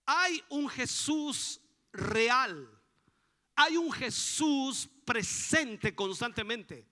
Hay 0.07 0.43
un 0.51 0.69
Jesús 0.69 1.61
real, 1.93 2.69
hay 3.55 3.77
un 3.77 3.93
Jesús 3.93 4.89
presente 5.05 5.95
constantemente. 5.95 6.87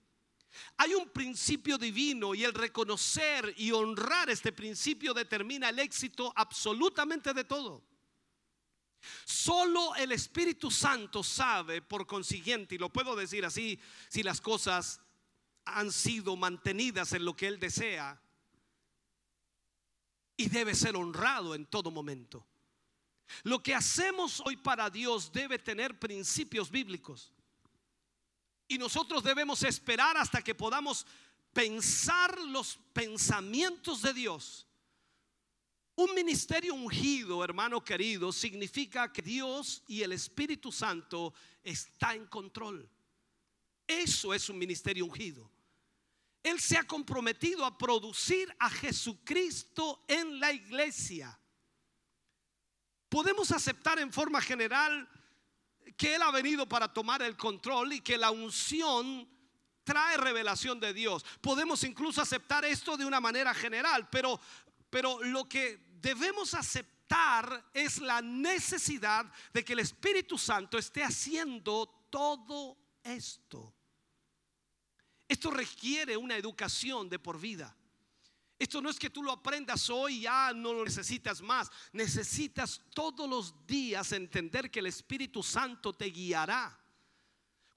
Hay 0.77 0.93
un 0.93 1.09
principio 1.09 1.77
divino 1.77 2.33
y 2.33 2.43
el 2.43 2.53
reconocer 2.53 3.53
y 3.57 3.71
honrar 3.71 4.29
este 4.29 4.51
principio 4.51 5.13
determina 5.13 5.69
el 5.69 5.79
éxito 5.79 6.33
absolutamente 6.35 7.33
de 7.33 7.43
todo. 7.43 7.83
Solo 9.25 9.95
el 9.95 10.11
Espíritu 10.11 10.71
Santo 10.71 11.23
sabe, 11.23 11.81
por 11.81 12.07
consiguiente, 12.07 12.75
y 12.75 12.77
lo 12.77 12.89
puedo 12.89 13.15
decir 13.15 13.45
así, 13.45 13.79
si 14.09 14.23
las 14.23 14.41
cosas 14.41 15.01
han 15.65 15.91
sido 15.91 16.35
mantenidas 16.35 17.13
en 17.13 17.25
lo 17.25 17.35
que 17.35 17.47
Él 17.47 17.59
desea, 17.59 18.21
y 20.37 20.49
debe 20.49 20.75
ser 20.75 20.95
honrado 20.95 21.55
en 21.55 21.65
todo 21.65 21.89
momento. 21.89 22.45
Lo 23.43 23.61
que 23.61 23.75
hacemos 23.75 24.41
hoy 24.45 24.55
para 24.55 24.89
Dios 24.89 25.31
debe 25.31 25.59
tener 25.59 25.99
principios 25.99 26.69
bíblicos. 26.69 27.33
Y 28.67 28.77
nosotros 28.77 29.23
debemos 29.23 29.63
esperar 29.63 30.15
hasta 30.17 30.41
que 30.41 30.53
podamos 30.53 31.05
pensar 31.53 32.39
los 32.39 32.77
pensamientos 32.93 34.01
de 34.01 34.13
Dios 34.13 34.66
un 35.97 36.13
ministerio 36.13 36.75
ungido, 36.75 37.43
hermano 37.43 37.83
querido, 37.83 38.31
significa 38.31 39.11
que 39.11 39.23
Dios 39.23 39.83
y 39.87 40.03
el 40.03 40.11
Espíritu 40.11 40.71
Santo 40.71 41.33
está 41.63 42.13
en 42.13 42.27
control. 42.27 42.87
Eso 43.87 44.31
es 44.31 44.47
un 44.47 44.59
ministerio 44.59 45.05
ungido. 45.05 45.49
Él 46.43 46.59
se 46.59 46.77
ha 46.77 46.83
comprometido 46.83 47.65
a 47.65 47.75
producir 47.75 48.55
a 48.59 48.69
Jesucristo 48.69 50.03
en 50.07 50.39
la 50.39 50.51
iglesia. 50.51 51.37
Podemos 53.09 53.51
aceptar 53.51 53.97
en 53.97 54.13
forma 54.13 54.39
general 54.39 55.09
que 55.97 56.13
Él 56.13 56.21
ha 56.21 56.29
venido 56.29 56.69
para 56.69 56.93
tomar 56.93 57.23
el 57.23 57.35
control 57.35 57.93
y 57.93 58.01
que 58.01 58.19
la 58.19 58.29
unción 58.29 59.27
trae 59.83 60.15
revelación 60.17 60.79
de 60.79 60.93
Dios. 60.93 61.25
Podemos 61.41 61.83
incluso 61.83 62.21
aceptar 62.21 62.65
esto 62.65 62.97
de 62.97 63.05
una 63.05 63.19
manera 63.19 63.55
general, 63.55 64.07
pero, 64.11 64.39
pero 64.91 65.23
lo 65.23 65.49
que 65.49 65.86
debemos 66.01 66.53
aceptar 66.53 67.69
es 67.73 67.99
la 67.99 68.21
necesidad 68.21 69.31
de 69.53 69.63
que 69.63 69.73
el 69.73 69.79
Espíritu 69.79 70.37
Santo 70.37 70.77
esté 70.77 71.03
haciendo 71.03 71.87
todo 72.09 72.77
esto. 73.03 73.73
Esto 75.27 75.51
requiere 75.51 76.15
una 76.15 76.35
educación 76.35 77.09
de 77.09 77.19
por 77.19 77.39
vida. 77.39 77.75
Esto 78.59 78.81
no 78.81 78.89
es 78.89 78.97
que 78.97 79.09
tú 79.09 79.21
lo 79.21 79.31
aprendas 79.31 79.89
hoy 79.89 80.17
y 80.17 80.21
ya 80.21 80.51
no 80.53 80.73
lo 80.73 80.83
necesitas 80.83 81.41
más. 81.41 81.69
Necesitas 81.91 82.81
todos 82.93 83.29
los 83.29 83.67
días 83.67 84.11
entender 84.13 84.71
que 84.71 84.79
el 84.79 84.87
Espíritu 84.87 85.43
Santo 85.43 85.93
te 85.93 86.05
guiará. 86.05 86.79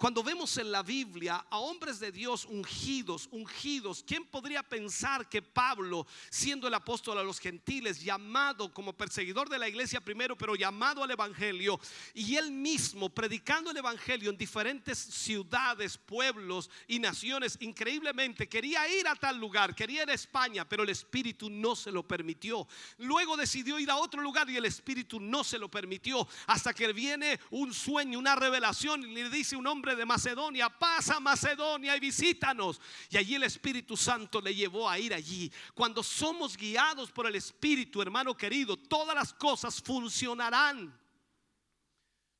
Cuando 0.01 0.23
vemos 0.23 0.57
en 0.57 0.73
la 0.73 0.83
Biblia 0.83 1.45
a 1.51 1.59
hombres 1.59 2.01
de 2.01 2.11
Dios 2.11 2.47
ungidos, 2.47 3.29
ungidos, 3.33 4.03
¿quién 4.07 4.25
podría 4.25 4.63
pensar 4.63 5.29
que 5.29 5.43
Pablo, 5.43 6.07
siendo 6.31 6.67
el 6.67 6.73
apóstol 6.73 7.19
a 7.19 7.23
los 7.23 7.39
gentiles, 7.39 8.01
llamado 8.01 8.73
como 8.73 8.95
perseguidor 8.95 9.51
de 9.51 9.59
la 9.59 9.69
iglesia 9.69 10.01
primero, 10.01 10.39
pero 10.39 10.55
llamado 10.55 11.05
al 11.05 11.11
Evangelio, 11.11 11.79
y 12.15 12.37
él 12.37 12.51
mismo 12.51 13.11
predicando 13.11 13.73
el 13.73 13.77
Evangelio 13.77 14.31
en 14.31 14.39
diferentes 14.39 14.97
ciudades, 14.97 15.99
pueblos 15.99 16.71
y 16.89 16.99
naciones, 16.99 17.59
increíblemente 17.61 18.49
quería 18.49 18.89
ir 18.89 19.07
a 19.07 19.15
tal 19.17 19.37
lugar, 19.37 19.75
quería 19.75 20.05
ir 20.05 20.11
a 20.11 20.15
España, 20.15 20.67
pero 20.67 20.83
el 20.83 20.89
Espíritu 20.89 21.51
no 21.51 21.77
se 21.77 21.93
lo 21.93 22.09
permitió. 22.09 22.67
Luego 22.97 23.37
decidió 23.37 23.79
ir 23.79 23.91
a 23.91 23.99
otro 23.99 24.23
lugar 24.23 24.49
y 24.49 24.57
el 24.57 24.65
Espíritu 24.65 25.21
no 25.21 25.45
se 25.45 25.59
lo 25.59 25.71
permitió, 25.71 26.27
hasta 26.47 26.73
que 26.73 26.91
viene 26.95 27.39
un 27.51 27.75
sueño, 27.75 28.19
una 28.19 28.35
revelación, 28.35 29.03
y 29.03 29.13
le 29.13 29.29
dice 29.29 29.57
un 29.57 29.67
hombre, 29.67 29.89
de 29.95 30.07
Macedonia, 30.07 30.68
pasa 30.68 31.20
Macedonia 31.20 31.97
y 31.97 32.01
visítanos. 32.01 32.80
Y 33.11 33.16
allí 33.16 33.34
el 33.34 33.43
Espíritu 33.45 33.97
Santo 33.97 34.41
le 34.41 34.55
llevó 34.55 34.88
a 34.88 34.99
ir 34.99 35.14
allí. 35.14 35.51
Cuando 35.74 36.03
somos 36.03 36.57
guiados 36.57 37.11
por 37.11 37.26
el 37.26 37.34
Espíritu, 37.36 38.03
hermano 38.03 38.36
querido, 38.36 38.76
todas 38.76 39.14
las 39.14 39.32
cosas 39.32 39.80
funcionarán. 39.80 40.99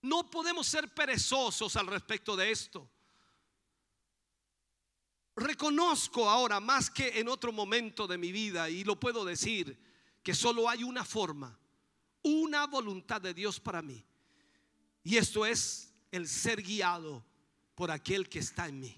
No 0.03 0.31
podemos 0.31 0.67
ser 0.67 0.93
perezosos 0.95 1.77
al 1.77 1.87
respecto 1.87 2.37
de 2.37 2.51
esto. 2.51 2.91
Reconozco 5.37 6.29
ahora 6.29 6.61
más 6.61 6.91
que 6.91 7.19
en 7.19 7.29
otro 7.29 7.53
momento 7.53 8.07
de 8.07 8.19
mi 8.19 8.33
vida, 8.33 8.69
y 8.69 8.85
lo 8.85 8.99
puedo 8.99 9.25
decir, 9.25 9.79
que 10.23 10.35
solo 10.35 10.69
hay 10.69 10.85
una 10.85 11.05
forma, 11.05 11.59
una 12.23 12.67
voluntad 12.67 13.21
de 13.21 13.33
Dios 13.33 13.59
para 13.59 13.81
mí. 13.81 14.05
Y 15.03 15.17
esto 15.17 15.47
es 15.47 15.95
el 16.11 16.29
ser 16.29 16.63
guiado 16.63 17.25
por 17.81 17.91
aquel 17.91 18.29
que 18.29 18.41
está 18.41 18.69
en 18.69 18.79
mí. 18.79 18.95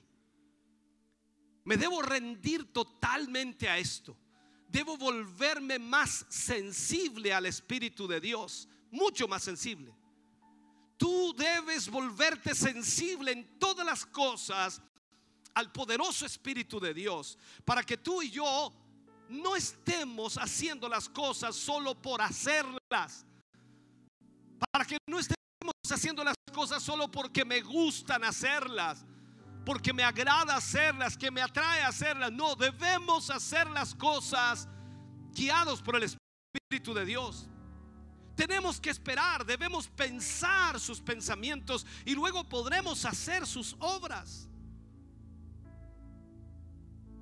Me 1.62 1.76
debo 1.76 2.02
rendir 2.02 2.72
totalmente 2.72 3.68
a 3.68 3.78
esto. 3.78 4.16
Debo 4.66 4.96
volverme 4.96 5.78
más 5.78 6.26
sensible 6.28 7.32
al 7.32 7.46
Espíritu 7.46 8.08
de 8.08 8.20
Dios, 8.20 8.68
mucho 8.90 9.28
más 9.28 9.44
sensible. 9.44 9.94
Tú 10.96 11.32
debes 11.38 11.88
volverte 11.88 12.56
sensible 12.56 13.30
en 13.30 13.56
todas 13.60 13.86
las 13.86 14.04
cosas 14.04 14.82
al 15.54 15.70
poderoso 15.70 16.26
Espíritu 16.26 16.80
de 16.80 16.92
Dios, 16.92 17.38
para 17.64 17.84
que 17.84 17.98
tú 17.98 18.20
y 18.20 18.30
yo 18.30 18.72
no 19.28 19.54
estemos 19.54 20.36
haciendo 20.38 20.88
las 20.88 21.08
cosas 21.08 21.54
solo 21.54 21.94
por 21.94 22.20
hacerlas, 22.20 23.24
para 24.72 24.84
que 24.84 24.98
no 25.06 25.20
estemos 25.20 25.51
haciendo 25.90 26.24
las 26.24 26.36
cosas 26.52 26.82
solo 26.82 27.10
porque 27.10 27.44
me 27.44 27.60
gustan 27.60 28.24
hacerlas, 28.24 29.04
porque 29.64 29.92
me 29.92 30.02
agrada 30.02 30.56
hacerlas, 30.56 31.16
que 31.16 31.30
me 31.30 31.42
atrae 31.42 31.82
hacerlas. 31.82 32.32
No, 32.32 32.54
debemos 32.54 33.30
hacer 33.30 33.68
las 33.70 33.94
cosas 33.94 34.68
guiados 35.32 35.82
por 35.82 35.96
el 35.96 36.04
Espíritu 36.04 36.94
de 36.94 37.04
Dios. 37.04 37.48
Tenemos 38.34 38.80
que 38.80 38.90
esperar, 38.90 39.44
debemos 39.44 39.88
pensar 39.88 40.80
sus 40.80 41.00
pensamientos 41.00 41.86
y 42.04 42.14
luego 42.14 42.48
podremos 42.48 43.04
hacer 43.04 43.46
sus 43.46 43.76
obras. 43.78 44.48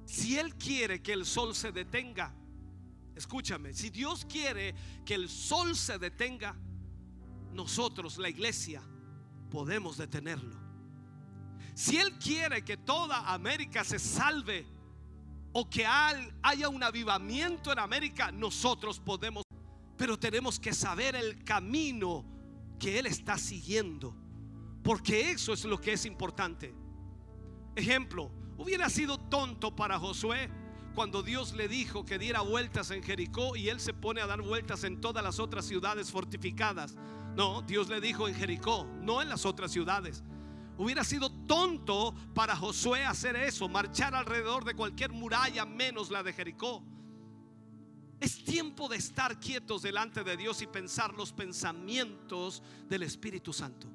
Si 0.07 0.39
Él 0.39 0.57
quiere 0.57 1.03
que 1.03 1.13
el 1.13 1.27
sol 1.27 1.55
se 1.55 1.73
detenga, 1.73 2.35
escúchame, 3.15 3.73
si 3.75 3.91
Dios 3.91 4.25
quiere 4.25 4.75
que 5.05 5.15
el 5.15 5.29
sol 5.29 5.77
se 5.77 5.99
detenga, 5.99 6.57
nosotros, 7.53 8.19
la 8.19 8.29
iglesia, 8.29 8.83
podemos 9.51 9.97
detenerlo. 9.97 10.57
Si 11.75 11.97
Él 11.97 12.19
quiere 12.19 12.65
que 12.65 12.77
toda 12.77 13.33
América 13.33 13.85
se 13.85 13.99
salve 13.99 14.67
o 15.53 15.69
que 15.69 15.85
haya 15.87 16.69
un 16.69 16.83
avivamiento 16.83 17.73
en 17.73 17.79
América, 17.79 18.31
nosotros 18.31 19.01
podemos, 19.01 19.45
pero 19.97 20.19
tenemos 20.19 20.59
que 20.59 20.73
saber 20.73 21.17
el 21.17 21.43
camino 21.45 22.25
que 22.79 22.99
Él 22.99 23.07
está 23.07 23.37
siguiendo, 23.39 24.15
porque 24.83 25.31
eso 25.31 25.53
es 25.53 25.65
lo 25.65 25.81
que 25.81 25.95
es 25.95 26.07
importante. 26.07 26.75
Ejemplo, 27.75 28.31
hubiera 28.59 28.89
sido 28.91 29.19
tonto 29.19 29.75
para 29.75 29.99
Josué 29.99 30.51
cuando 30.95 31.23
Dios 31.23 31.55
le 31.55 31.69
dijo 31.69 32.05
que 32.05 32.19
diera 32.19 32.41
vueltas 32.41 32.91
en 32.91 33.03
Jericó 33.03 33.57
y 33.57 33.69
él 33.69 33.81
se 33.81 33.95
pone 33.95 34.21
a 34.21 34.27
dar 34.27 34.43
vueltas 34.43 34.85
en 34.85 35.01
todas 35.01 35.23
las 35.23 35.39
otras 35.39 35.65
ciudades 35.65 36.11
fortificadas. 36.11 36.97
No, 37.37 37.63
Dios 37.63 37.89
le 37.89 38.01
dijo 38.01 38.29
en 38.29 38.35
Jericó, 38.35 38.87
no 39.01 39.23
en 39.23 39.29
las 39.29 39.47
otras 39.47 39.71
ciudades. 39.71 40.23
Hubiera 40.77 41.05
sido 41.05 41.31
tonto 41.31 42.15
para 42.35 42.57
Josué 42.57 43.05
hacer 43.05 43.37
eso, 43.37 43.69
marchar 43.69 44.15
alrededor 44.15 44.65
de 44.65 44.75
cualquier 44.75 45.13
muralla 45.13 45.65
menos 45.65 46.11
la 46.11 46.23
de 46.23 46.33
Jericó. 46.33 46.83
Es 48.19 48.45
tiempo 48.45 48.89
de 48.89 48.97
estar 48.97 49.39
quietos 49.41 49.83
delante 49.83 50.25
de 50.25 50.37
Dios 50.37 50.61
y 50.63 50.67
pensar 50.67 51.15
los 51.15 51.33
pensamientos 51.33 52.63
del 52.89 53.03
Espíritu 53.03 53.53
Santo. 53.53 53.89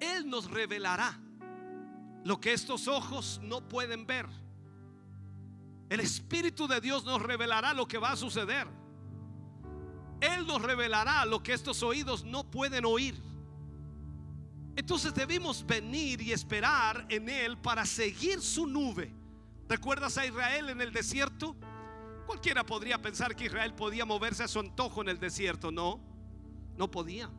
Él 0.00 0.28
nos 0.28 0.50
revelará 0.50 1.20
lo 2.24 2.40
que 2.40 2.52
estos 2.52 2.88
ojos 2.88 3.40
no 3.42 3.68
pueden 3.68 4.06
ver. 4.06 4.26
El 5.88 6.00
Espíritu 6.00 6.66
de 6.66 6.80
Dios 6.80 7.04
nos 7.04 7.22
revelará 7.22 7.72
lo 7.72 7.86
que 7.86 7.98
va 7.98 8.12
a 8.12 8.16
suceder. 8.16 8.66
Él 10.20 10.46
nos 10.46 10.62
revelará 10.62 11.24
lo 11.24 11.42
que 11.42 11.52
estos 11.52 11.82
oídos 11.82 12.24
no 12.24 12.44
pueden 12.44 12.84
oír. 12.84 13.20
Entonces 14.76 15.14
debemos 15.14 15.64
venir 15.66 16.20
y 16.20 16.32
esperar 16.32 17.06
en 17.08 17.28
Él 17.28 17.56
para 17.58 17.84
seguir 17.86 18.40
su 18.40 18.66
nube. 18.66 19.14
¿Recuerdas 19.68 20.16
a 20.18 20.26
Israel 20.26 20.70
en 20.70 20.80
el 20.80 20.92
desierto? 20.92 21.56
Cualquiera 22.26 22.64
podría 22.64 23.00
pensar 23.00 23.34
que 23.34 23.46
Israel 23.46 23.74
podía 23.74 24.04
moverse 24.04 24.42
a 24.42 24.48
su 24.48 24.60
antojo 24.60 25.00
en 25.02 25.08
el 25.08 25.18
desierto. 25.18 25.70
No, 25.70 26.00
no 26.76 26.90
podía. 26.90 27.30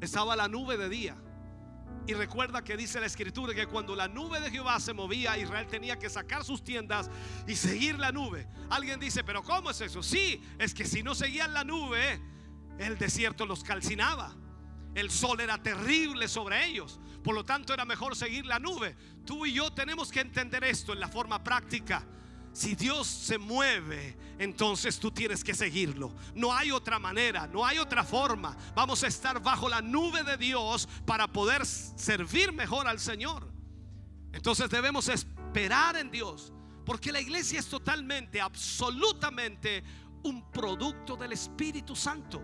Estaba 0.00 0.34
la 0.34 0.48
nube 0.48 0.76
de 0.76 0.88
día 0.88 1.16
y 2.06 2.14
recuerda 2.14 2.62
que 2.62 2.76
dice 2.76 2.98
la 3.00 3.06
escritura 3.06 3.54
que 3.54 3.66
cuando 3.66 3.94
la 3.94 4.08
nube 4.08 4.40
de 4.40 4.50
Jehová 4.50 4.80
se 4.80 4.92
movía, 4.92 5.38
Israel 5.38 5.66
tenía 5.68 5.98
que 5.98 6.10
sacar 6.10 6.44
sus 6.44 6.64
tiendas 6.64 7.10
y 7.46 7.54
seguir 7.54 7.98
la 7.98 8.10
nube. 8.10 8.48
Alguien 8.70 8.98
dice, 8.98 9.22
pero 9.22 9.42
¿cómo 9.42 9.70
es 9.70 9.80
eso? 9.80 10.02
Sí, 10.02 10.42
es 10.58 10.74
que 10.74 10.84
si 10.84 11.02
no 11.02 11.14
seguían 11.14 11.54
la 11.54 11.62
nube, 11.62 12.20
el 12.78 12.98
desierto 12.98 13.46
los 13.46 13.62
calcinaba. 13.62 14.34
El 14.94 15.10
sol 15.10 15.40
era 15.40 15.62
terrible 15.62 16.28
sobre 16.28 16.66
ellos. 16.66 17.00
Por 17.22 17.34
lo 17.34 17.44
tanto, 17.44 17.72
era 17.72 17.84
mejor 17.84 18.16
seguir 18.16 18.46
la 18.46 18.58
nube. 18.58 18.96
Tú 19.24 19.46
y 19.46 19.52
yo 19.52 19.72
tenemos 19.72 20.10
que 20.10 20.20
entender 20.20 20.64
esto 20.64 20.92
en 20.92 21.00
la 21.00 21.08
forma 21.08 21.42
práctica. 21.42 22.04
Si 22.52 22.74
Dios 22.74 23.06
se 23.06 23.38
mueve, 23.38 24.16
entonces 24.38 24.98
tú 24.98 25.10
tienes 25.10 25.42
que 25.42 25.54
seguirlo. 25.54 26.14
No 26.34 26.52
hay 26.52 26.70
otra 26.70 26.98
manera, 26.98 27.46
no 27.46 27.64
hay 27.64 27.78
otra 27.78 28.04
forma. 28.04 28.56
Vamos 28.74 29.02
a 29.04 29.06
estar 29.06 29.42
bajo 29.42 29.68
la 29.68 29.80
nube 29.80 30.22
de 30.22 30.36
Dios 30.36 30.86
para 31.06 31.26
poder 31.26 31.64
servir 31.64 32.52
mejor 32.52 32.86
al 32.86 33.00
Señor. 33.00 33.50
Entonces 34.32 34.68
debemos 34.68 35.08
esperar 35.08 35.96
en 35.96 36.10
Dios, 36.10 36.52
porque 36.84 37.12
la 37.12 37.20
iglesia 37.20 37.58
es 37.58 37.66
totalmente, 37.66 38.40
absolutamente 38.40 39.82
un 40.22 40.50
producto 40.50 41.16
del 41.16 41.32
Espíritu 41.32 41.96
Santo. 41.96 42.42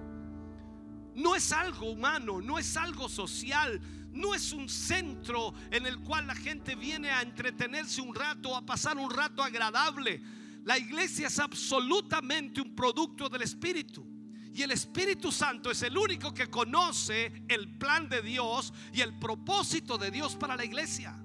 No 1.15 1.35
es 1.35 1.53
algo 1.53 1.91
humano, 1.91 2.41
no 2.41 2.59
es 2.59 2.77
algo 2.77 3.09
social, 3.09 3.81
no 4.13 4.35
es 4.35 4.53
un 4.53 4.69
centro 4.69 5.55
en 5.71 5.87
el 5.87 5.99
cual 6.01 6.27
la 6.27 6.35
gente 6.35 6.75
viene 6.75 7.11
a 7.11 7.23
entretenerse 7.23 8.01
un 8.01 8.15
rato, 8.15 8.57
a 8.57 8.65
pasar 8.65 8.97
un 8.97 9.11
rato 9.11 9.43
agradable. 9.43 10.21
La 10.65 10.79
iglesia 10.79 11.29
es 11.29 11.39
absolutamente 11.39 12.61
un 12.61 12.75
producto 12.75 13.29
del 13.29 13.43
Espíritu. 13.43 14.07
Y 14.53 14.63
el 14.63 14.71
Espíritu 14.73 15.31
Santo 15.31 15.71
es 15.71 15.83
el 15.83 15.97
único 15.97 16.35
que 16.35 16.49
conoce 16.49 17.45
el 17.49 17.79
plan 17.79 18.09
de 18.09 18.23
Dios 18.23 18.73
y 18.93 19.03
el 19.03 19.17
propósito 19.19 19.99
de 19.99 20.11
Dios 20.11 20.35
para 20.37 20.57
la 20.57 20.65
iglesia. 20.65 21.17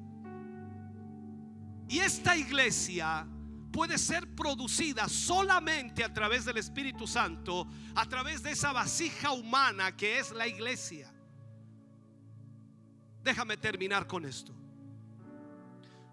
Y 1.90 2.00
esta 2.00 2.38
iglesia 2.38 3.28
puede 3.72 3.98
ser 3.98 4.36
producida 4.36 5.10
solamente 5.10 6.04
a 6.04 6.14
través 6.14 6.46
del 6.46 6.58
Espíritu 6.58 7.08
Santo, 7.08 7.68
a 7.96 8.08
través 8.08 8.44
de 8.44 8.52
esa 8.52 8.72
vasija 8.72 9.32
humana 9.32 9.96
que 9.98 10.20
es 10.20 10.32
la 10.32 10.48
iglesia. 10.48 11.12
Déjame 13.24 13.58
terminar 13.58 14.06
con 14.06 14.26
esto. 14.26 14.54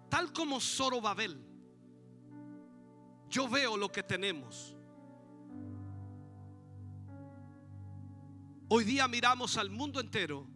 Tal 0.09 0.31
como 0.33 0.59
Zorobabel, 0.59 1.39
yo 3.29 3.47
veo 3.47 3.77
lo 3.77 3.91
que 3.91 4.03
tenemos. 4.03 4.75
Hoy 8.69 8.85
día 8.85 9.07
miramos 9.07 9.57
al 9.57 9.69
mundo 9.69 9.99
entero 9.99 10.47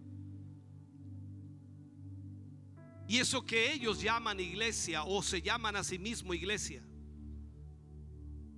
y 3.08 3.18
eso 3.18 3.46
que 3.46 3.74
ellos 3.74 4.02
llaman 4.02 4.40
iglesia 4.40 5.04
o 5.04 5.22
se 5.22 5.42
llaman 5.42 5.76
a 5.76 5.84
sí 5.84 6.00
mismo 6.00 6.34
iglesia 6.34 6.82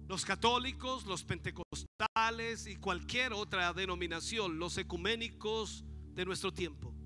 los 0.08 0.24
católicos, 0.24 1.06
los 1.06 1.24
pentecostales 1.24 2.66
y 2.66 2.78
cualquier 2.78 3.34
otra 3.34 3.74
denominación, 3.74 4.58
los 4.58 4.78
ecuménicos 4.78 5.84
de 6.14 6.26
nuestro 6.26 6.54
tiempo. 6.54 6.97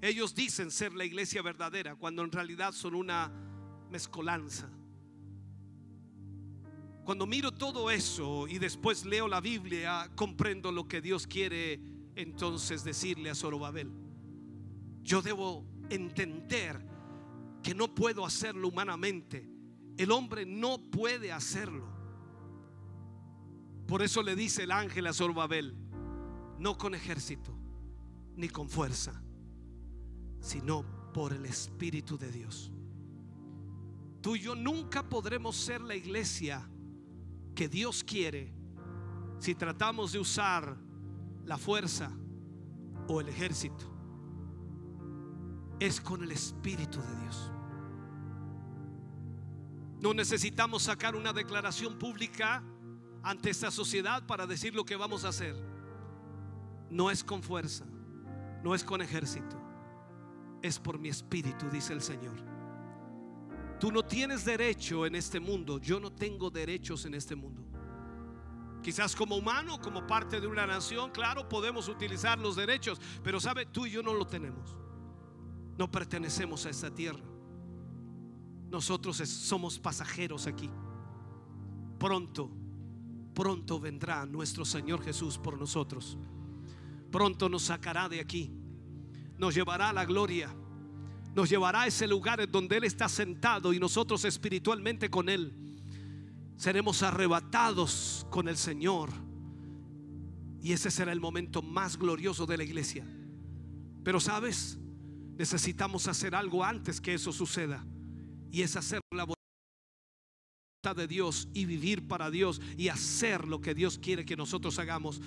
Ellos 0.00 0.34
dicen 0.34 0.70
ser 0.70 0.92
la 0.94 1.04
iglesia 1.04 1.42
verdadera 1.42 1.96
cuando 1.96 2.22
en 2.22 2.30
realidad 2.30 2.72
son 2.72 2.94
una 2.94 3.32
mezcolanza. 3.90 4.70
Cuando 7.04 7.26
miro 7.26 7.52
todo 7.52 7.90
eso 7.90 8.46
y 8.46 8.58
después 8.58 9.06
leo 9.06 9.28
la 9.28 9.40
Biblia, 9.40 10.10
comprendo 10.14 10.70
lo 10.70 10.86
que 10.86 11.00
Dios 11.00 11.26
quiere 11.26 11.80
entonces 12.14 12.84
decirle 12.84 13.30
a 13.30 13.34
Zorobabel. 13.34 13.90
Yo 15.02 15.22
debo 15.22 15.64
entender 15.88 16.86
que 17.62 17.74
no 17.74 17.94
puedo 17.94 18.26
hacerlo 18.26 18.68
humanamente. 18.68 19.48
El 19.96 20.12
hombre 20.12 20.44
no 20.44 20.78
puede 20.90 21.32
hacerlo. 21.32 21.88
Por 23.86 24.02
eso 24.02 24.22
le 24.22 24.36
dice 24.36 24.64
el 24.64 24.70
ángel 24.70 25.06
a 25.06 25.14
Zorobabel, 25.14 25.74
no 26.58 26.76
con 26.76 26.94
ejército 26.94 27.56
ni 28.36 28.48
con 28.48 28.68
fuerza, 28.68 29.22
sino 30.40 30.84
por 31.12 31.32
el 31.32 31.46
Espíritu 31.46 32.18
de 32.18 32.30
Dios. 32.30 32.70
Tú 34.20 34.36
y 34.36 34.40
yo 34.40 34.54
nunca 34.54 35.08
podremos 35.08 35.56
ser 35.56 35.80
la 35.80 35.94
iglesia 35.94 36.68
que 37.54 37.68
Dios 37.68 38.04
quiere 38.04 38.52
si 39.38 39.54
tratamos 39.54 40.12
de 40.12 40.18
usar 40.18 40.76
la 41.44 41.58
fuerza 41.58 42.10
o 43.08 43.20
el 43.20 43.28
ejército. 43.28 43.84
Es 45.80 46.00
con 46.00 46.22
el 46.22 46.32
Espíritu 46.32 47.00
de 47.00 47.20
Dios. 47.22 47.52
No 50.00 50.14
necesitamos 50.14 50.84
sacar 50.84 51.16
una 51.16 51.32
declaración 51.32 51.98
pública 51.98 52.62
ante 53.22 53.50
esta 53.50 53.70
sociedad 53.70 54.26
para 54.26 54.46
decir 54.46 54.74
lo 54.74 54.84
que 54.84 54.96
vamos 54.96 55.24
a 55.24 55.28
hacer. 55.28 55.56
No 56.90 57.10
es 57.10 57.24
con 57.24 57.42
fuerza, 57.42 57.84
no 58.62 58.74
es 58.74 58.84
con 58.84 59.02
ejército, 59.02 59.57
es 60.62 60.78
por 60.78 60.98
mi 60.98 61.08
espíritu, 61.08 61.68
dice 61.70 61.92
el 61.92 62.02
Señor. 62.02 62.36
Tú 63.78 63.92
no 63.92 64.04
tienes 64.04 64.44
derecho 64.44 65.06
en 65.06 65.14
este 65.14 65.38
mundo, 65.38 65.78
yo 65.78 66.00
no 66.00 66.12
tengo 66.12 66.50
derechos 66.50 67.04
en 67.04 67.14
este 67.14 67.36
mundo. 67.36 67.62
Quizás 68.82 69.14
como 69.14 69.36
humano, 69.36 69.80
como 69.80 70.06
parte 70.06 70.40
de 70.40 70.46
una 70.46 70.66
nación, 70.66 71.10
claro, 71.10 71.48
podemos 71.48 71.88
utilizar 71.88 72.38
los 72.38 72.56
derechos, 72.56 73.00
pero 73.22 73.40
sabe, 73.40 73.66
tú 73.66 73.86
y 73.86 73.90
yo 73.90 74.02
no 74.02 74.14
lo 74.14 74.26
tenemos. 74.26 74.76
No 75.76 75.90
pertenecemos 75.90 76.66
a 76.66 76.70
esta 76.70 76.92
tierra. 76.92 77.22
Nosotros 78.70 79.16
somos 79.16 79.78
pasajeros 79.78 80.46
aquí. 80.46 80.70
Pronto 81.98 82.50
pronto 83.38 83.78
vendrá 83.78 84.26
nuestro 84.26 84.64
Señor 84.64 85.00
Jesús 85.04 85.38
por 85.38 85.56
nosotros. 85.56 86.18
Pronto 87.12 87.48
nos 87.48 87.62
sacará 87.62 88.08
de 88.08 88.18
aquí. 88.18 88.52
Nos 89.38 89.54
llevará 89.54 89.90
a 89.90 89.92
la 89.92 90.04
gloria. 90.04 90.54
Nos 91.34 91.48
llevará 91.48 91.82
a 91.82 91.86
ese 91.86 92.06
lugar 92.06 92.40
en 92.40 92.50
donde 92.50 92.76
Él 92.76 92.84
está 92.84 93.08
sentado 93.08 93.72
y 93.72 93.78
nosotros 93.78 94.24
espiritualmente 94.24 95.08
con 95.08 95.28
Él. 95.28 95.52
Seremos 96.56 97.02
arrebatados 97.02 98.26
con 98.30 98.48
el 98.48 98.56
Señor. 98.56 99.10
Y 100.60 100.72
ese 100.72 100.90
será 100.90 101.12
el 101.12 101.20
momento 101.20 101.62
más 101.62 101.96
glorioso 101.96 102.44
de 102.46 102.56
la 102.56 102.64
iglesia. 102.64 103.06
Pero 104.02 104.18
sabes, 104.18 104.78
necesitamos 105.36 106.08
hacer 106.08 106.34
algo 106.34 106.64
antes 106.64 107.00
que 107.00 107.14
eso 107.14 107.32
suceda. 107.32 107.86
Y 108.50 108.62
es 108.62 108.74
hacer 108.74 109.00
la 109.14 109.24
de 110.94 111.06
Dios 111.06 111.48
y 111.54 111.64
vivir 111.64 112.06
para 112.06 112.30
Dios 112.30 112.60
y 112.76 112.88
hacer 112.88 113.46
lo 113.46 113.60
que 113.60 113.74
Dios 113.74 113.98
quiere 113.98 114.24
que 114.24 114.36
nosotros 114.36 114.78
hagamos. 114.78 115.20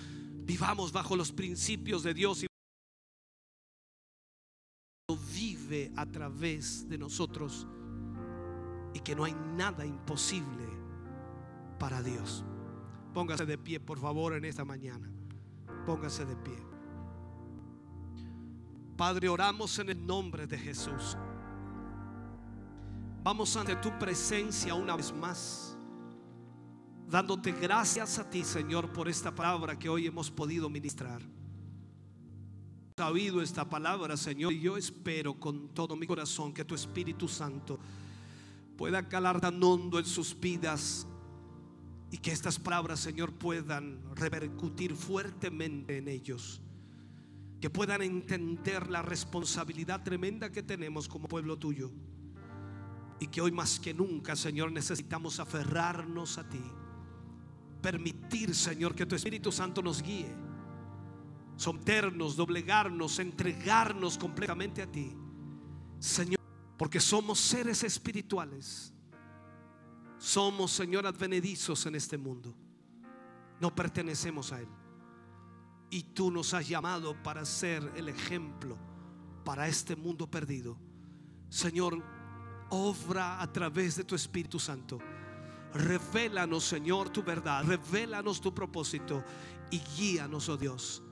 Vivamos 0.44 0.92
bajo 0.92 1.16
los 1.16 1.32
principios 1.32 2.04
de 2.04 2.14
Dios 2.14 2.44
y 2.44 2.48
a 5.96 6.06
través 6.06 6.88
de 6.90 6.98
nosotros 6.98 7.68
y 8.94 9.00
que 9.00 9.16
no 9.16 9.24
hay 9.24 9.34
nada 9.56 9.86
imposible 9.86 10.68
para 11.80 12.02
Dios. 12.02 12.44
Póngase 13.14 13.46
de 13.46 13.58
pie, 13.58 13.80
por 13.80 14.00
favor, 14.00 14.34
en 14.34 14.46
esta 14.46 14.66
mañana. 14.66 15.10
Póngase 15.86 16.26
de 16.26 16.36
pie. 16.36 16.58
Padre, 18.98 19.30
oramos 19.30 19.80
en 19.80 19.90
el 19.90 20.06
nombre 20.06 20.46
de 20.46 20.58
Jesús. 20.58 21.18
Vamos 23.24 23.56
ante 23.56 23.76
tu 23.76 23.98
presencia 24.00 24.74
una 24.74 24.96
vez 24.96 25.14
más, 25.14 25.78
dándote 27.08 27.52
gracias 27.52 28.18
a 28.20 28.30
ti, 28.30 28.44
Señor, 28.44 28.92
por 28.92 29.08
esta 29.08 29.34
palabra 29.34 29.78
que 29.78 29.90
hoy 29.90 30.08
hemos 30.08 30.32
podido 30.32 30.70
ministrar. 30.70 31.22
Oído 33.10 33.42
esta 33.42 33.70
palabra, 33.70 34.18
Señor, 34.18 34.54
y 34.54 34.62
yo 34.62 34.78
espero 34.78 35.34
con 35.40 35.70
todo 35.70 35.96
mi 35.96 36.06
corazón 36.08 36.54
que 36.54 36.66
tu 36.66 36.76
Espíritu 36.76 37.28
Santo 37.28 37.80
pueda 38.78 39.08
calar 39.08 39.40
tan 39.40 39.64
hondo 39.64 40.00
en 40.00 40.06
sus 40.06 40.40
vidas 40.40 41.08
y 42.12 42.18
que 42.18 42.32
estas 42.32 42.60
palabras, 42.60 43.00
Señor, 43.00 43.32
puedan 43.34 44.02
repercutir 44.16 44.96
fuertemente 44.96 45.98
en 45.98 46.08
ellos. 46.08 46.62
Que 47.60 47.70
puedan 47.70 48.02
entender 48.02 48.90
la 48.90 49.02
responsabilidad 49.02 50.04
tremenda 50.04 50.52
que 50.52 50.64
tenemos 50.64 51.08
como 51.08 51.28
pueblo 51.28 51.58
tuyo 51.58 51.92
y 53.20 53.28
que 53.28 53.40
hoy 53.40 53.52
más 53.52 53.80
que 53.80 53.94
nunca, 53.94 54.36
Señor, 54.36 54.72
necesitamos 54.72 55.40
aferrarnos 55.40 56.40
a 56.40 56.50
ti. 56.50 56.64
Permitir, 57.80 58.56
Señor, 58.56 58.96
que 58.96 59.06
tu 59.06 59.16
Espíritu 59.16 59.52
Santo 59.52 59.84
nos 59.84 60.02
guíe. 60.02 60.41
Someternos, 61.62 62.36
doblegarnos, 62.36 63.20
entregarnos 63.20 64.18
completamente 64.18 64.82
a 64.82 64.92
ti. 64.92 65.16
Señor, 66.00 66.40
porque 66.76 67.00
somos 67.00 67.40
seres 67.40 67.84
espirituales. 67.84 68.92
Somos, 70.18 70.72
Señor, 70.72 71.06
advenedizos 71.06 71.86
en 71.86 71.94
este 71.94 72.18
mundo. 72.18 72.56
No 73.60 73.76
pertenecemos 73.76 74.52
a 74.52 74.62
Él. 74.62 74.68
Y 75.92 76.02
tú 76.02 76.32
nos 76.32 76.52
has 76.56 76.68
llamado 76.68 77.22
para 77.22 77.46
ser 77.46 77.94
el 77.96 78.10
ejemplo 78.10 78.76
para 79.46 79.68
este 79.68 79.96
mundo 79.96 80.26
perdido. 80.26 80.80
Señor, 81.48 82.04
obra 82.72 83.40
a 83.40 83.52
través 83.54 83.98
de 83.98 84.04
tu 84.04 84.16
Espíritu 84.16 84.58
Santo. 84.58 84.98
Revélanos, 85.76 86.64
Señor, 86.64 87.12
tu 87.12 87.22
verdad. 87.22 87.64
Revélanos 87.66 88.42
tu 88.42 88.52
propósito 88.52 89.24
y 89.70 89.78
guíanos, 89.78 90.50
oh 90.50 90.58
Dios. 90.58 91.04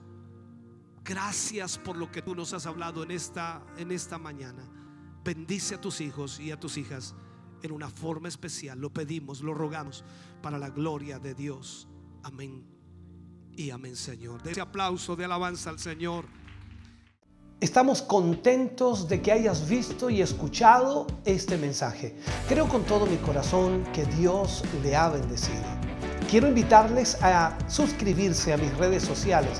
Gracias 1.10 1.80
por 1.80 1.98
lo 1.98 2.12
que 2.12 2.22
tú 2.22 2.36
nos 2.36 2.54
has 2.54 2.68
hablado 2.68 3.02
en 3.02 3.10
esta, 3.10 3.64
en 3.78 3.92
esta 3.92 4.20
mañana. 4.20 4.64
Bendice 5.24 5.74
a 5.74 5.82
tus 5.82 6.02
hijos 6.02 6.40
y 6.40 6.52
a 6.52 6.60
tus 6.60 6.78
hijas 6.78 7.16
en 7.64 7.72
una 7.72 7.90
forma 7.90 8.28
especial. 8.28 8.80
Lo 8.80 8.94
pedimos, 8.94 9.42
lo 9.42 9.56
rogamos 9.56 10.04
para 10.44 10.60
la 10.60 10.70
gloria 10.70 11.18
de 11.18 11.34
Dios. 11.34 11.88
Amén. 12.22 12.64
Y 13.54 13.72
amén, 13.72 13.96
Señor. 13.96 14.44
De 14.44 14.52
ese 14.52 14.62
aplauso 14.62 15.16
de 15.16 15.26
alabanza 15.26 15.72
al 15.72 15.80
Señor. 15.80 16.26
Estamos 17.60 18.04
contentos 18.04 19.10
de 19.10 19.20
que 19.20 19.32
hayas 19.32 19.68
visto 19.68 20.12
y 20.12 20.22
escuchado 20.22 21.08
este 21.26 21.58
mensaje. 21.58 22.20
Creo 22.48 22.70
con 22.70 22.84
todo 22.84 23.08
mi 23.08 23.18
corazón 23.18 23.84
que 23.94 24.06
Dios 24.06 24.64
le 24.84 24.96
ha 24.96 25.10
bendecido. 25.10 25.64
Quiero 26.30 26.48
invitarles 26.48 27.16
a 27.24 27.58
suscribirse 27.68 28.54
a 28.54 28.58
mis 28.58 28.72
redes 28.78 29.02
sociales, 29.02 29.60